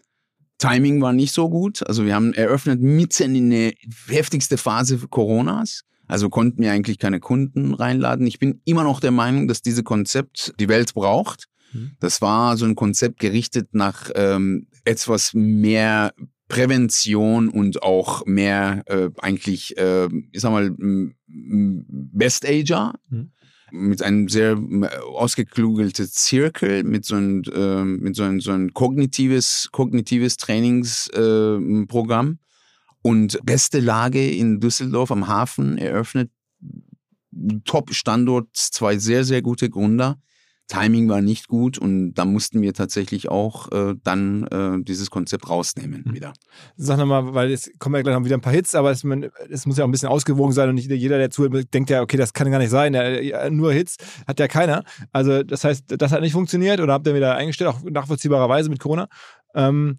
Timing 0.59 1.01
war 1.01 1.13
nicht 1.13 1.33
so 1.33 1.49
gut. 1.49 1.87
Also 1.87 2.05
wir 2.05 2.15
haben 2.15 2.33
eröffnet 2.35 2.81
mitten 2.81 3.35
in 3.35 3.51
der 3.51 3.73
heftigste 4.09 4.57
Phase 4.57 4.99
Coronas. 5.09 5.83
Also 6.07 6.29
konnten 6.29 6.63
wir 6.63 6.73
eigentlich 6.73 6.99
keine 6.99 7.21
Kunden 7.21 7.75
reinladen. 7.75 8.27
Ich 8.27 8.39
bin 8.39 8.61
immer 8.65 8.85
noch 8.85 9.01
der 9.01 9.11
Meinung, 9.11 9.49
dass 9.49 9.63
dieses 9.63 9.85
Konzept 9.85 10.55
die 10.61 10.69
Welt 10.69 10.95
braucht. 10.95 11.47
Mhm. 11.73 11.93
Das 12.01 12.21
war 12.21 12.57
so 12.57 12.67
ein 12.67 12.75
Konzept 12.75 13.21
gerichtet 13.21 13.69
nach 13.73 14.11
ähm, 14.15 14.67
etwas 14.85 15.33
mehr 15.35 16.13
Prävention 16.49 17.49
und 17.49 17.83
auch 17.83 18.27
mehr 18.27 18.83
äh, 18.87 19.09
eigentlich, 19.19 19.77
äh, 19.79 20.09
ich 20.31 20.41
sag 20.41 20.53
mal, 20.53 20.75
Best 21.27 22.47
Ager. 22.47 22.95
Mhm 23.09 23.31
mit 23.75 24.03
einem 24.03 24.29
sehr 24.29 24.57
ausgeklugelten 25.15 26.09
Zirkel, 26.09 26.85
mit 26.85 27.05
so 27.05 27.17
einem, 27.17 27.43
äh, 27.53 27.85
mit 27.85 28.17
so 28.17 28.23
einem, 28.23 28.41
so 28.41 28.53
ein 28.53 28.73
kognitives, 28.73 29.69
kognitives 29.73 30.37
Trainingsprogramm. 30.37 32.39
Und 33.03 33.39
beste 33.45 33.81
Lage 33.81 34.31
in 34.31 34.61
Düsseldorf 34.61 35.11
am 35.11 35.29
Hafen 35.29 35.77
eröffnet. 35.77 36.31
Top-Standort, 37.65 38.49
zwei 38.55 38.97
sehr, 38.97 39.25
sehr 39.25 39.43
gute 39.43 39.69
Gründer. 39.69 40.23
Timing 40.69 41.09
war 41.09 41.21
nicht 41.21 41.49
gut 41.49 41.77
und 41.79 42.15
da 42.15 42.25
mussten 42.25 42.63
wir 42.63 42.73
tatsächlich 42.73 43.29
auch 43.29 43.71
äh, 43.73 43.95
dann 44.03 44.45
äh, 44.45 44.83
dieses 44.83 45.11
Konzept 45.11 45.49
rausnehmen 45.49 46.05
mhm. 46.07 46.15
wieder. 46.15 46.33
Sag 46.77 46.99
nochmal, 46.99 47.35
weil 47.35 47.51
jetzt 47.51 47.79
kommen 47.79 47.97
ja 47.97 48.03
gleich 48.03 48.17
noch 48.17 48.25
wieder 48.25 48.37
ein 48.37 48.41
paar 48.41 48.53
Hits, 48.53 48.75
aber 48.75 48.91
es, 48.91 49.05
man, 49.05 49.31
es, 49.51 49.67
muss 49.67 49.77
ja 49.77 49.85
auch 49.85 49.89
ein 49.89 49.93
bisschen 49.93 50.09
ausgewogen 50.09 50.53
sein 50.53 50.69
und 50.71 50.77
nicht 50.77 50.91
jeder, 50.91 51.19
der 51.19 51.31
zuhört, 51.31 51.73
denkt 51.75 51.91
ja, 51.91 52.01
okay, 52.01 52.17
das 52.17 52.33
kann 52.33 52.51
gar 52.51 52.59
nicht 52.59 52.71
sein, 52.71 52.95
der, 52.95 53.51
nur 53.51 53.73
Hits 53.73 53.97
hat 54.27 54.41
ja 54.41 54.49
keiner. 54.49 54.85
Also 55.13 55.43
das 55.43 55.65
heißt, 55.65 55.85
das 55.99 56.13
hat 56.13 56.23
nicht 56.23 56.33
funktioniert 56.33 56.81
oder 56.81 56.95
habt 56.95 57.07
ihr 57.07 57.15
wieder 57.15 57.37
eingestellt, 57.37 57.71
auch 57.71 57.83
nachvollziehbarerweise 57.83 58.71
mit 58.71 58.81
Corona. 58.81 59.09
Ähm, 59.55 59.99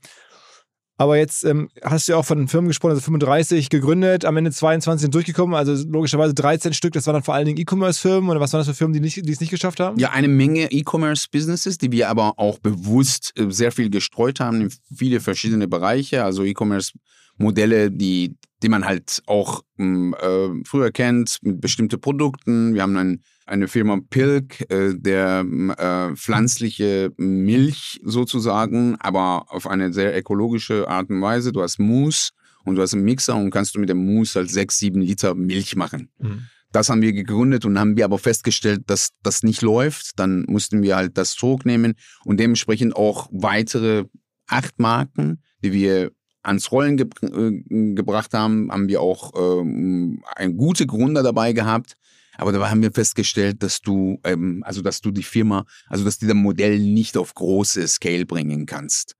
aber 0.98 1.18
jetzt 1.18 1.44
ähm, 1.44 1.70
hast 1.84 2.08
du 2.08 2.14
ja 2.14 2.18
auch 2.18 2.26
von 2.26 2.48
Firmen 2.48 2.70
gesprochen, 2.70 2.92
also 2.92 3.02
35 3.02 3.70
gegründet, 3.70 4.24
am 4.24 4.38
Ende 4.38 4.52
22 4.52 5.02
sind 5.02 5.14
durchgekommen, 5.14 5.54
also 5.54 5.74
logischerweise 5.90 6.34
13 6.34 6.74
Stück. 6.74 6.94
Das 6.94 7.06
waren 7.06 7.16
dann 7.16 7.24
vor 7.24 7.34
allen 7.34 7.46
Dingen 7.46 7.60
E-Commerce-Firmen 7.60 8.30
oder 8.30 8.40
was 8.40 8.54
waren 8.54 8.62
das 8.62 8.68
für 8.68 8.74
Firmen, 8.74 8.94
die, 8.94 9.02
nicht, 9.02 9.26
die 9.26 9.32
es 9.32 9.42
nicht 9.42 9.50
geschafft 9.50 9.82
haben? 9.82 10.00
Ja, 10.00 10.12
eine 10.12 10.30
Menge 10.30 10.72
E-Commerce-Businesses, 10.72 11.78
die 11.78 11.92
wir 11.92 12.10
aber 12.10 12.40
auch 12.40 12.60
bewusst 12.60 13.34
äh, 13.38 13.52
sehr 13.52 13.74
viel 13.74 13.90
gestreut 13.90 14.40
haben 14.40 14.62
in 14.62 14.74
viele 14.96 15.20
verschiedene 15.20 15.68
Bereiche. 15.68 16.24
Also 16.24 16.44
E-Commerce-Modelle, 16.44 17.92
die, 17.92 18.38
die 18.64 18.70
man 18.70 18.86
halt 18.86 19.22
auch 19.26 19.64
hm, 19.78 20.16
äh, 20.18 20.64
früher 20.66 20.92
kennt 20.92 21.40
mit 21.42 21.60
bestimmten 21.60 22.00
Produkten. 22.00 22.74
Wir 22.74 22.84
haben 22.84 22.96
ein 22.96 23.22
eine 23.46 23.68
Firma 23.68 24.00
Pilk, 24.10 24.70
äh, 24.72 24.96
der 24.96 25.46
äh, 25.78 26.16
pflanzliche 26.16 27.12
Milch 27.18 28.02
sozusagen, 28.04 28.96
aber 29.00 29.46
auf 29.50 29.68
eine 29.68 29.94
sehr 29.94 30.18
ökologische 30.18 30.88
Art 30.88 31.10
und 31.10 31.22
Weise. 31.22 31.52
Du 31.52 31.62
hast 31.62 31.80
Mousse 31.80 32.32
und 32.64 32.76
du 32.76 32.82
hast 32.82 32.94
einen 32.94 33.04
Mixer 33.04 33.36
und 33.36 33.52
kannst 33.52 33.76
du 33.76 33.80
mit 33.80 33.90
dem 33.90 34.04
Mousse 34.06 34.40
halt 34.40 34.52
sechs, 34.52 34.80
sieben 34.80 35.02
Liter 35.02 35.36
Milch 35.36 35.76
machen. 35.76 36.10
Mhm. 36.20 36.48
Das 36.72 36.90
haben 36.90 37.02
wir 37.02 37.14
gegründet 37.14 37.64
und 37.64 37.80
haben 37.80 37.96
wir 37.96 38.04
aber 38.04 38.18
festgestellt, 38.18 38.84
dass 38.88 39.12
das 39.24 39.44
nicht 39.44 39.62
läuft. 39.62 40.20
Dann 40.20 40.44
mussten 40.48 40.82
wir 40.82 40.98
halt 40.98 41.18
das 41.18 41.36
zurücknehmen 41.36 41.94
und 42.26 42.40
dementsprechend 42.40 42.96
auch 42.96 43.30
weitere 43.32 44.06
acht 44.48 44.78
Marken, 44.80 45.42
die 45.64 45.72
wir 45.72 46.12
ans 46.42 46.72
Rollen 46.72 46.98
ge 46.98 47.08
äh, 47.22 47.94
gebracht 47.94 48.34
haben, 48.34 48.72
haben 48.72 48.88
wir 48.88 49.02
auch 49.02 49.32
ähm, 49.36 50.22
einen 50.36 50.58
gute 50.58 50.86
Gründer 50.86 51.24
dabei 51.24 51.54
gehabt, 51.54 51.96
aber 52.38 52.52
da 52.52 52.70
haben 52.70 52.82
wir 52.82 52.92
festgestellt, 52.92 53.64
dass 53.64 53.82
du, 53.82 54.20
ähm, 54.24 54.64
also 54.66 54.82
dass 54.82 55.02
du 55.02 55.12
die 55.12 55.24
Firma, 55.24 55.66
also 55.88 56.04
dass 56.04 56.20
du 56.20 56.28
das 56.28 56.36
Modell 56.36 56.80
nicht 56.80 57.18
auf 57.18 57.34
große 57.34 57.88
Scale 57.88 58.26
bringen 58.26 58.66
kannst. 58.66 59.16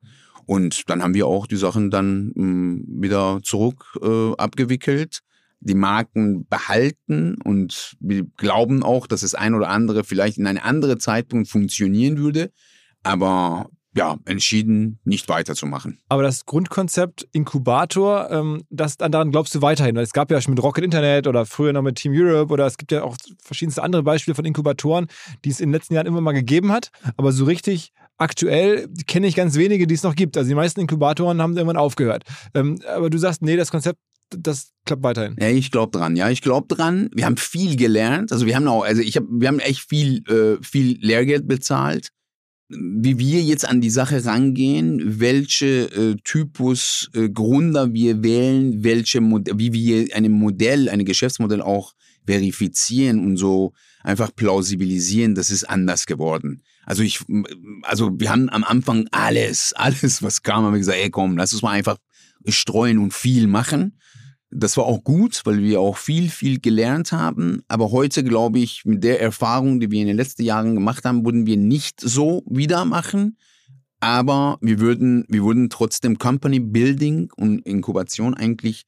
Und 0.46 0.90
dann 0.90 1.02
haben 1.02 1.14
wir 1.14 1.28
auch 1.28 1.48
die 1.48 1.58
Sachen 1.58 1.90
dann 1.90 2.28
mh, 2.28 2.34
hm, 2.36 2.86
wieder 2.88 3.40
zurück 3.44 3.98
äh, 4.02 4.34
abgewickelt, 4.38 5.22
die 5.60 5.74
Marken 5.74 6.46
behalten 6.48 7.36
und 7.44 7.96
wir 8.00 8.26
glauben 8.38 8.84
auch, 8.84 9.08
dass 9.08 9.22
das 9.22 9.34
ein 9.34 9.56
oder 9.56 9.70
andere 9.70 10.04
vielleicht 10.04 10.38
in 10.38 10.46
einem 10.46 10.62
anderen 10.62 11.00
Zeitpunkt 11.00 11.50
funktionieren 11.50 12.18
würde. 12.18 12.52
Aber 13.02 13.70
ja, 13.96 14.18
entschieden, 14.26 15.00
nicht 15.06 15.30
weiterzumachen. 15.30 16.00
Aber 16.10 16.22
das 16.22 16.46
Grundkonzept 16.46 17.28
Inkubator, 17.32 18.30
ähm, 18.30 18.64
das, 18.70 18.98
daran 18.98 19.32
glaubst 19.32 19.56
du 19.56 19.62
weiterhin? 19.62 19.96
Weil 19.96 20.04
es 20.04 20.12
gab 20.12 20.30
ja 20.32 20.42
schon 20.42 20.54
mit 20.54 20.62
Rocket 20.62 20.84
Internet 20.84 21.28
oder 21.28 21.46
früher 21.46 21.72
noch 21.72 21.82
mit 21.82 21.96
Team 21.96 22.12
Europe 22.14 22.52
oder 22.52 22.66
es 22.66 22.78
gibt 22.78 22.92
ja 22.92 23.04
auch 23.04 23.16
verschiedenste 23.42 23.82
andere 23.82 24.04
Beispiele 24.04 24.36
von 24.36 24.44
Inkubatoren, 24.44 25.08
die 25.46 25.50
es 25.50 25.62
in 25.62 25.70
den 25.70 25.74
letzten 25.74 25.94
Jahren 25.94 26.08
immer 26.08 26.22
mal 26.22 26.34
gegeben 26.34 26.74
hat. 26.74 26.90
Aber 27.16 27.32
so 27.32 27.46
richtig 27.46 27.94
aktuell 28.18 28.90
kenne 29.08 29.28
ich 29.28 29.36
ganz 29.36 29.56
wenige, 29.56 29.88
die 29.88 29.96
es 29.96 30.04
noch 30.04 30.16
gibt. 30.16 30.36
Also 30.38 30.50
die 30.50 30.56
meisten 30.56 30.82
Inkubatoren 30.82 31.42
haben 31.42 31.56
irgendwann 31.56 31.78
aufgehört. 31.78 32.24
Ähm, 32.54 32.80
aber 32.94 33.10
du 33.10 33.18
sagst, 33.18 33.42
nee, 33.42 33.56
das 33.56 33.72
Konzept 33.72 34.00
das 34.32 34.72
klappt 34.86 35.04
weiterhin. 35.04 35.36
Ja, 35.40 35.50
ich 35.50 35.70
glaube 35.70 35.98
dran. 35.98 36.16
Ja, 36.16 36.30
ich 36.30 36.42
glaube 36.42 36.74
dran. 36.74 37.10
Wir 37.14 37.26
haben 37.26 37.38
viel 37.38 37.76
gelernt. 37.76 38.32
Also 38.32 38.48
wir 38.48 38.56
haben 38.56 38.68
auch, 38.68 38.84
also 38.84 39.02
ich 39.02 39.16
habe, 39.16 39.28
wir 39.30 39.48
haben 39.48 39.60
echt 39.60 39.88
viel, 39.88 40.24
äh, 40.28 40.62
viel 40.64 40.98
Lehrgeld 41.00 41.48
bezahlt 41.48 42.10
wie 42.68 43.20
wir 43.20 43.42
jetzt 43.42 43.68
an 43.68 43.80
die 43.80 43.90
Sache 43.90 44.26
rangehen, 44.26 45.20
welche 45.20 45.86
äh, 45.92 46.16
Typus 46.24 47.10
äh, 47.14 47.30
Gründer 47.30 47.94
wir 47.94 48.24
wählen, 48.24 48.84
welche 48.84 49.22
Mod 49.22 49.50
wie 49.56 49.72
wir 49.72 50.16
ein 50.16 50.32
Modell, 50.32 50.90
ein 50.90 51.06
Geschäftsmodell 51.06 51.62
auch 51.62 51.94
verifizieren 52.26 53.20
und 53.20 53.38
so 53.38 53.74
einfach 54.04 54.36
plausibilisieren, 54.36 55.36
das 55.36 55.52
ist 55.52 55.64
anders 55.66 56.08
geworden. 56.08 56.64
Also 56.86 57.04
ich, 57.04 57.20
also 57.84 58.12
wir 58.20 58.30
haben 58.32 58.50
am 58.50 58.64
Anfang 58.64 59.08
alles, 59.12 59.74
alles, 59.76 60.24
was 60.24 60.42
kam, 60.42 60.64
haben 60.64 60.74
wir 60.74 60.80
gesagt, 60.80 60.98
ey 60.98 61.10
komm, 61.10 61.38
lass 61.38 61.54
uns 61.54 61.62
mal 61.62 61.72
einfach 61.72 61.98
streuen 62.48 62.98
und 62.98 63.14
viel 63.14 63.48
machen. 63.48 64.00
Das 64.58 64.78
war 64.78 64.86
auch 64.86 65.04
gut, 65.04 65.42
weil 65.44 65.62
wir 65.62 65.82
auch 65.82 65.98
viel, 65.98 66.30
viel 66.30 66.62
gelernt 66.62 67.12
haben. 67.12 67.62
Aber 67.68 67.92
heute 67.92 68.24
glaube 68.24 68.60
ich, 68.60 68.86
mit 68.86 69.04
der 69.04 69.22
Erfahrung, 69.22 69.82
die 69.82 69.92
wir 69.92 70.00
in 70.00 70.08
den 70.08 70.16
letzten 70.16 70.44
Jahren 70.44 70.76
gemacht 70.76 71.04
haben, 71.04 71.26
würden 71.26 71.46
wir 71.46 71.58
nicht 71.58 72.00
so 72.00 72.42
wieder 72.50 72.86
machen. 72.86 73.38
Aber 74.00 74.58
wir 74.62 74.80
würden, 74.80 75.26
wir 75.28 75.44
würden 75.44 75.70
trotzdem 75.70 76.18
Company 76.20 76.60
Building 76.60 77.32
und 77.36 77.60
Inkubation 77.66 78.34
eigentlich 78.34 78.86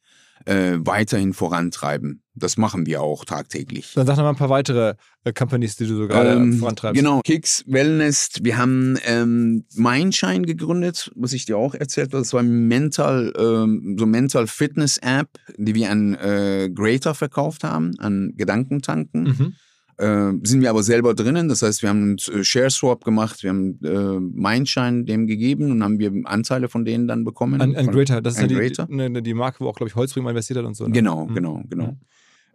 äh, 0.47 0.77
weiterhin 0.79 1.33
vorantreiben. 1.33 2.23
Das 2.33 2.57
machen 2.57 2.85
wir 2.85 3.01
auch 3.01 3.25
tagtäglich. 3.25 3.93
Dann 3.95 4.07
sag 4.07 4.17
noch 4.17 4.23
mal 4.23 4.29
ein 4.29 4.35
paar 4.35 4.49
weitere 4.49 4.95
äh, 5.23 5.33
Companies, 5.33 5.75
die 5.75 5.87
du 5.87 5.95
so 5.95 6.07
gerade 6.07 6.31
ähm, 6.33 6.53
vorantreibst. 6.53 6.97
Genau, 6.97 7.21
Kicks, 7.21 7.63
Wellness. 7.67 8.29
Wir 8.41 8.57
haben 8.57 8.97
ähm, 9.05 9.65
Mindshine 9.73 10.45
gegründet, 10.45 11.11
was 11.15 11.33
ich 11.33 11.45
dir 11.45 11.57
auch 11.57 11.73
erzählt 11.73 12.13
habe. 12.13 12.21
Das 12.21 12.33
war 12.33 12.43
Mental, 12.43 13.33
ähm, 13.37 13.97
so 13.99 14.05
Mental 14.05 14.47
Fitness 14.47 14.97
App, 14.99 15.29
die 15.57 15.75
wir 15.75 15.91
an 15.91 16.15
äh, 16.15 16.69
Greater 16.73 17.13
verkauft 17.13 17.63
haben, 17.63 17.97
an 17.99 18.33
Gedankentanken. 18.35 19.23
Mhm. 19.23 19.55
Äh, 19.97 20.33
sind 20.43 20.61
wir 20.61 20.69
aber 20.69 20.83
selber 20.83 21.15
drinnen. 21.15 21.49
Das 21.49 21.63
heißt, 21.63 21.81
wir 21.81 21.89
haben 21.89 22.17
einen 22.29 22.39
äh, 22.39 22.43
Share 22.43 22.69
Swap 22.69 23.03
gemacht, 23.03 23.41
wir 23.41 23.49
haben 23.49 23.79
äh, 23.83 24.19
Mindshine 24.19 25.05
dem 25.05 25.25
gegeben 25.25 25.71
und 25.71 25.83
haben 25.83 25.97
wir 25.97 26.11
Anteile 26.25 26.69
von 26.69 26.85
denen 26.85 27.07
dann 27.07 27.23
bekommen. 27.23 27.61
An, 27.61 27.75
an 27.75 27.87
Greater, 27.87 28.21
das 28.21 28.35
ist 28.35 28.41
ja 28.41 28.47
die, 28.47 28.73
die, 28.87 29.23
die, 29.23 29.33
Marke, 29.33 29.61
wo 29.61 29.69
auch, 29.69 29.75
glaube 29.75 29.89
ich, 29.89 29.95
Holzbring 29.95 30.27
investiert 30.27 30.59
hat 30.59 30.65
und 30.65 30.75
so. 30.75 30.85
Ne? 30.85 30.91
Genau, 30.91 31.25
mhm. 31.25 31.33
genau, 31.33 31.63
genau. 31.67 31.85
Mhm. 31.87 31.97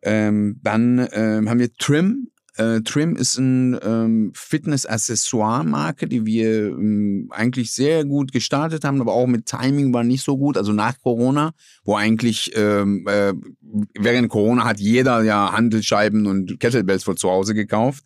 Ähm, 0.05 0.61
dann 0.63 1.09
ähm, 1.13 1.49
haben 1.49 1.59
wir 1.59 1.73
Trim. 1.75 2.29
Äh, 2.57 2.83
Trim 2.83 3.17
ist 3.17 3.39
eine 3.39 3.81
ähm, 3.83 4.33
Fitness-Accessoire-Marke, 4.35 6.07
die 6.07 6.27
wir 6.27 6.69
ähm, 6.69 7.29
eigentlich 7.31 7.73
sehr 7.73 8.05
gut 8.05 8.31
gestartet 8.31 8.85
haben, 8.85 9.01
aber 9.01 9.13
auch 9.13 9.27
mit 9.27 9.47
Timing 9.47 9.95
war 9.95 10.05
nicht 10.05 10.23
so 10.23 10.37
gut. 10.37 10.59
Also 10.59 10.73
nach 10.73 11.01
Corona, 11.01 11.53
wo 11.85 11.97
eigentlich 11.97 12.53
ähm, 12.55 13.07
äh, 13.09 13.33
während 13.99 14.29
Corona 14.29 14.65
hat 14.65 14.81
jeder 14.81 15.23
ja 15.23 15.53
Handelsscheiben 15.53 16.27
und 16.27 16.61
Kettlebells 16.61 17.05
von 17.05 17.17
zu 17.17 17.31
Hause 17.31 17.55
gekauft. 17.55 18.05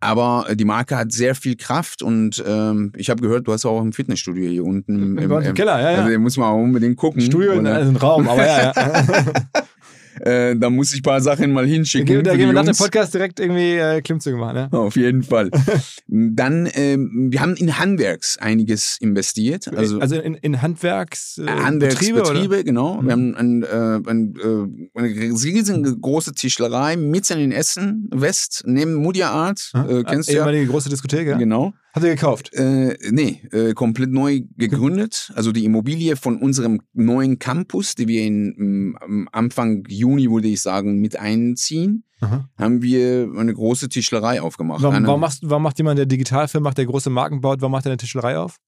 Aber 0.00 0.46
äh, 0.48 0.56
die 0.56 0.66
Marke 0.66 0.96
hat 0.96 1.10
sehr 1.12 1.34
viel 1.34 1.56
Kraft 1.56 2.02
und 2.02 2.44
ähm, 2.46 2.92
ich 2.94 3.08
habe 3.08 3.22
gehört, 3.22 3.48
du 3.48 3.52
hast 3.52 3.64
auch 3.64 3.80
ein 3.80 3.94
Fitnessstudio 3.94 4.50
hier 4.50 4.64
unten 4.64 4.96
im, 4.96 5.18
im, 5.18 5.30
im, 5.30 5.42
im 5.42 5.54
Keller. 5.54 5.80
Ja, 5.80 5.92
ja. 5.92 6.04
Also, 6.04 6.18
muss 6.18 6.36
man 6.36 6.48
auch 6.48 6.62
unbedingt 6.62 6.98
gucken. 6.98 7.22
Studio 7.22 7.52
in 7.52 7.66
einem 7.66 7.96
Raum, 7.96 8.28
aber 8.28 8.46
ja. 8.46 8.72
ja. 8.76 9.04
Äh, 10.20 10.56
da 10.56 10.70
muss 10.70 10.92
ich 10.92 11.00
ein 11.00 11.02
paar 11.02 11.20
Sachen 11.20 11.52
mal 11.52 11.66
hinschicken. 11.66 12.22
Da, 12.24 12.36
gehen 12.36 12.48
wir 12.48 12.52
nach 12.52 12.64
dem 12.64 12.76
Podcast 12.76 13.14
direkt 13.14 13.40
irgendwie 13.40 13.74
äh, 13.74 14.00
Klimmzüge 14.00 14.36
machen. 14.36 14.56
Ja? 14.56 14.78
Auf 14.78 14.96
jeden 14.96 15.22
Fall. 15.22 15.50
Dann, 16.06 16.68
ähm, 16.74 17.28
wir 17.30 17.40
haben 17.40 17.54
in 17.56 17.78
Handwerks 17.78 18.38
einiges 18.38 18.96
investiert. 19.00 19.68
Also, 19.68 20.00
also 20.00 20.16
in, 20.16 20.34
in 20.34 20.62
Handwerks, 20.62 21.38
äh, 21.38 21.46
Handwerksbetriebe, 21.46 22.64
genau. 22.64 23.00
Mhm. 23.00 23.06
Wir 23.06 23.12
haben 23.12 23.34
ein, 23.36 23.62
äh, 23.62 24.10
ein, 24.10 24.34
äh, 24.36 24.98
eine 24.98 25.08
riesengroße 25.08 26.32
Tischlerei 26.32 26.96
mitten 26.96 27.38
in 27.38 27.52
Essen, 27.52 28.08
West, 28.12 28.62
neben 28.66 28.94
Mudia 28.94 29.30
Art. 29.30 29.72
Äh, 29.74 30.04
kennst 30.04 30.30
du 30.30 30.34
ja. 30.34 30.50
die 30.50 30.66
große 30.66 30.88
Diskothek, 30.88 31.28
ja? 31.28 31.36
Genau. 31.36 31.72
Hat 31.92 32.04
er 32.04 32.10
gekauft? 32.10 32.52
Äh, 32.52 32.96
nee, 33.10 33.42
äh, 33.50 33.72
komplett 33.72 34.10
neu 34.10 34.42
gegründet. 34.56 35.32
Also 35.34 35.52
die 35.52 35.64
Immobilie 35.64 36.16
von 36.16 36.36
unserem 36.36 36.80
neuen 36.92 37.38
Campus, 37.38 37.94
die 37.94 38.08
wir 38.08 38.22
in, 38.24 38.94
am 39.00 39.28
Anfang 39.32 39.84
Juni, 39.88 40.30
würde 40.30 40.48
ich 40.48 40.60
sagen, 40.60 41.00
mit 41.00 41.18
einziehen, 41.18 42.04
Aha. 42.20 42.48
haben 42.58 42.82
wir 42.82 43.32
eine 43.36 43.54
große 43.54 43.88
Tischlerei 43.88 44.42
aufgemacht. 44.42 44.82
Warum, 44.82 44.94
eine, 44.94 45.06
warum, 45.06 45.20
machst, 45.20 45.40
warum 45.42 45.62
macht 45.62 45.78
jemand, 45.78 45.98
der 45.98 46.06
Digitalfilm 46.06 46.62
macht, 46.62 46.78
der 46.78 46.86
große 46.86 47.10
Marken 47.10 47.40
baut, 47.40 47.60
warum 47.60 47.72
macht 47.72 47.86
er 47.86 47.92
eine 47.92 47.98
Tischlerei 47.98 48.38
auf? 48.38 48.58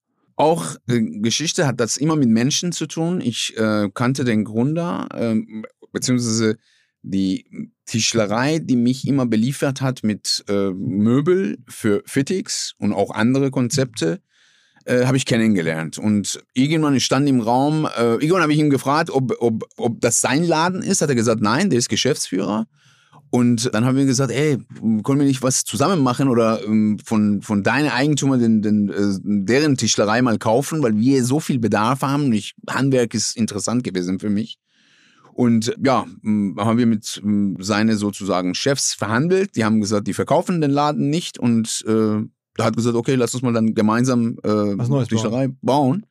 auch 0.41 0.75
äh, 0.87 1.01
Geschichte 1.19 1.67
hat 1.67 1.79
das 1.79 1.97
immer 1.97 2.15
mit 2.15 2.29
Menschen 2.29 2.71
zu 2.71 2.87
tun. 2.87 3.21
Ich 3.21 3.55
äh, 3.57 3.89
kannte 3.93 4.23
den 4.23 4.43
Gründer, 4.43 5.07
äh, 5.13 5.35
beziehungsweise 5.91 6.57
die 7.03 7.71
Tischlerei, 7.85 8.59
die 8.59 8.75
mich 8.75 9.07
immer 9.07 9.25
beliefert 9.25 9.81
hat 9.81 10.03
mit 10.03 10.43
äh, 10.47 10.69
Möbel 10.71 11.57
für 11.67 12.03
Fittix 12.05 12.73
und 12.77 12.93
auch 12.93 13.11
andere 13.11 13.51
Konzepte, 13.51 14.21
äh, 14.85 15.05
habe 15.05 15.17
ich 15.17 15.25
kennengelernt. 15.25 15.97
Und 15.97 16.43
irgendwann 16.53 16.99
stand 16.99 17.27
im 17.27 17.41
Raum, 17.41 17.87
äh, 17.97 18.13
irgendwann 18.13 18.43
habe 18.43 18.53
ich 18.53 18.59
ihn 18.59 18.69
gefragt, 18.69 19.09
ob, 19.09 19.33
ob, 19.39 19.65
ob 19.77 20.01
das 20.01 20.21
sein 20.21 20.43
Laden 20.43 20.81
ist. 20.81 21.01
Hat 21.01 21.09
er 21.09 21.15
gesagt, 21.15 21.41
nein, 21.41 21.69
der 21.69 21.79
ist 21.79 21.89
Geschäftsführer. 21.89 22.67
Und 23.29 23.73
dann 23.73 23.85
haben 23.85 23.95
wir 23.95 24.05
gesagt, 24.05 24.31
ey, 24.31 24.57
können 25.03 25.19
wir 25.19 25.25
nicht 25.25 25.41
was 25.41 25.63
zusammen 25.63 26.01
machen 26.01 26.27
oder 26.27 26.61
ähm, 26.65 26.99
von, 27.03 27.41
von 27.41 27.63
deinen 27.63 27.89
Eigentümer 27.89 28.37
den, 28.37 28.61
den, 28.61 28.89
äh, 28.89 29.19
deren 29.23 29.77
Tischlerei 29.77 30.21
mal 30.21 30.37
kaufen, 30.37 30.83
weil 30.83 30.97
wir 30.97 31.23
so 31.23 31.39
viel 31.39 31.57
Bedarf 31.57 32.01
haben. 32.01 32.33
Ich, 32.33 32.55
Handwerk 32.69 33.13
ist 33.13 33.37
interessant 33.37 33.85
gewesen 33.85 34.19
für 34.19 34.29
mich. 34.29 34.57
Und 35.33 35.75
ja, 35.83 36.05
haben 36.57 36.77
wir 36.77 36.85
mit 36.85 37.21
seine 37.59 37.95
sozusagen 37.95 38.53
Chefs 38.53 38.93
verhandelt. 38.93 39.55
Die 39.55 39.63
haben 39.63 39.81
gesagt, 39.81 40.07
die 40.07 40.13
verkaufen 40.13 40.61
den 40.61 40.71
Laden 40.71 41.09
nicht 41.09 41.39
und 41.39 41.83
äh, 41.87 42.21
da 42.55 42.65
hat 42.65 42.75
gesagt, 42.75 42.95
okay, 42.95 43.15
lass 43.15 43.33
uns 43.33 43.43
mal 43.43 43.53
dann 43.53 43.73
gemeinsam 43.73 44.37
äh, 44.43 45.05
Tischlerei 45.05 45.47
bauen. 45.47 45.57
bauen. 45.61 46.05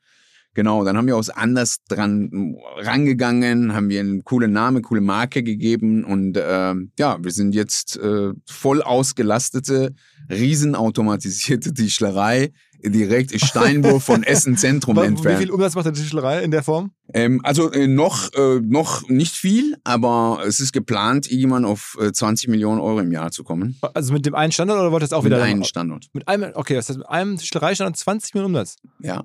Genau, 0.55 0.85
dann 0.85 0.97
haben 0.97 1.07
wir 1.07 1.16
auch 1.16 1.29
anders 1.35 1.77
dran 1.89 2.57
rangegangen, 2.79 3.73
haben 3.73 3.89
wir 3.89 4.01
einen 4.01 4.25
coolen 4.25 4.53
Namen, 4.53 4.83
coole 4.83 5.01
Marke 5.01 5.45
gegeben 5.45 6.05
und 6.05 6.37
äh, 6.37 6.75
ja, 6.99 7.18
wir 7.23 7.31
sind 7.31 7.55
jetzt 7.55 7.97
äh, 7.99 8.33
voll 8.47 8.83
ausgelastete, 8.83 9.95
riesenautomatisierte 10.29 11.73
Tischlerei, 11.75 12.51
direkt 12.83 13.39
Steinwurf 13.41 14.05
von 14.05 14.22
Essen 14.22 14.57
Zentrum 14.57 14.99
entfernt. 14.99 15.39
Wie 15.39 15.45
viel 15.45 15.51
Umsatz 15.51 15.74
macht 15.74 15.87
der 15.87 15.93
Tischlerei 15.93 16.43
in 16.43 16.51
der 16.51 16.62
Form? 16.62 16.93
Ähm, 17.12 17.41
also 17.45 17.70
äh, 17.72 17.87
noch, 17.87 18.33
äh, 18.35 18.61
noch 18.61 19.09
nicht 19.09 19.35
viel, 19.35 19.76
aber 19.85 20.43
es 20.47 20.61
ist 20.61 20.72
geplant, 20.72 21.31
irgendwann 21.31 21.64
auf 21.64 21.97
äh, 22.01 22.12
20 22.12 22.49
Millionen 22.49 22.81
Euro 22.81 23.01
im 23.01 23.12
Jahr 23.12 23.31
zu 23.31 23.45
kommen. 23.45 23.78
Also 23.95 24.12
mit 24.12 24.26
dem 24.26 24.35
einen 24.35 24.53
Standort 24.53 24.81
oder 24.81 24.93
wollt 24.93 25.03
ihr 25.03 25.09
das 25.09 25.12
auch 25.12 25.24
wieder? 25.24 25.37
Mit 25.37 25.47
einem 25.47 25.64
Standort. 25.64 26.07
Mit 26.12 26.28
einem, 26.28 26.53
okay, 26.55 26.74
das 26.74 26.89
heißt 26.89 26.99
mit 26.99 27.09
einem 27.09 27.37
Tischlereistandort 27.37 27.97
20 27.97 28.35
Millionen 28.35 28.55
Umsatz. 28.55 28.76
Ja. 29.01 29.24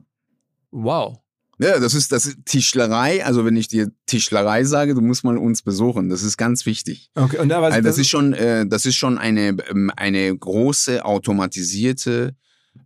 Wow. 0.71 1.19
Ja, 1.57 1.79
das 1.79 1.93
ist, 1.93 2.11
das 2.11 2.25
ist 2.25 2.45
Tischlerei. 2.45 3.23
Also 3.23 3.45
wenn 3.45 3.55
ich 3.55 3.67
dir 3.67 3.89
Tischlerei 4.05 4.65
sage, 4.65 4.93
du 4.93 5.01
musst 5.01 5.23
mal 5.23 5.37
uns 5.37 5.61
besuchen. 5.61 6.09
Das 6.09 6.21
ist 6.21 6.37
ganz 6.37 6.65
wichtig. 6.65 7.09
Okay, 7.15 7.37
und 7.37 7.49
da 7.49 7.61
also 7.61 7.81
das 7.81 7.97
ist 7.97 8.09
schon, 8.09 8.33
äh, 8.33 8.67
das 8.67 8.85
ist 8.85 8.95
schon 8.95 9.17
eine, 9.17 9.55
ähm, 9.69 9.91
eine 9.95 10.35
große 10.37 11.05
automatisierte, 11.05 12.35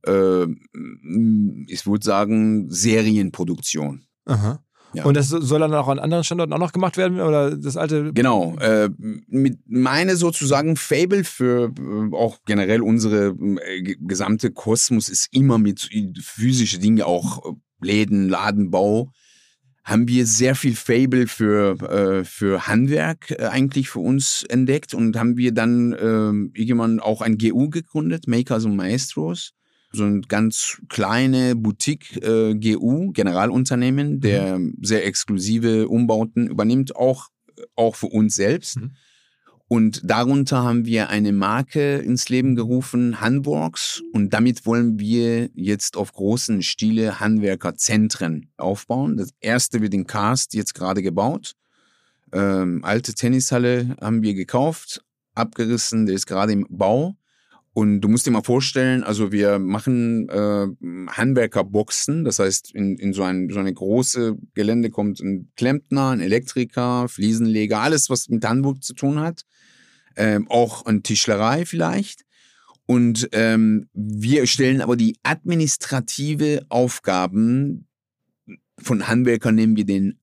äh, 0.05 0.45
ich 1.67 1.85
würde 1.85 2.05
sagen, 2.05 2.69
Serienproduktion. 2.69 4.05
Aha. 4.25 4.63
Ja. 4.93 5.05
Und 5.05 5.15
das 5.15 5.29
soll 5.29 5.59
dann 5.59 5.73
auch 5.73 5.87
an 5.87 5.99
anderen 5.99 6.23
Standorten 6.23 6.53
auch 6.53 6.59
noch 6.59 6.71
gemacht 6.71 6.97
werden 6.97 7.19
oder 7.19 7.55
das 7.55 7.77
alte? 7.77 8.11
Genau. 8.13 8.57
Äh, 8.59 8.89
mit 9.27 9.59
meine 9.67 10.15
sozusagen 10.15 10.75
Fable 10.77 11.23
für 11.23 11.71
äh, 11.77 12.15
auch 12.15 12.39
generell 12.45 12.81
unsere 12.81 13.35
äh, 13.65 13.95
gesamte 13.99 14.51
Kosmos 14.51 15.09
ist 15.09 15.27
immer 15.31 15.59
mit 15.59 15.89
physische 16.21 16.79
Dinge 16.79 17.05
auch 17.05 17.55
Läden, 17.81 18.29
Ladenbau, 18.29 19.11
haben 19.83 20.07
wir 20.07 20.25
sehr 20.25 20.55
viel 20.55 20.75
Fable 20.75 21.27
für, 21.27 21.81
äh, 21.89 22.23
für 22.23 22.67
Handwerk 22.67 23.31
äh, 23.31 23.45
eigentlich 23.45 23.89
für 23.89 23.99
uns 23.99 24.43
entdeckt 24.43 24.93
und 24.93 25.17
haben 25.17 25.37
wir 25.37 25.53
dann 25.53 25.93
äh, 25.93 26.59
irgendwann 26.59 26.99
auch 26.99 27.21
ein 27.21 27.37
GU 27.37 27.69
gegründet, 27.69 28.27
Makers 28.27 28.65
und 28.65 28.75
Maestros. 28.75 29.53
So 29.91 30.03
ein 30.03 30.21
ganz 30.23 30.81
kleine 30.89 31.55
Boutique-GU, 31.55 33.09
äh, 33.09 33.11
Generalunternehmen, 33.11 34.19
der 34.19 34.59
mhm. 34.59 34.75
sehr 34.81 35.05
exklusive 35.05 35.87
Umbauten 35.87 36.47
übernimmt, 36.47 36.95
auch, 36.95 37.29
auch 37.75 37.95
für 37.95 38.07
uns 38.07 38.35
selbst. 38.35 38.77
Mhm. 38.77 38.91
Und 39.71 40.01
darunter 40.03 40.63
haben 40.63 40.85
wir 40.85 41.09
eine 41.09 41.31
Marke 41.31 41.97
ins 41.97 42.27
Leben 42.27 42.55
gerufen, 42.55 43.21
Handworks. 43.21 44.01
Und 44.13 44.33
damit 44.33 44.65
wollen 44.65 44.97
wir 44.97 45.51
jetzt 45.53 45.95
auf 45.95 46.11
großen 46.11 46.63
Stile 46.63 47.19
Handwerkerzentren 47.19 48.49
aufbauen. 48.57 49.15
Das 49.15 49.29
erste 49.39 49.79
wird 49.79 49.93
in 49.93 50.07
Cast 50.07 50.55
jetzt 50.55 50.73
gerade 50.73 51.03
gebaut. 51.03 51.53
Ähm, 52.31 52.83
alte 52.83 53.13
Tennishalle 53.13 53.95
haben 54.01 54.23
wir 54.23 54.33
gekauft, 54.33 55.03
abgerissen, 55.35 56.07
der 56.07 56.15
ist 56.15 56.25
gerade 56.25 56.51
im 56.51 56.65
Bau. 56.69 57.15
Und 57.79 58.01
du 58.01 58.09
musst 58.09 58.25
dir 58.25 58.31
mal 58.31 58.43
vorstellen, 58.43 59.03
also 59.03 59.31
wir 59.31 59.57
machen 59.57 60.27
äh, 60.27 60.67
Handwerkerboxen, 61.11 62.25
das 62.25 62.39
heißt, 62.39 62.75
in, 62.75 62.97
in 62.97 63.13
so, 63.13 63.23
ein, 63.23 63.49
so 63.49 63.59
eine 63.59 63.73
große 63.73 64.35
Gelände 64.53 64.89
kommt 64.89 65.21
ein 65.21 65.49
Klempner, 65.55 66.09
ein 66.09 66.19
Elektriker, 66.19 67.07
Fliesenleger, 67.07 67.79
alles, 67.79 68.09
was 68.09 68.27
mit 68.27 68.43
Handwerk 68.43 68.83
zu 68.83 68.93
tun 68.93 69.21
hat 69.21 69.45
ähm, 70.19 70.47
auch 70.49 70.85
an 70.85 71.01
Tischlerei 71.01 71.65
vielleicht. 71.65 72.25
Und 72.85 73.29
ähm, 73.31 73.87
wir 73.93 74.45
stellen 74.47 74.81
aber 74.81 74.95
die 74.95 75.15
administrative 75.23 76.65
Aufgaben 76.69 77.87
von 78.77 79.07
Handwerkern 79.07 79.55
nehmen 79.55 79.75
wir 79.75 79.85
den. 79.85 80.19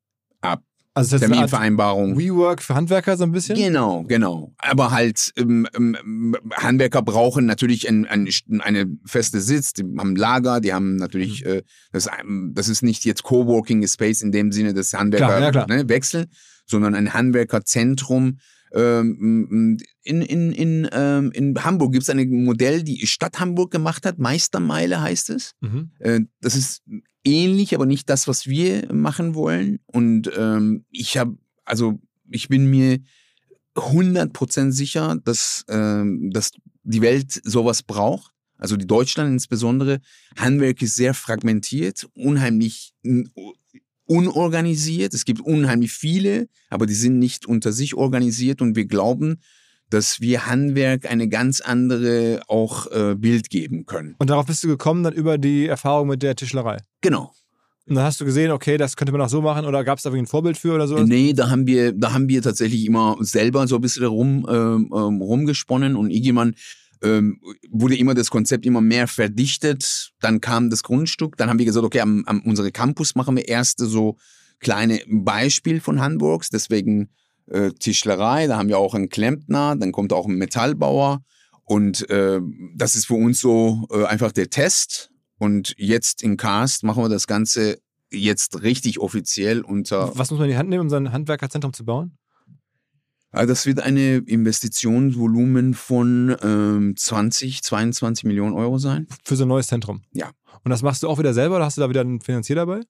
Also 0.97 1.18
das 1.18 1.28
Terminvereinbarung. 1.28 2.18
WeWork 2.18 2.62
für 2.62 2.74
Handwerker 2.74 3.18
so 3.18 3.24
ein 3.24 3.32
bisschen? 3.32 3.55
Genau, 3.55 4.05
genau. 4.05 4.55
Aber 4.57 4.92
halt, 4.92 5.30
ähm, 5.36 5.68
ähm, 5.76 6.34
Handwerker 6.55 7.03
brauchen 7.03 7.44
natürlich 7.44 7.86
ein, 7.86 8.07
ein, 8.07 8.26
eine 8.61 8.86
feste 9.05 9.42
Sitz, 9.42 9.74
die 9.74 9.82
haben 9.82 10.16
Lager, 10.16 10.62
die 10.62 10.72
haben 10.72 10.97
natürlich, 10.97 11.44
mhm. 11.44 11.51
äh, 11.51 11.62
das, 11.92 12.09
ähm, 12.18 12.53
das 12.55 12.68
ist 12.68 12.82
nicht 12.82 13.05
jetzt 13.05 13.24
Coworking 13.24 13.86
Space 13.86 14.22
in 14.22 14.32
dem 14.32 14.53
Sinne, 14.53 14.72
dass 14.72 14.94
Handwerker 14.94 15.26
klar, 15.26 15.40
ja, 15.40 15.51
klar. 15.51 15.66
Ne, 15.68 15.86
wechseln, 15.86 16.28
sondern 16.64 16.94
ein 16.94 17.12
Handwerkerzentrum, 17.12 18.38
ähm, 18.72 19.78
in, 20.03 20.22
in, 20.22 20.53
in, 20.53 20.88
ähm, 20.92 21.30
in 21.32 21.62
Hamburg 21.62 21.92
gibt 21.92 22.05
es 22.05 22.11
ein 22.11 22.44
Modell, 22.44 22.82
die 22.82 23.07
Stadt 23.07 23.38
Hamburg 23.38 23.70
gemacht 23.70 24.07
hat. 24.07 24.18
Meistermeile 24.18 25.03
heißt 25.03 25.28
es. 25.28 25.53
Mhm. 25.61 25.90
Äh, 25.99 26.20
das 26.40 26.57
ist 26.57 26.82
ähnlich, 27.27 27.74
aber 27.74 27.85
nicht 27.85 28.09
das, 28.09 28.29
was 28.29 28.47
wir 28.47 28.93
machen 28.93 29.35
wollen. 29.35 29.81
Und 29.87 30.31
ähm, 30.37 30.85
ich 30.91 31.18
habe, 31.18 31.37
also 31.64 31.99
ich 32.31 32.49
bin 32.49 32.70
mir 32.70 32.99
100% 33.74 34.70
sicher, 34.72 35.16
dass, 35.22 35.64
ähm, 35.68 36.31
dass 36.33 36.53
die 36.85 37.03
Welt 37.03 37.41
sowas 37.45 37.83
braucht. 37.83 38.33
Also 38.59 38.77
die 38.77 38.87
Deutschland 38.87 39.33
insbesondere. 39.33 40.01
Handwerk 40.37 40.81
ist 40.81 40.95
sehr 40.95 41.12
fragmentiert, 41.12 42.09
unheimlich 42.14 42.95
unorganisiert. 44.07 45.12
Es 45.12 45.24
gibt 45.24 45.41
unheimlich 45.41 45.93
viele, 45.93 46.49
aber 46.70 46.87
die 46.87 46.95
sind 46.95 47.18
nicht 47.18 47.45
unter 47.45 47.72
sich 47.72 47.95
organisiert 47.95 48.62
und 48.62 48.77
wir 48.77 48.87
glauben, 48.87 49.41
dass 49.91 50.20
wir 50.20 50.47
Handwerk 50.47 51.09
eine 51.11 51.28
ganz 51.28 51.61
andere 51.61 52.43
auch 52.49 52.91
äh, 52.91 53.14
Bild 53.14 53.51
geben 53.51 53.87
können. 53.87 54.16
Und 54.18 54.30
darauf 54.30 54.47
bist 54.47 54.64
du 54.64 54.68
gekommen 54.68 55.03
dann 55.03 55.14
über 55.14 55.39
die 55.39 55.66
Erfahrung 55.66 56.09
mit 56.09 56.22
der 56.22 56.34
Tischlerei? 56.34 56.78
Genau. 57.01 57.32
Und 57.89 57.95
dann 57.95 58.05
hast 58.05 58.20
du 58.20 58.24
gesehen, 58.24 58.51
okay, 58.51 58.78
das 58.78 58.97
könnte 58.97 59.12
man 59.12 59.20
auch 59.20 59.28
so 59.28 59.41
machen 59.41 59.64
oder 59.64 59.84
gab 59.84 59.99
es 59.99 60.03
da 60.03 60.11
ein 60.11 60.26
Vorbild 60.26 60.59
für 60.59 60.74
oder 60.74 60.89
so? 60.89 60.99
Nee, 60.99 61.32
da 61.34 61.51
haben 61.51 61.68
wir, 61.68 61.93
da 61.93 62.12
haben 62.12 62.28
wir 62.28 62.43
tatsächlich 62.43 62.84
immer 62.84 63.16
selber 63.20 63.68
so 63.68 63.76
ein 63.76 63.80
bisschen 63.80 64.05
rum, 64.07 64.45
ähm, 64.51 64.91
ähm 64.93 65.22
rumgesponnen 65.22 65.95
und 65.95 66.11
irgendjemand 66.11 66.57
ähm, 67.03 67.41
wurde 67.70 67.97
immer 67.97 68.14
das 68.14 68.30
Konzept 68.30 68.66
immer 68.66 68.80
mehr 68.80 69.07
verdichtet. 69.07 70.11
Dann 70.20 70.41
kam 70.41 70.70
das 70.70 70.82
Grundstück. 70.82 71.37
Dann 71.37 71.49
haben 71.49 71.59
wir 71.59 71.66
gesagt, 71.66 71.87
okay, 71.87 72.01
am, 72.01 72.24
am 72.26 72.41
unsere 72.41 72.72
Campus 72.72 73.14
machen 73.14 73.37
wir 73.37 73.47
erste 73.47 73.87
so 73.87 74.16
kleine 74.59 75.01
Beispiel 75.09 75.80
von 75.80 76.01
Handworks. 76.01 76.51
Deswegen 76.51 77.11
äh, 77.47 77.70
Tischlerei. 77.70 78.47
Da 78.47 78.59
haben 78.59 78.68
wir 78.68 78.78
auch 78.78 78.94
einen 78.94 79.09
Klempner. 79.09 79.76
Dann 79.76 79.92
kommt 79.92 80.12
auch 80.12 80.26
ein 80.26 80.36
Metallbauer. 80.36 81.22
Und 81.64 82.09
äh, 82.11 82.40
das 82.76 82.94
ist 82.94 83.07
für 83.07 83.14
uns 83.14 83.40
so 83.40 83.86
äh, 83.90 84.05
einfach 84.05 84.32
der 84.32 84.51
Test. 84.51 85.11
Und 85.38 85.74
jetzt 85.76 86.22
in 86.22 86.36
Cast 86.36 86.84
machen 86.84 87.03
wir 87.03 87.09
das 87.09 87.26
Ganze 87.26 87.78
jetzt 88.11 88.62
richtig 88.62 89.01
offiziell 89.01 89.62
unter. 89.62 90.16
Was 90.16 90.30
muss 90.30 90.38
man 90.38 90.49
in 90.49 90.53
die 90.55 90.59
Hand 90.59 90.68
nehmen, 90.68 90.82
um 90.82 90.90
sein 90.90 91.12
Handwerkerzentrum 91.12 91.72
zu 91.72 91.84
bauen? 91.84 92.16
Also 93.32 93.49
das 93.49 93.66
wird 93.66 93.80
eine 93.80 94.16
Investitionsvolumen 94.18 95.74
von 95.74 96.34
ähm, 96.42 96.94
20, 96.97 97.62
22 97.62 98.24
Millionen 98.24 98.55
Euro 98.55 98.78
sein. 98.78 99.07
Für 99.24 99.36
so 99.36 99.44
ein 99.44 99.49
neues 99.49 99.66
Zentrum? 99.66 100.03
Ja. 100.12 100.30
Und 100.64 100.70
das 100.70 100.82
machst 100.82 101.02
du 101.02 101.09
auch 101.09 101.18
wieder 101.18 101.34
selber 101.34 101.57
oder 101.57 101.64
hast 101.64 101.76
du 101.76 101.80
da 101.80 101.88
wieder 101.88 102.00
einen 102.00 102.20
Finanzier 102.20 102.57
dabei? 102.57 102.80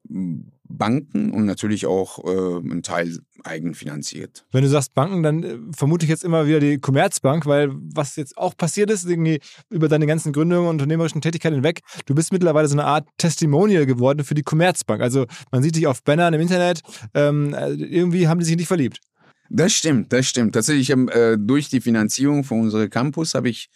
Banken 0.69 1.33
und 1.33 1.45
natürlich 1.45 1.87
auch 1.87 2.25
äh, 2.25 2.59
ein 2.59 2.83
Teil 2.83 3.19
eigenfinanziert. 3.45 4.45
Wenn 4.53 4.63
du 4.63 4.69
sagst 4.69 4.95
Banken, 4.95 5.23
dann 5.23 5.43
äh, 5.43 5.59
vermute 5.75 6.05
ich 6.05 6.11
jetzt 6.11 6.25
immer 6.25 6.47
wieder 6.47 6.61
die 6.61 6.79
Commerzbank, 6.79 7.47
weil 7.47 7.71
was 7.73 8.17
jetzt 8.17 8.37
auch 8.37 8.57
passiert 8.57 8.91
ist, 8.91 9.09
irgendwie 9.09 9.41
über 9.71 9.89
deine 9.89 10.07
ganzen 10.07 10.33
Gründungen 10.33 10.69
und 10.69 10.77
unternehmerischen 10.77 11.21
Tätigkeiten 11.21 11.55
hinweg, 11.55 11.81
du 12.07 12.15
bist 12.15 12.33
mittlerweile 12.33 12.69
so 12.69 12.75
eine 12.75 12.85
Art 12.85 13.09
Testimonial 13.19 13.87
geworden 13.87 14.25
für 14.25 14.35
die 14.35 14.43
Commerzbank. 14.43 15.01
Also 15.03 15.27
man 15.51 15.63
sieht 15.63 15.77
dich 15.77 15.87
auf 15.87 16.03
Bannern 16.03 16.35
im 16.35 16.41
Internet, 16.41 16.83
ähm, 17.15 17.55
äh, 17.55 17.73
irgendwie 17.73 18.29
haben 18.29 18.41
die 18.41 18.47
sich 18.47 18.57
nicht 18.57 18.69
verliebt. 18.69 19.01
Das 19.49 19.73
stimmt, 19.73 20.13
das 20.13 20.27
stimmt. 20.27 20.55
Tatsächlich 20.55 20.91
äh, 20.91 21.37
durch 21.39 21.69
die 21.69 21.81
Finanzierung 21.81 22.45
von 22.45 22.63
unserem 22.63 22.91
Campus 22.91 23.35
habe 23.35 23.49
ich 23.49 23.69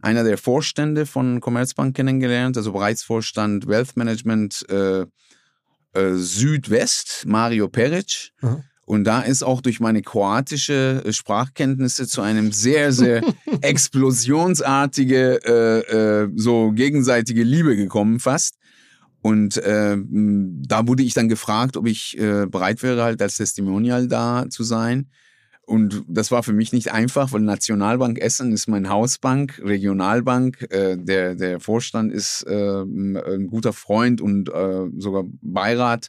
einer 0.00 0.24
der 0.24 0.38
Vorstände 0.38 1.06
von 1.06 1.40
Commerzbank 1.40 1.96
kennengelernt, 1.96 2.56
also 2.56 2.72
Bereichsvorstand 2.72 3.66
Wealth 3.66 3.96
Management 3.96 4.64
äh, 4.70 5.06
äh, 5.94 6.14
Südwest, 6.14 7.24
Mario 7.26 7.68
Peric. 7.68 8.30
Mhm. 8.40 8.62
Und 8.84 9.04
da 9.04 9.20
ist 9.20 9.42
auch 9.42 9.60
durch 9.60 9.80
meine 9.80 10.00
kroatische 10.00 11.02
äh, 11.04 11.12
Sprachkenntnisse 11.12 12.06
zu 12.06 12.22
einem 12.22 12.52
sehr, 12.52 12.92
sehr 12.92 13.22
explosionsartige, 13.60 15.40
äh, 15.44 16.22
äh, 16.24 16.30
so 16.36 16.72
gegenseitige 16.72 17.42
Liebe 17.42 17.76
gekommen 17.76 18.20
fast. 18.20 18.54
Und 19.20 19.56
äh, 19.58 19.96
da 19.98 20.86
wurde 20.86 21.02
ich 21.02 21.12
dann 21.12 21.28
gefragt, 21.28 21.76
ob 21.76 21.86
ich 21.86 22.16
äh, 22.18 22.46
bereit 22.46 22.82
wäre, 22.82 23.02
halt 23.02 23.20
als 23.20 23.36
Testimonial 23.36 24.06
da 24.06 24.46
zu 24.48 24.62
sein. 24.62 25.10
Und 25.68 26.02
das 26.08 26.30
war 26.30 26.42
für 26.42 26.54
mich 26.54 26.72
nicht 26.72 26.92
einfach, 26.92 27.32
weil 27.32 27.42
Nationalbank 27.42 28.18
Essen 28.18 28.52
ist 28.52 28.68
mein 28.68 28.88
Hausbank, 28.88 29.60
Regionalbank. 29.62 30.66
Äh, 30.70 30.96
der, 30.96 31.34
der 31.34 31.60
Vorstand 31.60 32.10
ist 32.10 32.42
äh, 32.48 32.80
ein 32.80 33.48
guter 33.48 33.74
Freund 33.74 34.22
und 34.22 34.48
äh, 34.48 34.86
sogar 34.96 35.24
Beirat. 35.42 36.08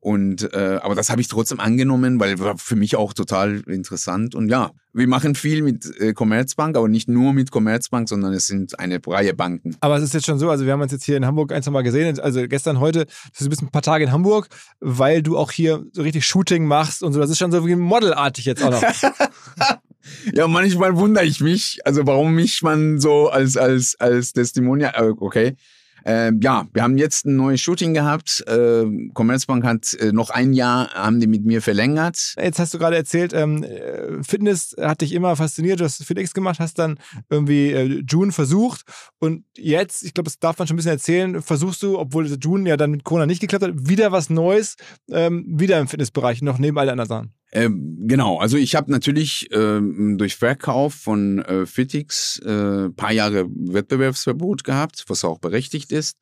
Und 0.00 0.52
äh, 0.54 0.78
aber 0.82 0.94
das 0.94 1.10
habe 1.10 1.20
ich 1.20 1.28
trotzdem 1.28 1.58
angenommen, 1.58 2.20
weil 2.20 2.38
war 2.38 2.56
für 2.56 2.76
mich 2.76 2.96
auch 2.96 3.12
total 3.12 3.60
interessant. 3.66 4.34
Und 4.34 4.48
ja, 4.48 4.70
wir 4.92 5.08
machen 5.08 5.34
viel 5.34 5.62
mit 5.62 5.86
äh, 6.00 6.12
Commerzbank, 6.12 6.76
aber 6.76 6.88
nicht 6.88 7.08
nur 7.08 7.32
mit 7.32 7.50
Commerzbank, 7.50 8.08
sondern 8.08 8.32
es 8.32 8.46
sind 8.46 8.78
eine 8.78 9.00
Reihe 9.04 9.34
Banken. 9.34 9.76
Aber 9.80 9.96
es 9.96 10.04
ist 10.04 10.14
jetzt 10.14 10.26
schon 10.26 10.38
so, 10.38 10.50
also 10.50 10.66
wir 10.66 10.72
haben 10.72 10.80
uns 10.80 10.92
jetzt 10.92 11.04
hier 11.04 11.16
in 11.16 11.26
Hamburg 11.26 11.52
ein, 11.52 11.62
zwei 11.62 11.72
Mal 11.72 11.82
gesehen, 11.82 12.18
also 12.20 12.46
gestern, 12.46 12.78
heute, 12.78 13.06
du 13.38 13.48
bist 13.48 13.62
ein 13.62 13.70
paar 13.70 13.82
Tage 13.82 14.04
in 14.04 14.12
Hamburg, 14.12 14.48
weil 14.80 15.22
du 15.22 15.36
auch 15.36 15.50
hier 15.50 15.84
so 15.92 16.02
richtig 16.02 16.26
Shooting 16.26 16.64
machst 16.64 17.02
und 17.02 17.12
so. 17.12 17.20
Das 17.20 17.30
ist 17.30 17.38
schon 17.38 17.50
so 17.50 17.66
wie 17.66 17.74
modelartig 17.74 18.44
jetzt 18.44 18.62
auch 18.62 18.70
noch. 18.70 18.82
Ja, 20.32 20.48
manchmal 20.48 20.96
wundere 20.96 21.24
ich 21.24 21.40
mich, 21.40 21.80
also 21.84 22.06
warum 22.06 22.34
mich 22.34 22.62
man 22.62 22.98
so 22.98 23.28
als 23.28 23.58
als 23.58 23.98
als 24.00 24.32
Testimonial, 24.32 24.94
äh, 24.96 25.12
okay. 25.18 25.56
Ähm, 26.04 26.40
ja, 26.42 26.66
wir 26.72 26.82
haben 26.82 26.98
jetzt 26.98 27.26
ein 27.26 27.36
neues 27.36 27.60
Shooting 27.60 27.94
gehabt. 27.94 28.44
Ähm, 28.46 29.10
Commerzbank 29.14 29.64
hat 29.64 29.94
äh, 29.94 30.12
noch 30.12 30.30
ein 30.30 30.52
Jahr, 30.52 30.92
haben 30.94 31.20
die 31.20 31.26
mit 31.26 31.44
mir 31.44 31.62
verlängert. 31.62 32.34
Jetzt 32.36 32.58
hast 32.58 32.74
du 32.74 32.78
gerade 32.78 32.96
erzählt, 32.96 33.32
ähm, 33.32 33.62
äh, 33.62 34.22
Fitness 34.22 34.74
hat 34.80 35.00
dich 35.00 35.12
immer 35.12 35.36
fasziniert. 35.36 35.80
Du 35.80 35.84
hast 35.84 36.04
Felix 36.04 36.34
gemacht, 36.34 36.60
hast 36.60 36.78
dann 36.78 36.98
irgendwie 37.30 37.72
äh, 37.72 38.02
June 38.08 38.32
versucht. 38.32 38.82
Und 39.18 39.44
jetzt, 39.56 40.04
ich 40.04 40.14
glaube, 40.14 40.26
das 40.26 40.38
darf 40.38 40.58
man 40.58 40.66
schon 40.66 40.74
ein 40.74 40.78
bisschen 40.78 40.92
erzählen, 40.92 41.42
versuchst 41.42 41.82
du, 41.82 41.98
obwohl 41.98 42.26
June 42.26 42.68
ja 42.68 42.76
dann 42.76 42.90
mit 42.90 43.04
Corona 43.04 43.26
nicht 43.26 43.40
geklappt 43.40 43.64
hat, 43.64 43.72
wieder 43.74 44.12
was 44.12 44.30
Neues, 44.30 44.76
ähm, 45.10 45.44
wieder 45.48 45.78
im 45.78 45.88
Fitnessbereich, 45.88 46.42
noch 46.42 46.58
neben 46.58 46.78
all 46.78 46.88
anderen 46.88 47.08
Sachen. 47.08 47.32
Ähm, 47.50 48.06
genau, 48.06 48.38
also 48.38 48.56
ich 48.58 48.74
habe 48.74 48.90
natürlich 48.90 49.48
ähm, 49.52 50.18
durch 50.18 50.36
Verkauf 50.36 50.94
von 50.94 51.38
äh, 51.40 51.64
Fitix 51.64 52.38
äh, 52.40 52.90
paar 52.90 53.12
Jahre 53.12 53.46
Wettbewerbsverbot 53.48 54.64
gehabt, 54.64 55.04
was 55.08 55.24
auch 55.24 55.38
berechtigt 55.38 55.90
ist. 55.92 56.18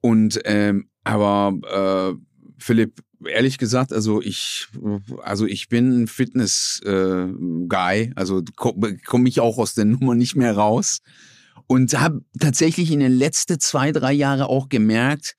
Und 0.00 0.40
ähm, 0.44 0.88
aber 1.04 2.16
äh, 2.16 2.18
Philipp, 2.58 3.02
ehrlich 3.26 3.58
gesagt, 3.58 3.92
also 3.92 4.22
ich, 4.22 4.68
also 5.22 5.46
ich 5.46 5.68
bin 5.68 6.02
ein 6.02 6.06
Fitness-Guy, 6.06 8.00
äh, 8.00 8.12
also 8.14 8.42
komme 8.56 8.98
komm 9.04 9.26
ich 9.26 9.40
auch 9.40 9.58
aus 9.58 9.74
der 9.74 9.84
Nummer 9.84 10.14
nicht 10.14 10.36
mehr 10.36 10.56
raus. 10.56 11.00
Und 11.66 11.98
habe 11.98 12.22
tatsächlich 12.40 12.90
in 12.90 13.00
den 13.00 13.12
letzten 13.12 13.60
zwei, 13.60 13.92
drei 13.92 14.12
Jahren 14.12 14.40
auch 14.40 14.70
gemerkt, 14.70 15.36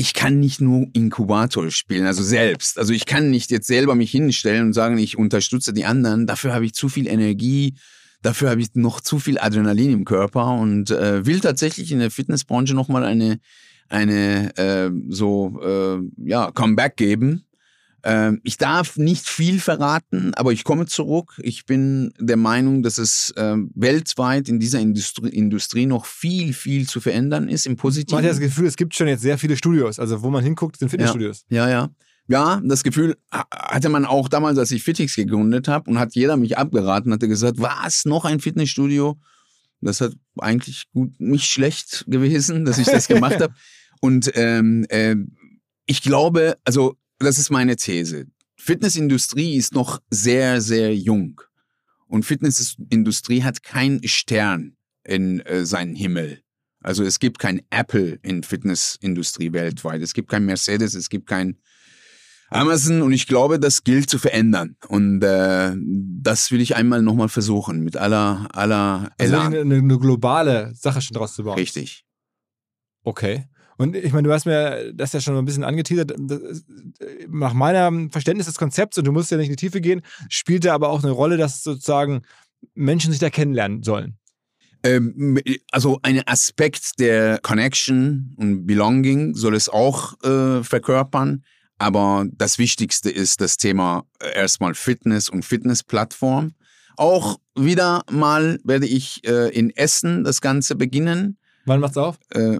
ich 0.00 0.14
kann 0.14 0.38
nicht 0.38 0.60
nur 0.60 0.86
Inkubator 0.92 1.72
spielen, 1.72 2.06
also 2.06 2.22
selbst. 2.22 2.78
Also 2.78 2.92
ich 2.92 3.04
kann 3.04 3.30
nicht 3.30 3.50
jetzt 3.50 3.66
selber 3.66 3.96
mich 3.96 4.12
hinstellen 4.12 4.66
und 4.66 4.72
sagen, 4.72 4.96
ich 4.96 5.18
unterstütze 5.18 5.72
die 5.72 5.84
anderen. 5.84 6.28
Dafür 6.28 6.54
habe 6.54 6.64
ich 6.64 6.72
zu 6.72 6.88
viel 6.88 7.08
Energie, 7.08 7.74
dafür 8.22 8.50
habe 8.50 8.60
ich 8.60 8.68
noch 8.74 9.00
zu 9.00 9.18
viel 9.18 9.40
Adrenalin 9.40 9.92
im 9.92 10.04
Körper 10.04 10.52
und 10.52 10.92
äh, 10.92 11.26
will 11.26 11.40
tatsächlich 11.40 11.90
in 11.90 11.98
der 11.98 12.12
Fitnessbranche 12.12 12.74
nochmal 12.74 13.02
eine, 13.02 13.40
eine 13.88 14.56
äh, 14.56 14.90
so 15.08 15.60
äh, 15.62 15.98
ja, 16.24 16.52
Comeback 16.52 16.96
geben. 16.96 17.44
Ähm, 18.04 18.40
ich 18.44 18.56
darf 18.56 18.96
nicht 18.96 19.28
viel 19.28 19.60
verraten, 19.60 20.32
aber 20.34 20.52
ich 20.52 20.64
komme 20.64 20.86
zurück. 20.86 21.34
Ich 21.42 21.66
bin 21.66 22.12
der 22.18 22.36
Meinung, 22.36 22.82
dass 22.82 22.98
es 22.98 23.32
äh, 23.36 23.56
weltweit 23.74 24.48
in 24.48 24.60
dieser 24.60 24.78
Industrie, 24.78 25.28
Industrie 25.30 25.86
noch 25.86 26.06
viel, 26.06 26.52
viel 26.52 26.88
zu 26.88 27.00
verändern 27.00 27.48
ist 27.48 27.66
im 27.66 27.76
Positiven. 27.76 28.16
Man 28.16 28.24
hat 28.24 28.28
ja 28.28 28.30
das 28.30 28.40
Gefühl, 28.40 28.66
es 28.66 28.76
gibt 28.76 28.94
schon 28.94 29.08
jetzt 29.08 29.22
sehr 29.22 29.38
viele 29.38 29.56
Studios. 29.56 29.98
Also 29.98 30.22
wo 30.22 30.30
man 30.30 30.44
hinguckt, 30.44 30.78
sind 30.78 30.90
Fitnessstudios. 30.90 31.44
Ja, 31.48 31.68
ja. 31.68 31.90
Ja, 32.30 32.60
das 32.62 32.82
Gefühl 32.82 33.16
hatte 33.30 33.88
man 33.88 34.04
auch 34.04 34.28
damals, 34.28 34.58
als 34.58 34.70
ich 34.70 34.82
Fitix 34.82 35.16
gegründet 35.16 35.66
habe 35.66 35.90
und 35.90 35.98
hat 35.98 36.14
jeder 36.14 36.36
mich 36.36 36.58
abgeraten, 36.58 37.12
hatte 37.12 37.26
gesagt, 37.26 37.58
was, 37.58 38.04
noch 38.04 38.26
ein 38.26 38.38
Fitnessstudio? 38.38 39.18
Das 39.80 40.02
hat 40.02 40.12
eigentlich 40.36 40.84
gut, 40.92 41.18
nicht 41.18 41.46
schlecht 41.46 42.04
gewesen, 42.06 42.66
dass 42.66 42.78
ich 42.78 42.86
das 42.86 43.08
gemacht 43.08 43.40
habe. 43.40 43.54
Und 44.00 44.30
ähm, 44.34 44.84
äh, 44.90 45.16
ich 45.86 46.02
glaube, 46.02 46.58
also 46.64 46.96
das 47.18 47.38
ist 47.38 47.50
meine 47.50 47.76
These. 47.76 48.26
Fitnessindustrie 48.56 49.56
ist 49.56 49.72
noch 49.72 50.00
sehr, 50.10 50.60
sehr 50.60 50.94
jung. 50.94 51.40
Und 52.06 52.24
Fitnessindustrie 52.24 53.42
hat 53.42 53.62
keinen 53.62 54.06
Stern 54.06 54.76
in 55.04 55.40
äh, 55.40 55.64
seinen 55.64 55.94
Himmel. 55.94 56.42
Also 56.80 57.04
es 57.04 57.18
gibt 57.18 57.38
kein 57.38 57.62
Apple 57.70 58.18
in 58.22 58.42
Fitnessindustrie 58.42 59.52
weltweit. 59.52 60.00
Es 60.00 60.14
gibt 60.14 60.30
kein 60.30 60.44
Mercedes, 60.44 60.94
es 60.94 61.08
gibt 61.08 61.26
kein 61.26 61.58
Amazon 62.50 63.02
und 63.02 63.12
ich 63.12 63.26
glaube, 63.26 63.58
das 63.60 63.84
gilt 63.84 64.08
zu 64.08 64.18
verändern. 64.18 64.76
Und 64.88 65.22
äh, 65.22 65.74
das 65.76 66.50
will 66.50 66.60
ich 66.60 66.76
einmal 66.76 67.02
nochmal 67.02 67.28
versuchen, 67.28 67.80
mit 67.80 67.96
aller, 67.96 68.48
aller 68.54 69.10
Also 69.18 69.34
Elan. 69.34 69.54
eine, 69.54 69.74
eine 69.74 69.98
globale 69.98 70.72
Sache 70.74 71.02
schon 71.02 71.14
draus 71.14 71.34
zu 71.34 71.44
bauen. 71.44 71.58
Richtig. 71.58 72.04
Okay. 73.02 73.46
Und 73.78 73.96
ich 73.96 74.12
meine, 74.12 74.28
du 74.28 74.34
hast 74.34 74.44
mir 74.44 74.92
das 74.92 75.12
ja 75.12 75.20
schon 75.20 75.36
ein 75.36 75.44
bisschen 75.44 75.64
angeteasert. 75.64 76.12
Das 76.18 76.64
Nach 77.28 77.54
meinem 77.54 78.10
Verständnis 78.10 78.46
des 78.46 78.58
Konzepts, 78.58 78.98
und 78.98 79.06
du 79.06 79.12
musst 79.12 79.30
ja 79.30 79.36
nicht 79.36 79.46
in 79.46 79.52
die 79.52 79.56
Tiefe 79.56 79.80
gehen, 79.80 80.02
spielt 80.28 80.64
da 80.64 80.74
aber 80.74 80.90
auch 80.90 81.02
eine 81.02 81.12
Rolle, 81.12 81.36
dass 81.36 81.62
sozusagen 81.62 82.22
Menschen 82.74 83.12
sich 83.12 83.20
da 83.20 83.30
kennenlernen 83.30 83.84
sollen. 83.84 84.18
Ähm, 84.82 85.40
also 85.72 85.98
ein 86.02 86.22
Aspekt 86.26 86.98
der 86.98 87.38
Connection 87.38 88.34
und 88.36 88.66
Belonging 88.66 89.34
soll 89.34 89.54
es 89.54 89.68
auch 89.68 90.20
äh, 90.22 90.62
verkörpern. 90.62 91.44
Aber 91.78 92.26
das 92.32 92.58
Wichtigste 92.58 93.10
ist 93.10 93.40
das 93.40 93.56
Thema 93.56 94.04
äh, 94.20 94.34
erstmal 94.34 94.74
Fitness 94.74 95.28
und 95.28 95.44
Fitnessplattform. 95.44 96.54
Auch 96.96 97.38
wieder 97.54 98.02
mal 98.10 98.58
werde 98.64 98.86
ich 98.86 99.24
äh, 99.24 99.48
in 99.56 99.70
Essen 99.70 100.24
das 100.24 100.40
Ganze 100.40 100.74
beginnen. 100.74 101.38
Wann 101.64 101.78
macht's 101.78 101.96
auf? 101.96 102.18
Äh, 102.30 102.58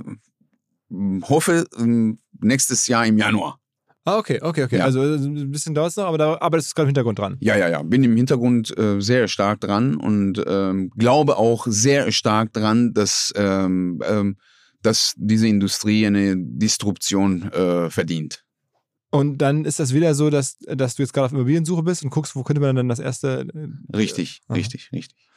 hoffe 0.91 1.67
äh, 1.77 2.15
nächstes 2.41 2.87
Jahr 2.87 3.07
im 3.07 3.19
Januar. 3.19 3.59
Ah, 4.05 4.17
okay, 4.17 4.39
okay, 4.41 4.65
okay. 4.65 4.79
Ja. 4.79 4.85
Also 4.85 5.03
ein 5.03 5.51
bisschen 5.51 5.75
dauert 5.75 5.91
es 5.91 5.97
noch, 5.97 6.07
aber 6.07 6.17
da 6.17 6.39
arbeitest 6.41 6.71
du 6.71 6.75
gerade 6.75 6.85
im 6.85 6.89
Hintergrund 6.89 7.19
dran. 7.19 7.37
Ja, 7.41 7.59
ja, 7.59 7.69
ja. 7.69 7.83
Bin 7.83 8.03
im 8.05 8.17
Hintergrund 8.17 8.77
äh, 8.79 9.01
sehr 9.03 9.29
stark 9.29 9.61
dran 9.61 9.97
und 9.97 10.43
ähm, 10.47 10.91
glaube 10.97 11.37
auch 11.37 11.67
sehr 11.69 12.11
stark 12.11 12.55
dran, 12.55 12.95
dass, 12.95 13.35
ähm, 13.37 14.01
ähm, 14.09 14.39
dass 14.81 15.13
diese 15.17 15.47
Industrie 15.47 16.07
eine 16.07 16.37
Disruption 16.39 17.53
äh, 17.53 17.91
verdient. 17.91 18.45
Und 19.11 19.39
dann 19.39 19.67
ist 19.67 19.79
das 19.79 19.93
wieder 19.93 20.15
so, 20.15 20.31
dass, 20.31 20.57
dass 20.59 20.95
du 20.95 21.03
jetzt 21.03 21.13
gerade 21.13 21.27
auf 21.27 21.33
Immobiliensuche 21.33 21.83
bist 21.83 22.03
und 22.03 22.09
guckst, 22.09 22.35
wo 22.35 22.43
könnte 22.45 22.61
man 22.61 22.77
dann 22.77 22.89
das 22.89 23.01
erste. 23.01 23.47
äh, 23.55 23.97
Richtig, 23.97 24.41
Aha. 24.49 24.57
richtig, 24.57 24.91
richtig. 24.93 25.28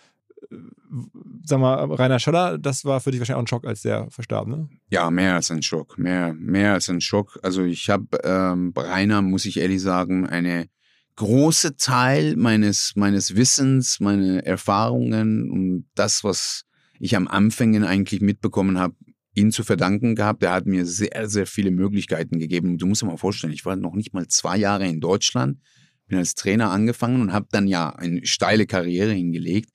Sag 1.43 1.59
mal, 1.59 1.75
Rainer 1.93 2.19
Scholler, 2.19 2.57
das 2.57 2.83
war 2.85 2.99
für 2.99 3.11
dich 3.11 3.19
wahrscheinlich 3.19 3.37
auch 3.37 3.43
ein 3.43 3.47
Schock, 3.47 3.65
als 3.65 3.81
der 3.81 4.09
verstarb, 4.11 4.47
ne? 4.47 4.69
Ja, 4.89 5.09
mehr 5.09 5.35
als 5.35 5.49
ein 5.51 5.61
Schock, 5.61 5.97
mehr, 5.97 6.33
mehr 6.33 6.73
als 6.73 6.89
ein 6.89 7.01
Schock. 7.01 7.39
Also 7.41 7.63
ich 7.63 7.89
habe 7.89 8.19
ähm, 8.23 8.73
Rainer, 8.75 9.21
muss 9.21 9.45
ich 9.45 9.57
ehrlich 9.57 9.81
sagen, 9.81 10.27
eine 10.27 10.67
große 11.15 11.77
Teil 11.77 12.35
meines 12.35 12.93
meines 12.95 13.35
Wissens, 13.35 13.99
meine 13.99 14.45
Erfahrungen 14.45 15.49
und 15.49 15.85
das, 15.95 16.23
was 16.23 16.65
ich 16.99 17.15
am 17.15 17.27
Anfängen 17.27 17.83
eigentlich 17.83 18.21
mitbekommen 18.21 18.77
habe, 18.77 18.95
ihn 19.33 19.51
zu 19.51 19.63
verdanken 19.63 20.15
gehabt. 20.15 20.43
Er 20.43 20.53
hat 20.53 20.65
mir 20.65 20.85
sehr, 20.85 21.27
sehr 21.29 21.47
viele 21.47 21.71
Möglichkeiten 21.71 22.39
gegeben. 22.39 22.77
Du 22.77 22.85
musst 22.85 23.01
dir 23.01 23.07
mal 23.07 23.17
vorstellen, 23.17 23.53
ich 23.53 23.65
war 23.65 23.75
noch 23.75 23.95
nicht 23.95 24.13
mal 24.13 24.27
zwei 24.27 24.57
Jahre 24.57 24.87
in 24.87 24.99
Deutschland, 24.99 25.59
bin 26.07 26.17
als 26.17 26.35
Trainer 26.35 26.71
angefangen 26.71 27.21
und 27.21 27.33
habe 27.33 27.47
dann 27.51 27.67
ja 27.67 27.89
eine 27.89 28.25
steile 28.25 28.65
Karriere 28.65 29.13
hingelegt. 29.13 29.71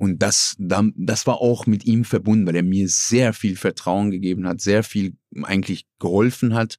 Und 0.00 0.22
das, 0.22 0.56
das 0.58 1.26
war 1.26 1.42
auch 1.42 1.66
mit 1.66 1.84
ihm 1.84 2.04
verbunden, 2.04 2.46
weil 2.46 2.56
er 2.56 2.62
mir 2.62 2.88
sehr 2.88 3.34
viel 3.34 3.56
Vertrauen 3.56 4.10
gegeben 4.10 4.46
hat, 4.48 4.60
sehr 4.62 4.82
viel 4.82 5.12
eigentlich 5.42 5.84
geholfen 5.98 6.54
hat. 6.54 6.78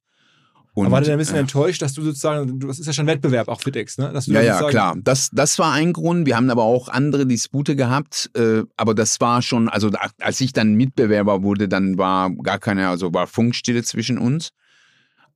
Und, 0.73 0.85
aber 0.85 0.93
war 0.93 1.01
der 1.01 1.13
ein 1.13 1.19
bisschen 1.19 1.35
äh, 1.35 1.41
enttäuscht, 1.41 1.81
dass 1.81 1.93
du 1.93 2.01
sozusagen, 2.01 2.59
du- 2.59 2.67
das 2.67 2.79
ist 2.79 2.87
ja 2.87 2.93
schon 2.93 3.05
Wettbewerb, 3.05 3.47
auch 3.49 3.61
FitX, 3.61 3.97
ne? 3.99 4.11
Dass 4.11 4.25
du 4.25 4.31
ja, 4.31 4.41
ja, 4.41 4.63
klar. 4.69 4.97
Das, 5.03 5.29
das 5.33 5.59
war 5.59 5.71
ein 5.73 5.93
Grund. 5.93 6.25
Wir 6.25 6.35
haben 6.37 6.49
aber 6.49 6.63
auch 6.63 6.87
andere 6.87 7.27
Dispute 7.27 7.75
gehabt. 7.75 8.31
Äh, 8.35 8.63
aber 8.77 8.95
das 8.95 9.19
war 9.21 9.41
schon, 9.41 9.69
also 9.69 9.89
da- 9.91 10.09
als 10.19 10.41
ich 10.41 10.51
dann 10.53 10.73
Mitbewerber 10.73 11.43
wurde, 11.43 11.67
dann 11.67 11.97
war 11.99 12.31
gar 12.37 12.57
keine, 12.57 12.87
also 12.87 13.13
war 13.13 13.27
Funkstille 13.27 13.83
zwischen 13.83 14.17
uns. 14.17 14.49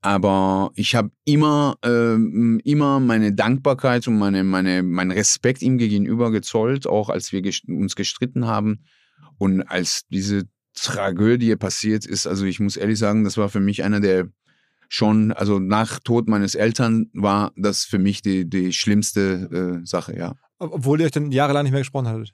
Aber 0.06 0.70
ich 0.76 0.94
habe 0.94 1.10
immer, 1.24 1.80
ähm, 1.84 2.62
immer 2.64 3.00
meine 3.00 3.34
Dankbarkeit 3.34 4.08
und 4.08 4.20
meine, 4.20 4.44
meine, 4.44 4.84
mein 4.84 5.10
Respekt 5.10 5.64
ihm 5.64 5.80
gegenüber 5.80 6.30
gezollt, 6.30 6.86
auch 6.86 7.10
als 7.10 7.32
wir 7.32 7.42
gest 7.42 7.68
uns 7.68 7.96
gestritten 7.96 8.46
haben. 8.46 8.86
Und 9.40 9.64
als 9.64 10.04
diese 10.12 10.44
Tragödie 10.76 11.56
passiert 11.56 12.06
ist, 12.06 12.28
also 12.28 12.46
ich 12.46 12.60
muss 12.60 12.78
ehrlich 12.78 13.00
sagen, 13.00 13.24
das 13.24 13.36
war 13.38 13.50
für 13.50 13.60
mich 13.60 13.84
einer 13.84 14.00
der 14.00 14.30
schon, 14.90 15.32
also 15.32 15.58
nach 15.58 15.98
Tod 15.98 16.30
meines 16.30 16.54
Eltern 16.54 17.10
war 17.14 17.52
das 17.56 17.84
für 17.84 17.98
mich 17.98 18.22
die, 18.22 18.48
die 18.48 18.74
schlimmste 18.74 19.82
äh, 19.82 19.86
Sache, 19.88 20.16
ja. 20.16 20.36
Obwohl 20.60 21.00
ihr 21.00 21.08
euch 21.08 21.14
dann 21.14 21.32
jahrelang 21.32 21.64
nicht 21.64 21.72
mehr 21.72 21.82
gesprochen 21.82 22.08
hattet. 22.08 22.32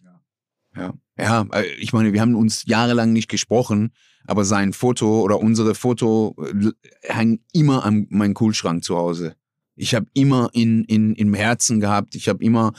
Ja. 0.76 0.94
Ja, 1.18 1.46
äh, 1.54 1.68
ich 1.80 1.94
meine, 1.94 2.12
wir 2.12 2.20
haben 2.20 2.36
uns 2.36 2.66
jahrelang 2.66 3.14
nicht 3.14 3.30
gesprochen, 3.30 3.94
aber 4.26 4.46
sein 4.46 4.74
Foto 4.74 5.22
oder 5.22 5.40
unsere 5.40 5.76
Foto 5.76 6.36
äh, 6.40 6.72
hängen 7.04 7.44
immer 7.54 7.86
an 7.86 8.08
meinem 8.10 8.34
Kühlschrank 8.34 8.84
zu 8.84 8.98
Hause. 8.98 9.36
Ich 9.76 9.96
habe 9.96 10.08
immer 10.14 10.50
in, 10.54 10.84
in, 10.84 11.16
im 11.16 11.34
Herzen 11.34 11.80
gehabt, 11.80 12.16
ich 12.16 12.30
habe 12.30 12.44
immer, 12.44 12.74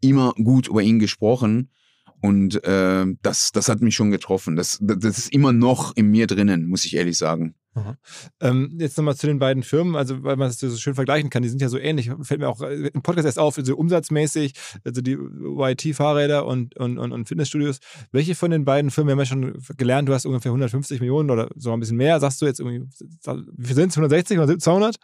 immer 0.00 0.32
gut 0.32 0.68
über 0.68 0.82
ihn 0.82 0.98
gesprochen. 0.98 1.70
Und 2.20 2.64
äh, 2.64 3.06
das, 3.22 3.52
das 3.52 3.68
hat 3.68 3.80
mich 3.80 3.94
schon 3.94 4.10
getroffen. 4.10 4.56
Das, 4.56 4.78
das 4.80 5.18
ist 5.18 5.32
immer 5.32 5.52
noch 5.52 5.94
in 5.94 6.10
mir 6.10 6.26
drinnen, 6.26 6.66
muss 6.66 6.84
ich 6.84 6.96
ehrlich 6.96 7.16
sagen. 7.16 7.54
Ähm, 8.40 8.76
jetzt 8.78 8.96
nochmal 8.96 9.16
zu 9.16 9.26
den 9.26 9.38
beiden 9.38 9.62
Firmen, 9.62 9.96
also 9.96 10.22
weil 10.22 10.36
man 10.36 10.48
es 10.48 10.58
so 10.58 10.76
schön 10.76 10.94
vergleichen 10.94 11.30
kann, 11.30 11.42
die 11.42 11.48
sind 11.48 11.60
ja 11.60 11.68
so 11.68 11.78
ähnlich. 11.78 12.10
Fällt 12.22 12.40
mir 12.40 12.48
auch 12.48 12.60
äh, 12.60 12.88
im 12.88 13.02
Podcast 13.02 13.26
erst 13.26 13.38
auf, 13.38 13.54
so 13.54 13.60
also 13.60 13.76
umsatzmäßig, 13.76 14.54
also 14.84 15.00
die 15.00 15.12
YT-Fahrräder 15.12 16.46
und, 16.46 16.76
und, 16.76 16.98
und, 16.98 17.12
und, 17.12 17.28
Fitnessstudios. 17.28 17.78
Welche 18.12 18.34
von 18.34 18.50
den 18.50 18.64
beiden 18.64 18.90
Firmen, 18.90 19.08
wir 19.08 19.12
haben 19.12 19.18
ja 19.20 19.26
schon 19.26 19.76
gelernt, 19.76 20.08
du 20.08 20.14
hast 20.14 20.26
ungefähr 20.26 20.50
150 20.50 21.00
Millionen 21.00 21.30
oder 21.30 21.48
so 21.56 21.72
ein 21.72 21.80
bisschen 21.80 21.96
mehr, 21.96 22.20
sagst 22.20 22.42
du 22.42 22.46
jetzt 22.46 22.60
irgendwie, 22.60 22.88
wie 23.56 23.66
viel 23.66 23.76
sind 23.76 23.90
es? 23.90 23.96
160 23.96 24.38
oder 24.38 24.58
200? 24.58 24.96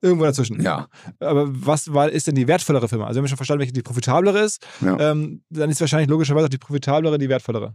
Irgendwo 0.00 0.24
dazwischen. 0.24 0.60
Ja. 0.62 0.88
Aber 1.18 1.46
was 1.48 1.92
war, 1.92 2.08
ist 2.08 2.28
denn 2.28 2.36
die 2.36 2.46
wertvollere 2.46 2.88
Firma? 2.88 3.06
Also 3.06 3.18
wir 3.18 3.22
haben 3.22 3.28
schon 3.28 3.36
verstanden, 3.36 3.60
welche 3.60 3.72
die 3.72 3.82
profitablere 3.82 4.40
ist. 4.40 4.64
Ja. 4.80 4.96
Ähm, 5.10 5.42
dann 5.50 5.70
ist 5.70 5.80
wahrscheinlich 5.80 6.08
logischerweise 6.08 6.46
auch 6.46 6.50
die 6.50 6.58
profitablere 6.58 7.18
die 7.18 7.28
wertvollere. 7.28 7.74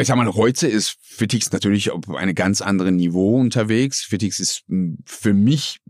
Ich 0.00 0.08
sag 0.08 0.16
mal, 0.16 0.32
heute 0.32 0.68
ist 0.68 0.96
Fitix 1.02 1.52
natürlich 1.52 1.90
auf 1.90 2.08
einem 2.08 2.34
ganz 2.34 2.62
anderen 2.62 2.96
Niveau 2.96 3.38
unterwegs. 3.38 4.02
Fitix 4.02 4.40
ist 4.40 4.62
hm, 4.68 4.98
für 5.04 5.34
mich 5.34 5.80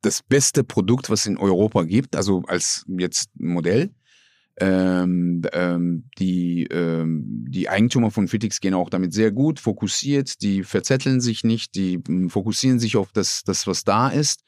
das 0.00 0.22
beste 0.22 0.64
Produkt, 0.64 1.10
was 1.10 1.20
es 1.20 1.26
in 1.26 1.36
Europa 1.36 1.82
gibt, 1.82 2.16
also 2.16 2.42
als 2.46 2.86
jetzt 2.88 3.28
Modell. 3.38 3.90
Ähm, 4.56 5.42
ähm, 5.52 6.08
die, 6.18 6.64
ähm, 6.70 7.44
die 7.48 7.68
Eigentümer 7.68 8.10
von 8.10 8.28
Fitix 8.28 8.60
gehen 8.60 8.74
auch 8.74 8.88
damit 8.88 9.12
sehr 9.12 9.30
gut, 9.30 9.60
fokussiert, 9.60 10.42
die 10.42 10.64
verzetteln 10.64 11.20
sich 11.20 11.44
nicht, 11.44 11.74
die 11.74 12.00
hm, 12.06 12.30
fokussieren 12.30 12.78
sich 12.78 12.96
auf 12.96 13.12
das, 13.12 13.42
das 13.44 13.66
was 13.66 13.84
da 13.84 14.08
ist. 14.08 14.42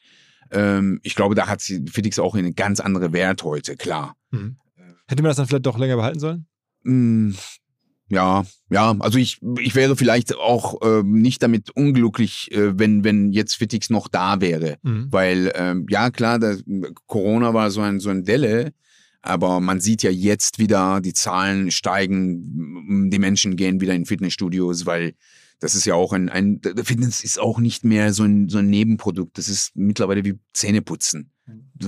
Ähm, 0.51 0.99
ich 1.03 1.15
glaube, 1.15 1.35
da 1.35 1.47
hat 1.47 1.61
Fitix 1.61 2.17
auch 2.17 2.33
eine 2.33 2.53
ganz 2.53 2.79
andere 2.79 3.13
Wert 3.13 3.43
heute, 3.43 3.75
klar. 3.75 4.15
Mhm. 4.31 4.57
Hätte 5.07 5.21
man 5.21 5.29
das 5.29 5.37
dann 5.37 5.47
vielleicht 5.47 5.67
doch 5.67 5.77
länger 5.77 5.97
behalten 5.97 6.19
sollen? 6.19 6.47
Ja, 8.13 8.45
ja, 8.69 8.95
also 8.99 9.17
ich, 9.17 9.39
ich 9.59 9.75
wäre 9.75 9.95
vielleicht 9.95 10.35
auch 10.35 10.81
äh, 10.81 11.03
nicht 11.03 11.41
damit 11.43 11.71
unglücklich, 11.71 12.51
äh, 12.51 12.77
wenn, 12.77 13.03
wenn 13.03 13.31
jetzt 13.31 13.55
Fitix 13.55 13.89
noch 13.89 14.07
da 14.07 14.41
wäre. 14.41 14.77
Mhm. 14.83 15.07
Weil, 15.11 15.47
äh, 15.55 15.75
ja 15.89 16.11
klar, 16.11 16.39
das, 16.39 16.63
Corona 17.07 17.53
war 17.53 17.71
so 17.71 17.81
ein, 17.81 17.99
so 17.99 18.09
ein 18.09 18.23
Delle, 18.23 18.73
aber 19.21 19.61
man 19.61 19.79
sieht 19.79 20.03
ja 20.03 20.11
jetzt 20.11 20.59
wieder, 20.59 21.01
die 21.01 21.13
Zahlen 21.13 21.71
steigen, 21.71 23.09
die 23.09 23.19
Menschen 23.19 23.55
gehen 23.55 23.79
wieder 23.79 23.93
in 23.93 24.05
Fitnessstudios, 24.05 24.85
weil 24.85 25.13
das 25.59 25.75
ist 25.75 25.85
ja 25.85 25.95
auch 25.95 26.11
ein, 26.11 26.27
ein 26.27 26.59
Fitness 26.83 27.23
ist 27.23 27.39
auch 27.39 27.57
nicht 27.57 27.85
mehr 27.85 28.11
so 28.11 28.23
ein, 28.23 28.49
so 28.49 28.57
ein 28.57 28.69
Nebenprodukt. 28.69 29.37
Das 29.37 29.47
ist 29.47 29.71
mittlerweile 29.75 30.25
wie 30.25 30.37
Zähneputzen. 30.51 31.31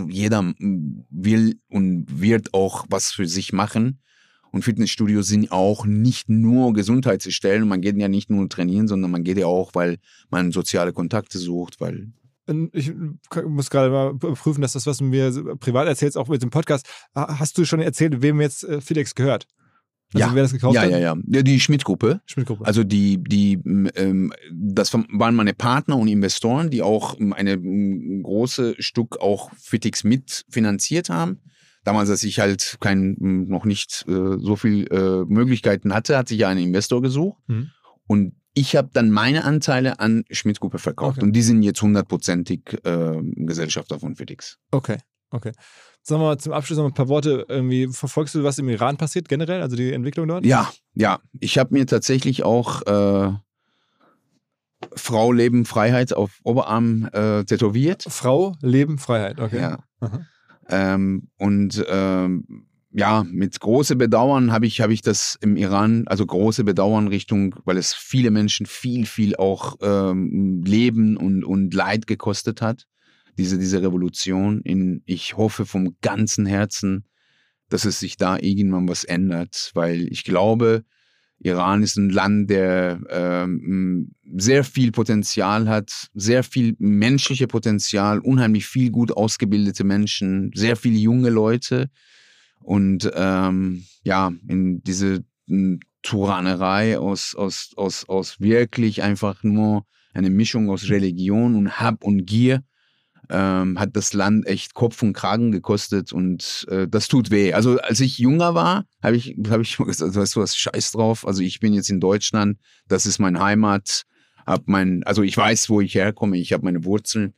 Jeder 0.08 0.54
will 0.60 1.60
und 1.70 2.06
wird 2.22 2.54
auch 2.54 2.86
was 2.90 3.12
für 3.12 3.28
sich 3.28 3.52
machen. 3.52 4.00
Und 4.56 4.62
Fitnessstudios 4.62 5.28
sind 5.28 5.52
auch 5.52 5.86
nicht 5.86 6.30
nur 6.30 6.72
Gesundheitsstellen. 6.72 7.68
Man 7.68 7.82
geht 7.82 7.98
ja 7.98 8.08
nicht 8.08 8.30
nur 8.30 8.48
trainieren, 8.48 8.88
sondern 8.88 9.12
man 9.12 9.26
geht 9.26 9.38
ja 9.38 9.48
auch, 9.48 9.72
weil 9.74 9.98
man 10.30 10.54
soziale 10.54 10.94
Kontakte 10.94 11.40
sucht, 11.40 11.82
weil 11.82 12.14
ich 12.72 12.94
muss 13.44 13.70
gerade 13.70 13.90
mal 13.90 14.14
prüfen, 14.16 14.62
dass 14.62 14.72
das, 14.72 14.88
was 14.88 15.00
du 15.00 15.04
mir 15.04 15.30
privat 15.60 15.90
erzählst, 15.90 16.18
auch 16.18 16.30
mit 16.30 16.42
dem 16.42 16.52
Podcast, 16.52 16.88
hast 17.14 17.58
du 17.58 17.66
schon 17.66 17.82
erzählt, 17.82 18.22
wem 18.22 18.40
jetzt 18.40 18.64
äh, 18.64 18.80
Felix 18.80 19.14
gehört? 19.14 19.46
Also 20.14 20.26
ja. 20.26 20.34
wer 20.34 20.44
das 20.44 20.54
gekauft 20.54 20.76
ja, 20.76 20.84
hat? 20.84 20.90
ja, 20.90 21.00
ja, 21.00 21.18
ja. 21.28 21.42
Die 21.42 21.60
Schmidt-Gruppe. 21.60 22.22
Schmidt-Gruppe. 22.26 22.66
Also 22.66 22.86
die, 22.86 23.22
die, 23.22 23.60
ähm, 23.96 24.32
das 24.54 24.94
waren 24.94 25.36
meine 25.36 25.54
Partner 25.54 25.98
und 25.98 26.08
Investoren, 26.08 26.70
die 26.70 26.82
auch 26.82 27.20
eine 27.20 27.60
große 27.60 28.76
Stück 28.80 29.20
auch 29.20 29.52
Fitix 29.58 30.06
mitfinanziert 30.06 31.10
haben 31.10 31.42
damals, 31.86 32.10
als 32.10 32.24
ich 32.24 32.40
halt 32.40 32.78
kein, 32.82 33.16
noch 33.20 33.64
nicht 33.64 34.06
äh, 34.08 34.38
so 34.40 34.58
viel 34.58 34.88
äh, 34.92 35.24
Möglichkeiten 35.32 35.94
hatte, 35.94 36.18
hat 36.18 36.28
sich 36.28 36.40
ja 36.40 36.50
einen 36.50 36.62
Investor 36.62 37.02
gesucht. 37.02 37.42
Mhm. 37.48 37.72
Und 38.08 38.36
ich 38.54 38.76
habe 38.76 38.90
dann 38.94 39.12
meine 39.12 39.44
Anteile 39.44 40.00
an 40.00 40.24
Schmidt-Gruppe 40.32 40.80
verkauft. 40.80 41.18
Okay. 41.18 41.26
Und 41.26 41.34
die 41.34 41.42
sind 41.42 41.62
jetzt 41.64 41.82
hundertprozentig 41.82 42.78
äh, 42.84 43.22
Gesellschafter 43.22 44.00
von 44.00 44.16
FedEx. 44.16 44.58
Okay, 44.72 44.98
okay. 45.30 45.52
Sagen 46.02 46.22
wir 46.22 46.28
mal 46.28 46.38
zum 46.38 46.54
Abschluss 46.54 46.78
noch 46.78 46.86
ein 46.86 46.94
paar 46.94 47.08
Worte. 47.08 47.46
Irgendwie 47.50 47.88
verfolgst 47.88 48.36
du, 48.36 48.44
was 48.44 48.58
im 48.58 48.70
Iran 48.70 48.98
passiert 48.98 49.28
generell, 49.28 49.62
also 49.62 49.76
die 49.76 49.92
Entwicklung 49.92 50.28
dort? 50.28 50.46
Ja, 50.46 50.72
ja. 50.94 51.20
Ich 51.40 51.58
habe 51.58 51.74
mir 51.74 51.86
tatsächlich 51.86 52.44
auch 52.44 52.82
äh, 52.84 53.34
Frau, 54.94 55.32
Leben, 55.32 55.66
Freiheit 55.66 56.14
auf 56.14 56.40
Oberarm 56.44 57.10
äh, 57.12 57.44
tätowiert. 57.44 58.06
Frau, 58.08 58.56
Leben, 58.62 58.98
Freiheit, 59.00 59.40
okay. 59.40 59.60
Ja. 59.60 59.80
Ähm, 60.70 61.30
und 61.38 61.84
ähm, 61.88 62.68
ja, 62.98 63.26
mit 63.30 63.60
großem 63.60 63.98
Bedauern 63.98 64.54
habe 64.54 64.66
ich, 64.66 64.80
hab 64.80 64.90
ich 64.90 65.02
das 65.02 65.38
im 65.42 65.58
Iran, 65.58 66.08
also 66.08 66.26
große 66.26 66.64
Bedauern 66.64 67.10
Richtung, 67.10 67.56
weil 67.66 67.78
es 67.78 67.94
viele 67.94 68.32
Menschen 68.32 68.66
viel, 68.66 69.06
viel 69.06 69.36
auch 69.36 69.76
ähm, 69.82 70.64
Leben 70.66 71.18
und, 71.18 71.44
und 71.44 71.74
Leid 71.74 72.08
gekostet 72.08 72.62
hat, 72.62 72.88
diese, 73.38 73.58
diese 73.58 73.82
Revolution. 73.82 74.62
In, 74.62 75.02
ich 75.06 75.36
hoffe 75.36 75.66
vom 75.66 75.98
ganzen 76.02 76.46
Herzen, 76.46 77.06
dass 77.68 77.84
es 77.84 78.00
sich 78.00 78.16
da 78.16 78.38
irgendwann 78.38 78.88
was 78.88 79.04
ändert, 79.04 79.72
weil 79.74 80.08
ich 80.10 80.24
glaube, 80.24 80.86
Iran 81.40 81.84
ist 81.84 81.98
ein 81.98 82.10
Land, 82.10 82.50
der 82.50 83.00
ähm, 83.10 84.16
sehr 84.38 84.64
viel 84.64 84.92
Potenzial 84.92 85.70
hat, 85.70 86.10
sehr 86.14 86.44
viel 86.44 86.76
menschliche 86.80 87.48
Potenzial, 87.48 88.20
unheimlich 88.20 88.66
viel 88.66 88.90
gut 88.90 89.12
ausgebildete 89.12 89.84
Menschen, 89.84 90.52
sehr 90.56 90.76
viele 90.76 90.98
junge 90.98 91.30
Leute. 91.30 91.90
Und 92.62 93.12
ähm, 93.14 93.86
ja, 94.04 94.34
in 94.48 94.82
diese 94.84 95.24
Turanerei 96.02 96.98
aus, 96.98 97.36
aus, 97.36 97.74
aus, 97.76 98.08
aus 98.10 98.40
wirklich 98.40 99.04
einfach 99.04 99.44
nur 99.44 99.86
eine 100.14 100.30
Mischung 100.30 100.70
aus 100.70 100.90
Religion 100.90 101.56
und 101.56 101.80
Hab 101.80 102.04
und 102.04 102.26
Gier 102.26 102.64
ähm, 103.30 103.80
hat 103.80 103.96
das 103.96 104.14
Land 104.14 104.46
echt 104.48 104.74
Kopf 104.74 105.02
und 105.02 105.14
Kragen 105.14 105.52
gekostet 105.52 106.14
und 106.14 106.66
äh, 106.70 106.88
das 106.88 107.08
tut 107.08 107.32
weh. 107.32 107.54
Also 107.54 107.80
als 107.80 108.00
ich 108.00 108.18
jünger 108.18 108.56
war, 108.56 108.86
habe 109.02 109.16
ich, 109.16 109.36
hab 109.50 109.62
ich 109.62 109.78
gesagt, 109.78 110.16
weißt 110.16 110.36
du 110.36 110.42
was, 110.42 110.56
scheiß 110.56 110.92
drauf. 110.92 111.28
Also 111.28 111.42
ich 111.42 111.60
bin 111.60 111.74
jetzt 111.74 111.90
in 111.90 112.00
Deutschland, 112.00 112.58
das 112.88 113.06
ist 113.06 113.20
mein 113.20 113.40
Heimat, 113.40 114.04
hab 114.46 114.68
mein, 114.68 115.04
also 115.04 115.24
ich 115.24 115.36
weiß, 115.36 115.70
wo 115.70 115.82
ich 115.82 115.96
herkomme, 115.96 116.38
ich 116.38 116.54
habe 116.54 116.66
meine 116.66 116.86
Wurzeln 116.86 117.34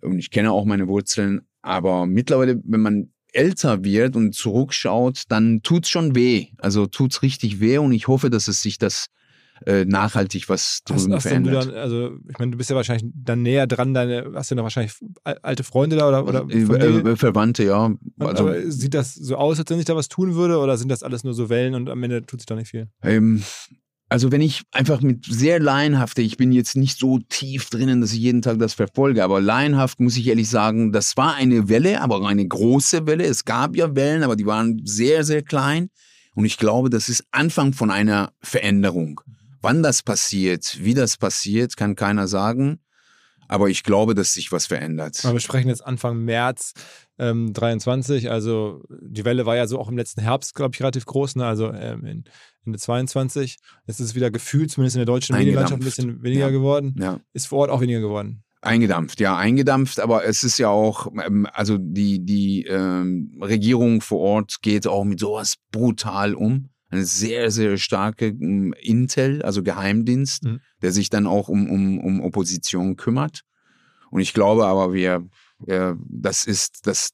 und 0.00 0.18
ich 0.18 0.30
kenne 0.30 0.52
auch 0.52 0.64
meine 0.64 0.88
Wurzeln, 0.88 1.42
aber 1.62 2.06
mittlerweile, 2.06 2.60
wenn 2.64 2.80
man 2.80 3.12
älter 3.32 3.84
wird 3.84 4.16
und 4.16 4.34
zurückschaut, 4.34 5.24
dann 5.28 5.62
tut's 5.62 5.88
schon 5.88 6.14
weh. 6.14 6.48
Also 6.58 6.86
tut's 6.86 7.22
richtig 7.22 7.60
weh 7.60 7.78
und 7.78 7.92
ich 7.92 8.08
hoffe, 8.08 8.30
dass 8.30 8.48
es 8.48 8.62
sich 8.62 8.78
das 8.78 9.06
äh, 9.66 9.84
nachhaltig 9.84 10.48
was 10.48 10.80
drüben 10.84 11.00
hast, 11.00 11.12
hast 11.12 11.22
verändert. 11.22 11.66
Dann, 11.66 11.74
also 11.74 12.16
ich 12.28 12.38
meine, 12.38 12.52
du 12.52 12.58
bist 12.58 12.70
ja 12.70 12.76
wahrscheinlich 12.76 13.10
dann 13.14 13.42
näher 13.42 13.66
dran, 13.66 13.94
deine, 13.94 14.30
hast 14.34 14.50
du 14.50 14.54
noch 14.54 14.62
wahrscheinlich 14.62 14.94
alte 15.24 15.64
Freunde 15.64 15.96
da 15.96 16.08
oder, 16.08 16.26
oder 16.26 16.46
äh, 16.50 16.62
äh, 16.62 17.16
Verwandte, 17.16 17.64
ja. 17.64 17.94
Also, 18.18 18.48
aber 18.48 18.70
sieht 18.70 18.94
das 18.94 19.14
so 19.14 19.36
aus, 19.36 19.58
als 19.58 19.70
wenn 19.70 19.78
sich 19.78 19.86
da 19.86 19.96
was 19.96 20.08
tun 20.08 20.34
würde 20.34 20.58
oder 20.58 20.76
sind 20.76 20.88
das 20.88 21.02
alles 21.02 21.24
nur 21.24 21.34
so 21.34 21.48
Wellen 21.48 21.74
und 21.74 21.88
am 21.88 22.02
Ende 22.02 22.24
tut 22.24 22.40
sich 22.40 22.46
da 22.46 22.54
nicht 22.54 22.70
viel? 22.70 22.88
Ähm, 23.02 23.42
also 24.10 24.32
wenn 24.32 24.40
ich 24.40 24.62
einfach 24.72 25.02
mit 25.02 25.24
sehr 25.24 25.60
laienhafte, 25.60 26.20
ich 26.20 26.36
bin 26.36 26.50
jetzt 26.50 26.76
nicht 26.76 26.98
so 26.98 27.20
tief 27.28 27.70
drinnen, 27.70 28.00
dass 28.00 28.12
ich 28.12 28.18
jeden 28.18 28.42
Tag 28.42 28.58
das 28.58 28.74
verfolge, 28.74 29.22
aber 29.22 29.40
laienhaft 29.40 30.00
muss 30.00 30.16
ich 30.16 30.26
ehrlich 30.26 30.50
sagen, 30.50 30.90
das 30.90 31.16
war 31.16 31.34
eine 31.34 31.68
Welle, 31.68 32.00
aber 32.00 32.26
eine 32.26 32.46
große 32.46 33.06
Welle. 33.06 33.24
Es 33.24 33.44
gab 33.44 33.76
ja 33.76 33.94
Wellen, 33.94 34.24
aber 34.24 34.34
die 34.34 34.46
waren 34.46 34.80
sehr, 34.84 35.22
sehr 35.22 35.42
klein. 35.42 35.90
Und 36.34 36.44
ich 36.44 36.58
glaube, 36.58 36.90
das 36.90 37.08
ist 37.08 37.24
Anfang 37.30 37.72
von 37.72 37.90
einer 37.90 38.32
Veränderung. 38.40 39.20
Wann 39.60 39.82
das 39.82 40.02
passiert, 40.02 40.78
wie 40.80 40.94
das 40.94 41.16
passiert, 41.16 41.76
kann 41.76 41.94
keiner 41.94 42.28
sagen. 42.28 42.80
Aber 43.48 43.68
ich 43.68 43.82
glaube, 43.82 44.14
dass 44.14 44.32
sich 44.32 44.52
was 44.52 44.66
verändert. 44.66 45.24
Wir 45.24 45.40
sprechen 45.40 45.68
jetzt 45.68 45.84
Anfang 45.84 46.24
März 46.24 46.72
ähm, 47.18 47.52
23. 47.52 48.30
Also 48.30 48.84
die 49.02 49.24
Welle 49.24 49.44
war 49.44 49.56
ja 49.56 49.66
so 49.66 49.80
auch 49.80 49.88
im 49.88 49.96
letzten 49.96 50.20
Herbst, 50.20 50.54
glaube 50.54 50.70
ich, 50.74 50.80
relativ 50.80 51.04
groß. 51.04 51.34
Ne? 51.34 51.46
Also 51.46 51.72
ähm, 51.72 52.04
in, 52.04 52.24
Ende 52.64 52.78
22. 52.78 53.56
Jetzt 53.86 54.00
ist 54.00 54.06
es 54.06 54.14
wieder 54.14 54.30
gefühlt, 54.30 54.70
zumindest 54.70 54.96
in 54.96 55.00
der 55.00 55.06
deutschen 55.06 55.36
Medienlandschaft, 55.36 55.82
ein 55.82 55.84
bisschen 55.84 56.22
weniger 56.22 56.46
ja. 56.46 56.50
geworden. 56.50 56.94
Ja. 56.98 57.18
Ist 57.32 57.48
vor 57.48 57.58
Ort 57.60 57.70
auch 57.70 57.80
weniger 57.80 58.00
geworden. 58.00 58.44
Eingedampft, 58.62 59.20
ja, 59.20 59.36
eingedampft, 59.36 60.00
aber 60.00 60.24
es 60.26 60.44
ist 60.44 60.58
ja 60.58 60.68
auch, 60.68 61.06
ähm, 61.24 61.48
also 61.52 61.78
die, 61.78 62.24
die 62.24 62.66
ähm, 62.66 63.36
Regierung 63.40 64.02
vor 64.02 64.20
Ort 64.20 64.60
geht 64.60 64.86
auch 64.86 65.04
mit 65.04 65.18
sowas 65.18 65.56
brutal 65.72 66.34
um. 66.34 66.68
Eine 66.90 67.04
sehr, 67.04 67.50
sehr 67.50 67.78
starke 67.78 68.26
ähm, 68.26 68.74
Intel, 68.80 69.42
also 69.42 69.62
Geheimdienst, 69.62 70.44
Mhm. 70.44 70.60
der 70.82 70.92
sich 70.92 71.10
dann 71.10 71.26
auch 71.26 71.48
um, 71.48 71.70
um, 71.70 71.98
um 71.98 72.20
Opposition 72.20 72.96
kümmert. 72.96 73.42
Und 74.10 74.20
ich 74.20 74.32
glaube 74.32 74.66
aber, 74.66 74.92
wir, 74.92 75.26
äh, 75.66 75.94
das 76.08 76.44
ist, 76.44 76.86
das, 76.86 77.10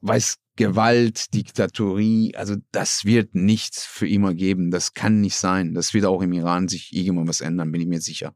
weiß 0.00 0.36
Gewalt, 0.56 1.34
Diktatorie, 1.34 2.34
also 2.34 2.56
das 2.72 3.04
wird 3.04 3.34
nichts 3.34 3.84
für 3.84 4.08
immer 4.08 4.32
geben. 4.32 4.70
Das 4.70 4.94
kann 4.94 5.20
nicht 5.20 5.36
sein. 5.36 5.74
Das 5.74 5.92
wird 5.92 6.06
auch 6.06 6.22
im 6.22 6.32
Iran 6.32 6.68
sich 6.68 6.96
irgendwann 6.96 7.28
was 7.28 7.42
ändern, 7.42 7.70
bin 7.72 7.82
ich 7.82 7.86
mir 7.86 8.00
sicher. 8.00 8.34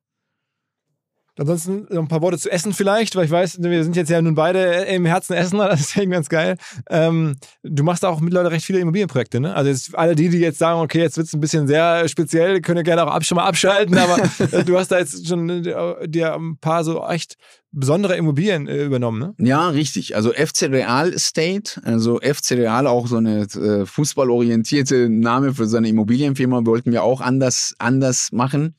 Ansonsten 1.39 1.87
noch 1.91 2.03
ein 2.03 2.09
paar 2.09 2.23
Worte 2.23 2.39
zu 2.39 2.51
Essen 2.51 2.73
vielleicht, 2.73 3.17
weil 3.17 3.25
ich 3.25 3.31
weiß, 3.31 3.63
wir 3.63 3.85
sind 3.85 3.97
jetzt 3.97 4.11
ja 4.11 4.21
nun 4.21 4.35
beide 4.35 4.61
im 4.85 5.07
Herzen 5.07 5.35
Essener, 5.35 5.69
das 5.71 5.81
ist 5.81 5.97
eben 5.97 6.11
ganz 6.11 6.29
geil. 6.29 6.57
Ähm, 6.89 7.37
du 7.63 7.83
machst 7.83 8.05
auch 8.05 8.21
mittlerweile 8.21 8.51
recht 8.51 8.65
viele 8.65 8.81
Immobilienprojekte, 8.81 9.41
ne? 9.41 9.55
Also 9.55 9.71
jetzt 9.71 9.97
alle 9.97 10.15
die, 10.15 10.29
die 10.29 10.39
jetzt 10.39 10.59
sagen, 10.59 10.81
okay, 10.81 11.01
jetzt 11.01 11.17
wird 11.17 11.29
es 11.29 11.33
ein 11.33 11.41
bisschen 11.41 11.67
sehr 11.67 12.09
speziell, 12.09 12.61
können 12.61 12.79
ja 12.79 12.83
gerne 12.83 13.05
auch 13.05 13.15
ab, 13.15 13.25
schon 13.25 13.37
mal 13.37 13.47
abschalten, 13.47 13.97
aber 13.97 14.19
äh, 14.53 14.65
du 14.65 14.79
hast 14.79 14.89
da 14.89 14.99
jetzt 14.99 15.27
schon 15.27 15.49
äh, 15.49 16.09
dir 16.09 16.35
ein 16.35 16.59
paar 16.59 16.85
so 16.85 17.05
echt 17.07 17.37
besondere 17.73 18.17
Immobilien 18.17 18.67
äh, 18.67 18.85
übernommen, 18.85 19.19
ne? 19.19 19.35
Ja, 19.39 19.69
richtig. 19.69 20.17
Also 20.17 20.33
FC 20.33 20.63
Real 20.63 21.13
Estate, 21.13 21.81
also 21.85 22.19
FC 22.19 22.53
Real 22.53 22.87
auch 22.87 23.07
so 23.07 23.17
eine 23.17 23.43
äh, 23.43 23.87
fußballorientierte 23.87 25.09
Name 25.09 25.55
für 25.55 25.67
seine 25.67 25.89
Immobilienfirma, 25.89 26.67
wollten 26.67 26.93
wir 26.93 27.05
auch 27.05 27.21
anders, 27.21 27.75
anders 27.79 28.31
machen. 28.33 28.75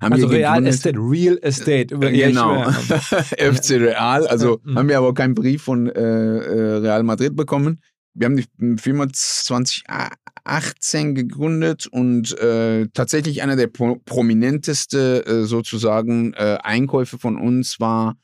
Haben 0.00 0.12
Also 0.14 0.28
Real. 0.28 0.66
Estate, 0.66 0.98
Real 0.98 1.38
Estate. 1.42 1.94
Über- 1.94 2.10
Genau. 2.10 2.56
Ja, 2.62 2.70
ich- 2.70 3.58
FC 3.58 3.70
Real. 3.72 4.26
Also 4.26 4.60
mhm. 4.64 4.78
haben 4.78 4.88
wir 4.88 4.98
aber 4.98 5.12
keinen 5.14 5.34
Brief 5.34 5.62
von 5.62 5.88
äh, 5.88 6.00
äh, 6.00 6.76
Real 6.78 7.02
Madrid 7.02 7.36
bekommen. 7.36 7.80
Wir 8.14 8.26
haben 8.26 8.36
die 8.36 8.46
Firma 8.78 9.06
2018 9.12 11.14
gegründet 11.14 11.86
und 11.86 12.36
äh, 12.38 12.88
tatsächlich 12.92 13.42
einer 13.42 13.56
der 13.56 13.68
pro 13.68 13.96
prominenteste 14.04 15.24
äh, 15.26 15.44
sozusagen 15.44 16.32
äh, 16.34 16.58
Einkäufe 16.62 17.18
von 17.18 17.36
uns 17.36 17.78
war 17.78 18.16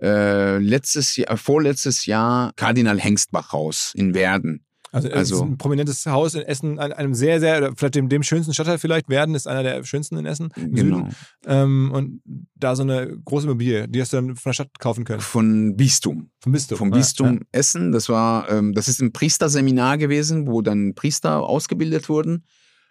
äh, 0.00 0.58
letztes 0.58 1.16
Jahr, 1.16 1.36
vorletztes 1.36 2.06
Jahr 2.06 2.52
Kardinal 2.56 2.98
Hengstbach 2.98 3.52
Haus 3.52 3.92
in 3.94 4.14
Werden. 4.14 4.64
Also, 4.96 5.10
also 5.10 5.42
ein 5.44 5.58
prominentes 5.58 6.04
Haus 6.06 6.34
in 6.34 6.42
Essen, 6.42 6.78
an 6.78 6.92
einem 6.92 7.14
sehr, 7.14 7.38
sehr, 7.40 7.58
oder 7.58 7.72
vielleicht 7.76 7.94
dem, 7.96 8.08
dem 8.08 8.22
schönsten 8.22 8.54
Stadtteil 8.54 8.78
vielleicht. 8.78 9.08
Werden 9.08 9.34
ist 9.34 9.46
einer 9.46 9.62
der 9.62 9.84
schönsten 9.84 10.16
in 10.16 10.26
Essen. 10.26 10.48
im 10.56 10.74
Genau. 10.74 10.96
Süden. 10.98 11.14
Ähm, 11.46 11.90
und 11.92 12.20
da 12.54 12.74
so 12.76 12.82
eine 12.82 13.16
große 13.24 13.46
Immobilie, 13.46 13.88
die 13.88 14.00
hast 14.00 14.12
du 14.12 14.16
dann 14.16 14.36
von 14.36 14.50
der 14.50 14.54
Stadt 14.54 14.78
kaufen 14.78 15.04
können. 15.04 15.20
Von 15.20 15.76
Bistum. 15.76 16.30
Vom 16.40 16.52
Bistum. 16.52 16.78
vom 16.78 16.90
Ja, 16.90 16.96
Bistum 16.96 17.34
ja. 17.34 17.40
Essen. 17.52 17.92
Das 17.92 18.08
war, 18.08 18.50
ähm, 18.50 18.72
das 18.74 18.88
ist 18.88 19.00
ein 19.00 19.12
Priesterseminar 19.12 19.98
gewesen, 19.98 20.46
wo 20.46 20.62
dann 20.62 20.94
Priester 20.94 21.42
ausgebildet 21.42 22.08
wurden. 22.08 22.44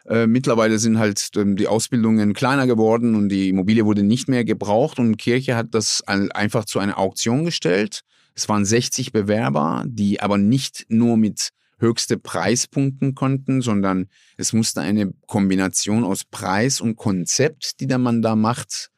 Äh, 0.08 0.28
mittlerweile 0.28 0.78
sind 0.78 1.00
halt 1.00 1.32
ähm, 1.36 1.56
die 1.56 1.68
Ausbildungen 1.68 2.34
kleiner 2.34 2.68
geworden 2.68 3.16
und 3.16 3.30
die 3.30 3.50
Immobilie 3.50 3.86
wurde 3.86 4.04
nicht 4.04 4.30
mehr 4.30 4.46
gebraucht 4.46 5.00
und 5.00 5.18
Kirche 5.18 5.56
hat 5.56 5.70
das 5.74 6.04
ein- 6.06 6.32
einfach 6.32 6.66
zu 6.66 6.78
einer 6.78 7.00
Auktion 7.00 7.44
gestellt. 7.44 8.02
Es 8.36 8.48
waren 8.48 8.66
60 8.66 9.14
Bewerber, 9.14 9.84
die 9.88 10.20
aber 10.22 10.38
nicht 10.38 10.86
nur 10.90 11.18
mit 11.18 11.50
höchste 11.78 12.18
Preispunkten 12.18 13.16
konnten, 13.16 13.62
sondern 13.62 14.08
es 14.38 14.54
musste 14.54 14.82
eine 14.82 15.14
Kombination 15.28 16.04
aus 16.04 16.24
Preis 16.24 16.82
und 16.82 16.96
Konzept, 16.96 17.80
die 17.80 17.88
der 17.88 17.98
Mann 17.98 18.22
da 18.22 18.36
macht. 18.36 18.92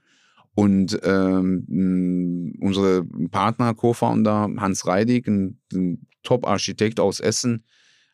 Und 0.53 0.99
ähm, 1.03 2.55
unsere 2.59 3.05
Partner, 3.29 3.73
Co-Founder 3.73 4.49
Hans 4.57 4.87
Reidig, 4.87 5.27
ein, 5.27 5.59
ein 5.73 6.07
Top-Architekt 6.23 6.99
aus 6.99 7.19
Essen, 7.19 7.63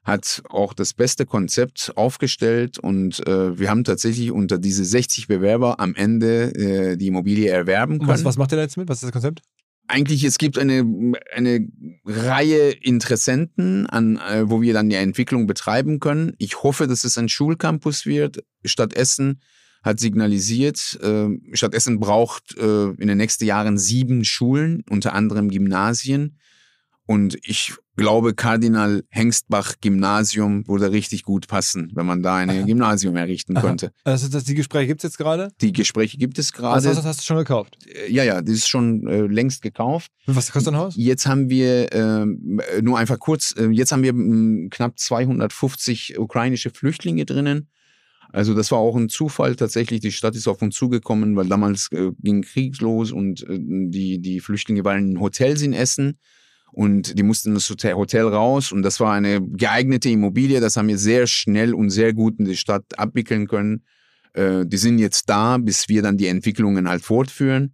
hat 0.04 0.44
auch 0.50 0.74
das 0.74 0.94
beste 0.94 1.26
Konzept 1.26 1.94
aufgestellt 1.96 2.78
und 2.78 3.26
äh, 3.26 3.58
wir 3.58 3.70
haben 3.70 3.86
tatsächlich 3.86 4.32
unter 4.32 4.58
diese 4.58 4.84
60 4.84 5.28
Bewerber 5.28 5.80
am 5.80 5.96
Ende 5.96 6.54
äh, 6.56 6.98
die 6.98 7.08
Immobilie 7.08 7.50
erwerben 7.50 8.00
können. 8.00 8.10
was, 8.10 8.26
was 8.26 8.38
macht 8.38 8.52
ihr 8.52 8.58
da 8.58 8.64
jetzt 8.64 8.76
mit? 8.76 8.90
Was 8.90 8.98
ist 8.98 9.04
das 9.04 9.12
Konzept? 9.14 9.42
Eigentlich, 9.88 10.24
es 10.24 10.38
gibt 10.38 10.58
eine, 10.58 11.14
eine 11.34 11.68
Reihe 12.06 12.72
Interessenten, 12.72 13.86
an, 13.88 14.18
äh, 14.18 14.50
wo 14.50 14.62
wir 14.62 14.74
dann 14.74 14.90
die 14.90 14.96
Entwicklung 14.96 15.46
betreiben 15.46 16.00
können. 16.00 16.34
Ich 16.38 16.64
hoffe, 16.64 16.88
dass 16.88 17.04
es 17.04 17.18
ein 17.18 17.30
Schulcampus 17.30 18.06
wird. 18.06 18.44
Stadt 18.64 18.94
Essen 18.94 19.42
hat 19.84 20.00
signalisiert, 20.00 20.98
äh, 21.02 21.28
Stadt 21.52 21.74
Essen 21.74 22.00
braucht 22.00 22.58
äh, 22.58 22.92
in 22.92 23.08
den 23.08 23.18
nächsten 23.18 23.44
Jahren 23.44 23.78
sieben 23.78 24.24
Schulen, 24.24 24.84
unter 24.90 25.14
anderem 25.14 25.50
Gymnasien. 25.50 26.40
Und 27.06 27.38
ich 27.44 27.74
glaube, 27.96 28.34
Kardinal 28.34 29.04
Hengstbach 29.10 29.76
Gymnasium 29.82 30.68
würde 30.68 30.92
richtig 30.92 31.24
gut 31.24 31.48
passen, 31.48 31.92
wenn 31.94 32.06
man 32.06 32.24
da 32.24 32.36
ein 32.38 32.66
Gymnasium 32.66 33.16
errichten 33.16 33.56
Aha. 33.58 33.66
könnte. 33.68 33.92
Also 34.04 34.28
das, 34.28 34.44
die 34.46 34.56
Gespräche 34.56 34.88
gibt 34.88 35.00
es 35.04 35.10
jetzt 35.10 35.18
gerade? 35.18 35.50
Die 35.62 35.72
Gespräche 35.74 36.18
gibt 36.18 36.40
es 36.40 36.52
Also 36.54 36.62
gerade. 36.62 36.96
das 36.96 37.06
hast 37.06 37.20
du 37.22 37.24
schon 37.26 37.38
gekauft. 37.38 37.78
Äh, 37.88 38.12
Ja, 38.12 38.24
ja, 38.24 38.42
das 38.42 38.56
ist 38.56 38.68
schon 38.70 39.06
äh, 39.08 39.22
längst 39.22 39.62
gekauft. 39.62 40.12
Was 40.26 40.52
kostet 40.52 40.74
ein 40.74 40.78
Haus? 40.80 40.94
Jetzt 40.98 41.26
haben 41.28 41.50
wir, 41.50 41.94
ähm, 41.94 42.60
äh, 42.76 42.82
nur 42.82 42.98
einfach 42.98 43.20
kurz, 43.20 43.54
äh, 43.58 43.68
jetzt 43.70 43.92
haben 43.92 44.04
wir 44.04 44.14
mh, 44.14 44.70
knapp 44.72 44.98
250 44.98 46.18
ukrainische 46.20 46.70
Flüchtlinge 46.70 47.26
drinnen. 47.26 47.70
Also 48.32 48.56
das 48.56 48.72
war 48.72 48.80
auch 48.80 48.96
ein 48.96 49.10
Zufall 49.10 49.56
tatsächlich. 49.56 50.00
Die 50.02 50.12
Stadt 50.12 50.36
ist 50.36 50.48
auf 50.48 50.62
uns 50.64 50.76
zugekommen, 50.76 51.36
weil 51.36 51.48
damals 51.48 51.90
äh, 51.92 52.10
ging 52.20 52.42
Krieg 52.42 52.82
los 52.82 53.12
und 53.12 53.44
äh, 53.48 53.60
die, 53.60 54.20
die 54.20 54.40
Flüchtlinge 54.40 54.84
waren 54.84 55.12
in 55.12 55.20
Hotels 55.20 55.62
in 55.62 55.74
Essen 55.74 56.18
und 56.74 57.18
die 57.18 57.24
mussten 57.24 57.54
das 57.54 57.70
Hotel, 57.70 58.28
raus 58.28 58.72
und 58.72 58.84
das 58.84 59.00
war 59.00 59.14
eine 59.14 59.42
geeignete 59.42 60.10
Immobilie. 60.10 60.60
Das 60.60 60.76
haben 60.76 60.88
wir 60.88 60.98
sehr 60.98 61.28
schnell 61.28 61.74
und 61.74 61.90
sehr 61.92 62.14
gut 62.14 62.40
in 62.40 62.46
die 62.46 62.58
Stadt 62.58 62.98
abwickeln 62.98 63.48
können. 63.48 63.84
Äh, 64.34 64.66
die 64.66 64.78
sind 64.78 65.00
jetzt 65.00 65.30
da, 65.30 65.58
bis 65.58 65.88
wir 65.88 66.02
dann 66.02 66.18
die 66.18 66.28
Entwicklungen 66.28 66.90
halt 66.90 67.04
fortführen. 67.04 67.74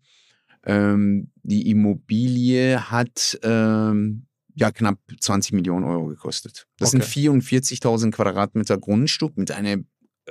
Ähm, 0.65 1.31
die 1.43 1.69
Immobilie 1.69 2.91
hat 2.91 3.39
ähm, 3.43 4.25
ja 4.55 4.71
knapp 4.71 4.99
20 5.19 5.53
Millionen 5.53 5.85
Euro 5.85 6.07
gekostet. 6.07 6.67
Das 6.77 6.93
Okay. 6.93 7.03
sind 7.03 7.41
44.000 7.41 8.11
Quadratmeter 8.11 8.77
Grundstück 8.77 9.37
mit 9.37 9.51
einer 9.51 9.77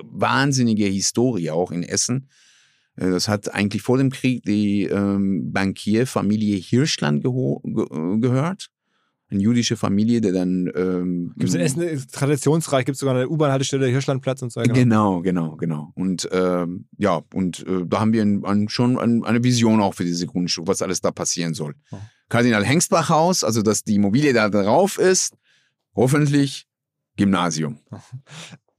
wahnsinnige 0.03 0.85
Historie 0.85 1.51
auch 1.51 1.73
in 1.73 1.83
Essen. 1.83 2.29
Äh, 2.99 3.11
Das 3.11 3.28
hat 3.28 3.55
eigentlich 3.55 3.82
vor 3.82 3.99
dem 3.99 4.11
Krieg 4.11 4.42
die 4.44 4.84
ähm, 4.84 5.53
Bankierfamilie 5.53 6.57
Hirschland 6.57 7.22
ge 7.22 7.30
äh, 7.30 8.18
gehört. 8.18 8.68
Eine 9.30 9.42
jüdische 9.42 9.76
Familie, 9.76 10.22
der 10.22 10.32
dann. 10.32 10.70
Ähm, 10.74 11.34
Gibt 11.36 11.51
es 11.51 11.55
in 11.55 11.61
Essen 11.61 12.07
traditionsreich, 12.11 12.86
gibt 12.86 12.94
es 12.94 13.01
sogar 13.01 13.14
eine 13.14 13.28
U-Bahn-Haltestelle, 13.28 13.86
Hirschlandplatz 13.86 14.40
und 14.40 14.51
so. 14.51 14.62
Genau, 14.62 15.20
genau, 15.20 15.57
genau. 15.57 15.92
Und 15.94 16.26
ähm, 16.32 16.86
ja, 16.96 17.20
und 17.34 17.66
äh, 17.66 17.84
da 17.86 18.01
haben 18.01 18.14
wir 18.14 18.22
ein, 18.22 18.42
ein, 18.46 18.70
schon 18.70 18.99
ein, 18.99 19.24
eine 19.24 19.44
Vision 19.44 19.82
auch 19.82 19.92
für 19.92 20.05
diese 20.05 20.26
Grundstück, 20.26 20.66
was 20.66 20.80
alles 20.80 21.03
da 21.03 21.11
passieren 21.11 21.53
soll. 21.53 21.74
Oh. 21.90 21.99
Kardinal 22.30 22.64
Hengstbach 22.64 23.11
Haus, 23.11 23.44
also 23.44 23.61
dass 23.61 23.84
die 23.84 23.96
Immobilie 23.96 24.32
da 24.32 24.49
drauf 24.49 24.99
ist, 24.99 25.34
hoffentlich 25.94 26.66
Gymnasium. 27.16 27.80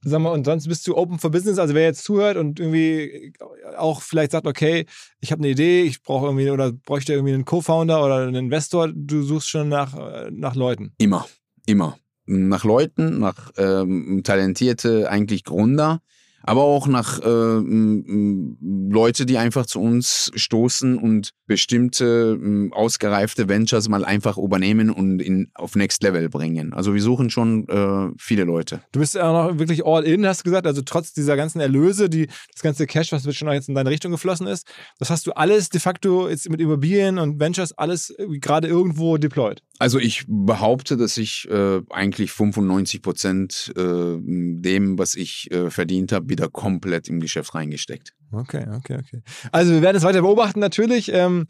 Sag 0.02 0.20
mal, 0.20 0.30
und 0.30 0.44
sonst 0.44 0.66
bist 0.66 0.86
du 0.86 0.96
open 0.96 1.18
for 1.18 1.30
business? 1.30 1.58
Also 1.58 1.74
wer 1.74 1.84
jetzt 1.84 2.04
zuhört 2.04 2.38
und 2.38 2.58
irgendwie 2.58 3.34
auch 3.76 4.00
vielleicht 4.00 4.32
sagt, 4.32 4.46
okay, 4.46 4.86
ich 5.20 5.30
habe 5.30 5.40
eine 5.40 5.50
Idee, 5.50 5.82
ich 5.82 6.02
brauche 6.02 6.26
irgendwie 6.26 6.50
oder 6.50 6.72
bräuchte 6.72 7.12
irgendwie 7.12 7.34
einen 7.34 7.44
Co-Founder 7.44 8.02
oder 8.04 8.16
einen 8.16 8.34
Investor, 8.34 8.90
du 8.94 9.22
suchst 9.22 9.50
schon 9.50 9.68
nach, 9.68 9.94
äh, 9.96 10.30
nach 10.30 10.54
Leuten. 10.54 10.94
Immer, 10.98 11.26
immer. 11.66 11.98
Nach 12.24 12.64
Leuten, 12.64 13.18
nach 13.18 13.50
ähm, 13.56 14.22
talentierte 14.24 15.10
eigentlich 15.10 15.44
Gründer, 15.44 16.00
aber 16.42 16.62
auch 16.62 16.86
nach 16.86 17.20
ähm, 17.24 18.56
Leute, 18.90 19.26
die 19.26 19.38
einfach 19.38 19.66
zu 19.66 19.80
uns 19.80 20.30
stoßen 20.34 20.98
und 20.98 21.30
bestimmte 21.46 22.38
ähm, 22.40 22.72
ausgereifte 22.72 23.48
Ventures 23.48 23.88
mal 23.88 24.04
einfach 24.04 24.38
übernehmen 24.38 24.90
und 24.90 25.20
in, 25.20 25.50
auf 25.54 25.76
Next 25.76 26.02
Level 26.02 26.28
bringen. 26.28 26.72
Also 26.72 26.94
wir 26.94 27.02
suchen 27.02 27.30
schon 27.30 27.68
äh, 27.68 28.14
viele 28.18 28.44
Leute. 28.44 28.80
Du 28.92 29.00
bist 29.00 29.14
ja 29.14 29.32
noch 29.32 29.58
wirklich 29.58 29.84
all 29.84 30.04
in, 30.04 30.26
hast 30.26 30.40
du 30.40 30.44
gesagt, 30.44 30.66
also 30.66 30.82
trotz 30.82 31.12
dieser 31.12 31.36
ganzen 31.36 31.60
Erlöse, 31.60 32.08
die, 32.08 32.26
das 32.52 32.62
ganze 32.62 32.86
Cash, 32.86 33.12
was 33.12 33.22
schon 33.34 33.50
jetzt 33.52 33.68
in 33.68 33.74
deine 33.74 33.90
Richtung 33.90 34.12
geflossen 34.12 34.46
ist, 34.46 34.66
das 34.98 35.10
hast 35.10 35.26
du 35.26 35.32
alles 35.32 35.68
de 35.68 35.80
facto 35.80 36.28
jetzt 36.28 36.48
mit 36.48 36.60
Immobilien 36.60 37.18
und 37.18 37.40
Ventures 37.40 37.76
alles 37.76 38.14
gerade 38.40 38.68
irgendwo 38.68 39.18
deployed. 39.18 39.62
Also 39.80 39.98
ich 39.98 40.26
behaupte, 40.28 40.98
dass 40.98 41.16
ich 41.16 41.48
äh, 41.50 41.80
eigentlich 41.88 42.32
95 42.32 43.00
Prozent 43.00 43.72
äh, 43.78 43.80
dem, 43.80 44.98
was 44.98 45.14
ich 45.14 45.50
äh, 45.52 45.70
verdient 45.70 46.12
habe, 46.12 46.28
wieder 46.28 46.50
komplett 46.50 47.08
im 47.08 47.18
Geschäft 47.18 47.54
reingesteckt. 47.54 48.12
Okay, 48.30 48.66
okay, 48.76 48.98
okay. 48.98 49.22
Also 49.52 49.72
wir 49.72 49.80
werden 49.80 49.96
es 49.96 50.02
weiter 50.02 50.20
beobachten 50.20 50.60
natürlich. 50.60 51.10
Ähm, 51.14 51.46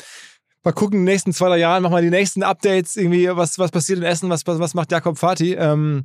mal 0.62 0.70
gucken, 0.70 1.00
in 1.00 1.06
den 1.06 1.12
nächsten 1.12 1.32
zwei, 1.32 1.48
drei 1.48 1.58
Jahren 1.58 1.82
machen 1.82 1.96
wir 1.96 2.02
die 2.02 2.10
nächsten 2.10 2.44
Updates, 2.44 2.94
irgendwie, 2.94 3.28
was, 3.34 3.58
was 3.58 3.72
passiert 3.72 3.98
in 3.98 4.04
Essen, 4.04 4.30
was, 4.30 4.46
was, 4.46 4.74
macht 4.74 4.92
Jakob 4.92 5.18
Fati. 5.18 5.54
Ähm, 5.54 6.04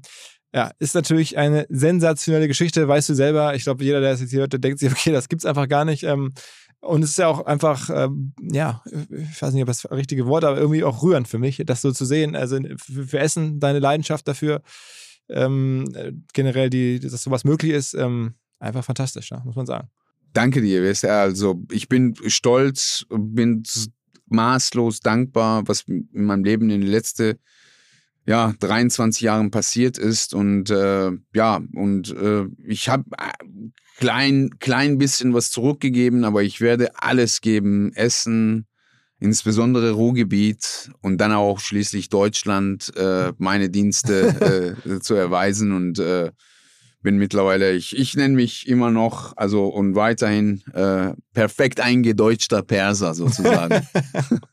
ja, 0.52 0.72
ist 0.80 0.96
natürlich 0.96 1.38
eine 1.38 1.68
sensationelle 1.70 2.48
Geschichte, 2.48 2.88
weißt 2.88 3.08
du 3.08 3.14
selber. 3.14 3.54
Ich 3.54 3.66
glaube, 3.66 3.84
jeder, 3.84 4.02
der 4.02 4.14
es 4.14 4.22
jetzt 4.22 4.32
hier 4.32 4.40
hört, 4.40 4.54
der 4.54 4.60
denkt 4.60 4.80
sich, 4.80 4.92
okay, 4.92 5.12
das 5.12 5.30
gibt's 5.30 5.46
einfach 5.46 5.68
gar 5.68 5.86
nicht. 5.86 6.02
Ähm, 6.02 6.34
und 6.86 7.04
es 7.04 7.12
ist 7.12 7.18
ja 7.18 7.28
auch 7.28 7.46
einfach, 7.46 7.90
ähm, 7.94 8.34
ja, 8.40 8.84
ich 9.10 9.42
weiß 9.42 9.54
nicht, 9.54 9.64
ob 9.64 9.68
das 9.68 9.90
richtige 9.92 10.28
Wort, 10.28 10.44
aber 10.44 10.58
irgendwie 10.58 10.84
auch 10.84 11.02
rührend 11.04 11.28
für 11.28 11.40
mich, 11.40 11.62
das 11.66 11.82
so 11.82 11.92
zu 11.92 12.06
sehen. 12.06 12.36
Also 12.36 12.60
für, 12.78 13.20
Essen, 13.20 13.60
deine 13.60 13.80
Leidenschaft 13.80 14.28
dafür, 14.28 14.62
ähm, 15.30 15.92
äh, 15.96 16.12
generell, 16.34 16.70
die, 16.70 17.00
dass 17.00 17.24
sowas 17.24 17.44
möglich 17.44 17.72
ist, 17.72 17.96
ähm, 17.96 18.36
einfach 18.60 18.86
fantastisch, 18.86 19.32
ja, 19.32 19.42
muss 19.44 19.56
man 19.56 19.66
sagen. 19.66 19.90
Danke 20.34 20.62
dir, 20.62 20.84
Wester. 20.84 21.22
Also 21.22 21.64
ich 21.72 21.90
bin 21.90 22.14
stolz, 22.28 23.06
bin 23.10 23.64
maßlos 24.28 25.00
dankbar, 25.00 25.68
was 25.68 25.84
in 25.88 26.08
meinem 26.14 26.44
Leben 26.44 26.70
in 26.70 26.82
den 26.82 26.90
letzten 26.90 27.40
ja, 28.26 28.54
23 28.60 29.22
Jahren 29.22 29.52
passiert 29.52 29.98
ist. 29.98 30.34
Und 30.34 30.70
äh, 30.70 31.12
ja, 31.34 31.62
und 31.74 32.16
äh, 32.16 32.46
ich 32.66 32.90
habe 32.90 33.04
äh, 33.18 33.32
klein, 33.98 34.52
klein 34.60 34.98
bisschen 34.98 35.34
was 35.34 35.52
zurückgegeben, 35.52 36.24
aber 36.24 36.44
ich 36.44 36.62
werde 36.62 37.02
alles 37.02 37.42
geben. 37.42 37.94
Essen, 37.94 38.68
insbesondere 39.20 39.92
Ruhrgebiet 39.92 40.92
und 41.02 41.20
dann 41.20 41.32
auch 41.32 41.60
schließlich 41.60 42.10
Deutschland 42.10 42.96
äh, 42.98 43.34
meine 43.38 43.70
Dienste 43.70 44.76
äh, 44.86 45.00
zu 45.02 45.14
erweisen 45.14 45.72
und 45.72 46.00
äh, 46.00 46.32
bin 47.06 47.18
mittlerweile, 47.18 47.72
ich, 47.72 47.98
ich 47.98 48.18
nenne 48.18 48.34
mich 48.34 48.68
immer 48.68 48.90
noch, 48.90 49.38
also 49.38 49.68
und 49.68 49.94
weiterhin 49.94 50.64
äh, 50.74 51.14
perfekt 51.34 51.80
eingedeutschter 51.80 52.64
Perser 52.64 53.14
sozusagen. 53.14 53.88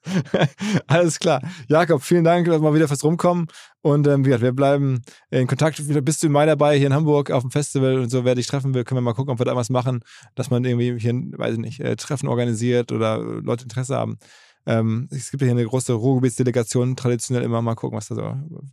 Alles 0.87 1.19
klar. 1.19 1.41
Jakob, 1.69 2.03
vielen 2.03 2.25
Dank, 2.25 2.47
mal 2.47 2.75
wieder 2.75 2.89
fürs 2.89 3.03
Rumkommen. 3.03 3.47
Und 3.81 4.07
ähm, 4.07 4.25
wie 4.25 4.29
gesagt, 4.29 4.43
wir 4.43 4.53
bleiben 4.53 5.03
in 5.31 5.47
Kontakt. 5.47 5.83
Bist 6.05 6.23
du 6.23 6.27
im 6.27 6.35
Mai 6.35 6.45
dabei 6.45 6.77
hier 6.77 6.89
in 6.89 6.95
Hamburg 6.95 7.31
auf 7.31 7.43
dem 7.43 7.51
Festival 7.51 7.99
und 7.99 8.11
so, 8.11 8.27
wer 8.27 8.35
dich 8.35 8.47
treffen 8.47 8.75
will, 8.75 8.85
können 8.85 8.99
wir 8.99 9.03
mal 9.03 9.15
gucken, 9.15 9.33
ob 9.33 9.41
wir 9.41 9.47
da 9.47 9.57
was 9.57 9.71
machen, 9.71 10.01
dass 10.35 10.51
man 10.51 10.63
irgendwie 10.65 11.01
hier, 11.01 11.15
weiß 11.15 11.55
ich 11.55 11.59
nicht, 11.59 11.81
äh, 11.81 11.97
Treffen 11.97 12.29
organisiert 12.29 12.93
oder 12.93 13.19
Leute 13.19 13.65
Interesse 13.65 13.97
haben. 13.97 14.19
Ähm, 14.67 15.09
es 15.11 15.31
gibt 15.31 15.43
ja 15.43 15.47
hier 15.47 15.57
eine 15.57 15.67
große 15.67 15.93
Ruhrgebietsdelegation, 15.93 16.97
traditionell 16.97 17.43
immer 17.43 17.63
mal 17.63 17.75
gucken, 17.75 17.97
was, 17.97 18.09
da 18.09 18.15
so, 18.15 18.23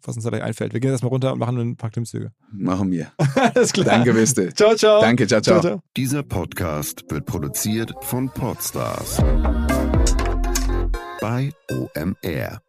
was 0.03 0.15
uns 0.15 0.23
da 0.23 0.29
gleich 0.29 0.43
einfällt. 0.43 0.73
Wir 0.73 0.79
gehen 0.79 0.91
jetzt 0.91 1.01
mal 1.03 1.09
runter 1.09 1.33
und 1.33 1.39
machen 1.39 1.57
ein 1.57 1.77
paar 1.77 1.89
Klimmzüge. 1.89 2.31
Machen 2.51 2.91
wir. 2.91 3.11
Alles 3.55 3.73
klar. 3.73 3.85
Danke, 3.85 4.13
Beste. 4.13 4.53
Ciao, 4.53 4.75
ciao. 4.75 5.01
Danke, 5.01 5.27
ciao, 5.27 5.41
ciao. 5.41 5.59
ciao, 5.59 5.71
ciao. 5.71 5.83
Dieser 5.97 6.23
Podcast 6.23 7.03
wird 7.09 7.25
produziert 7.25 7.93
von 8.01 8.29
Podstars 8.29 9.17
bei 11.21 11.51
OMR. 11.71 12.68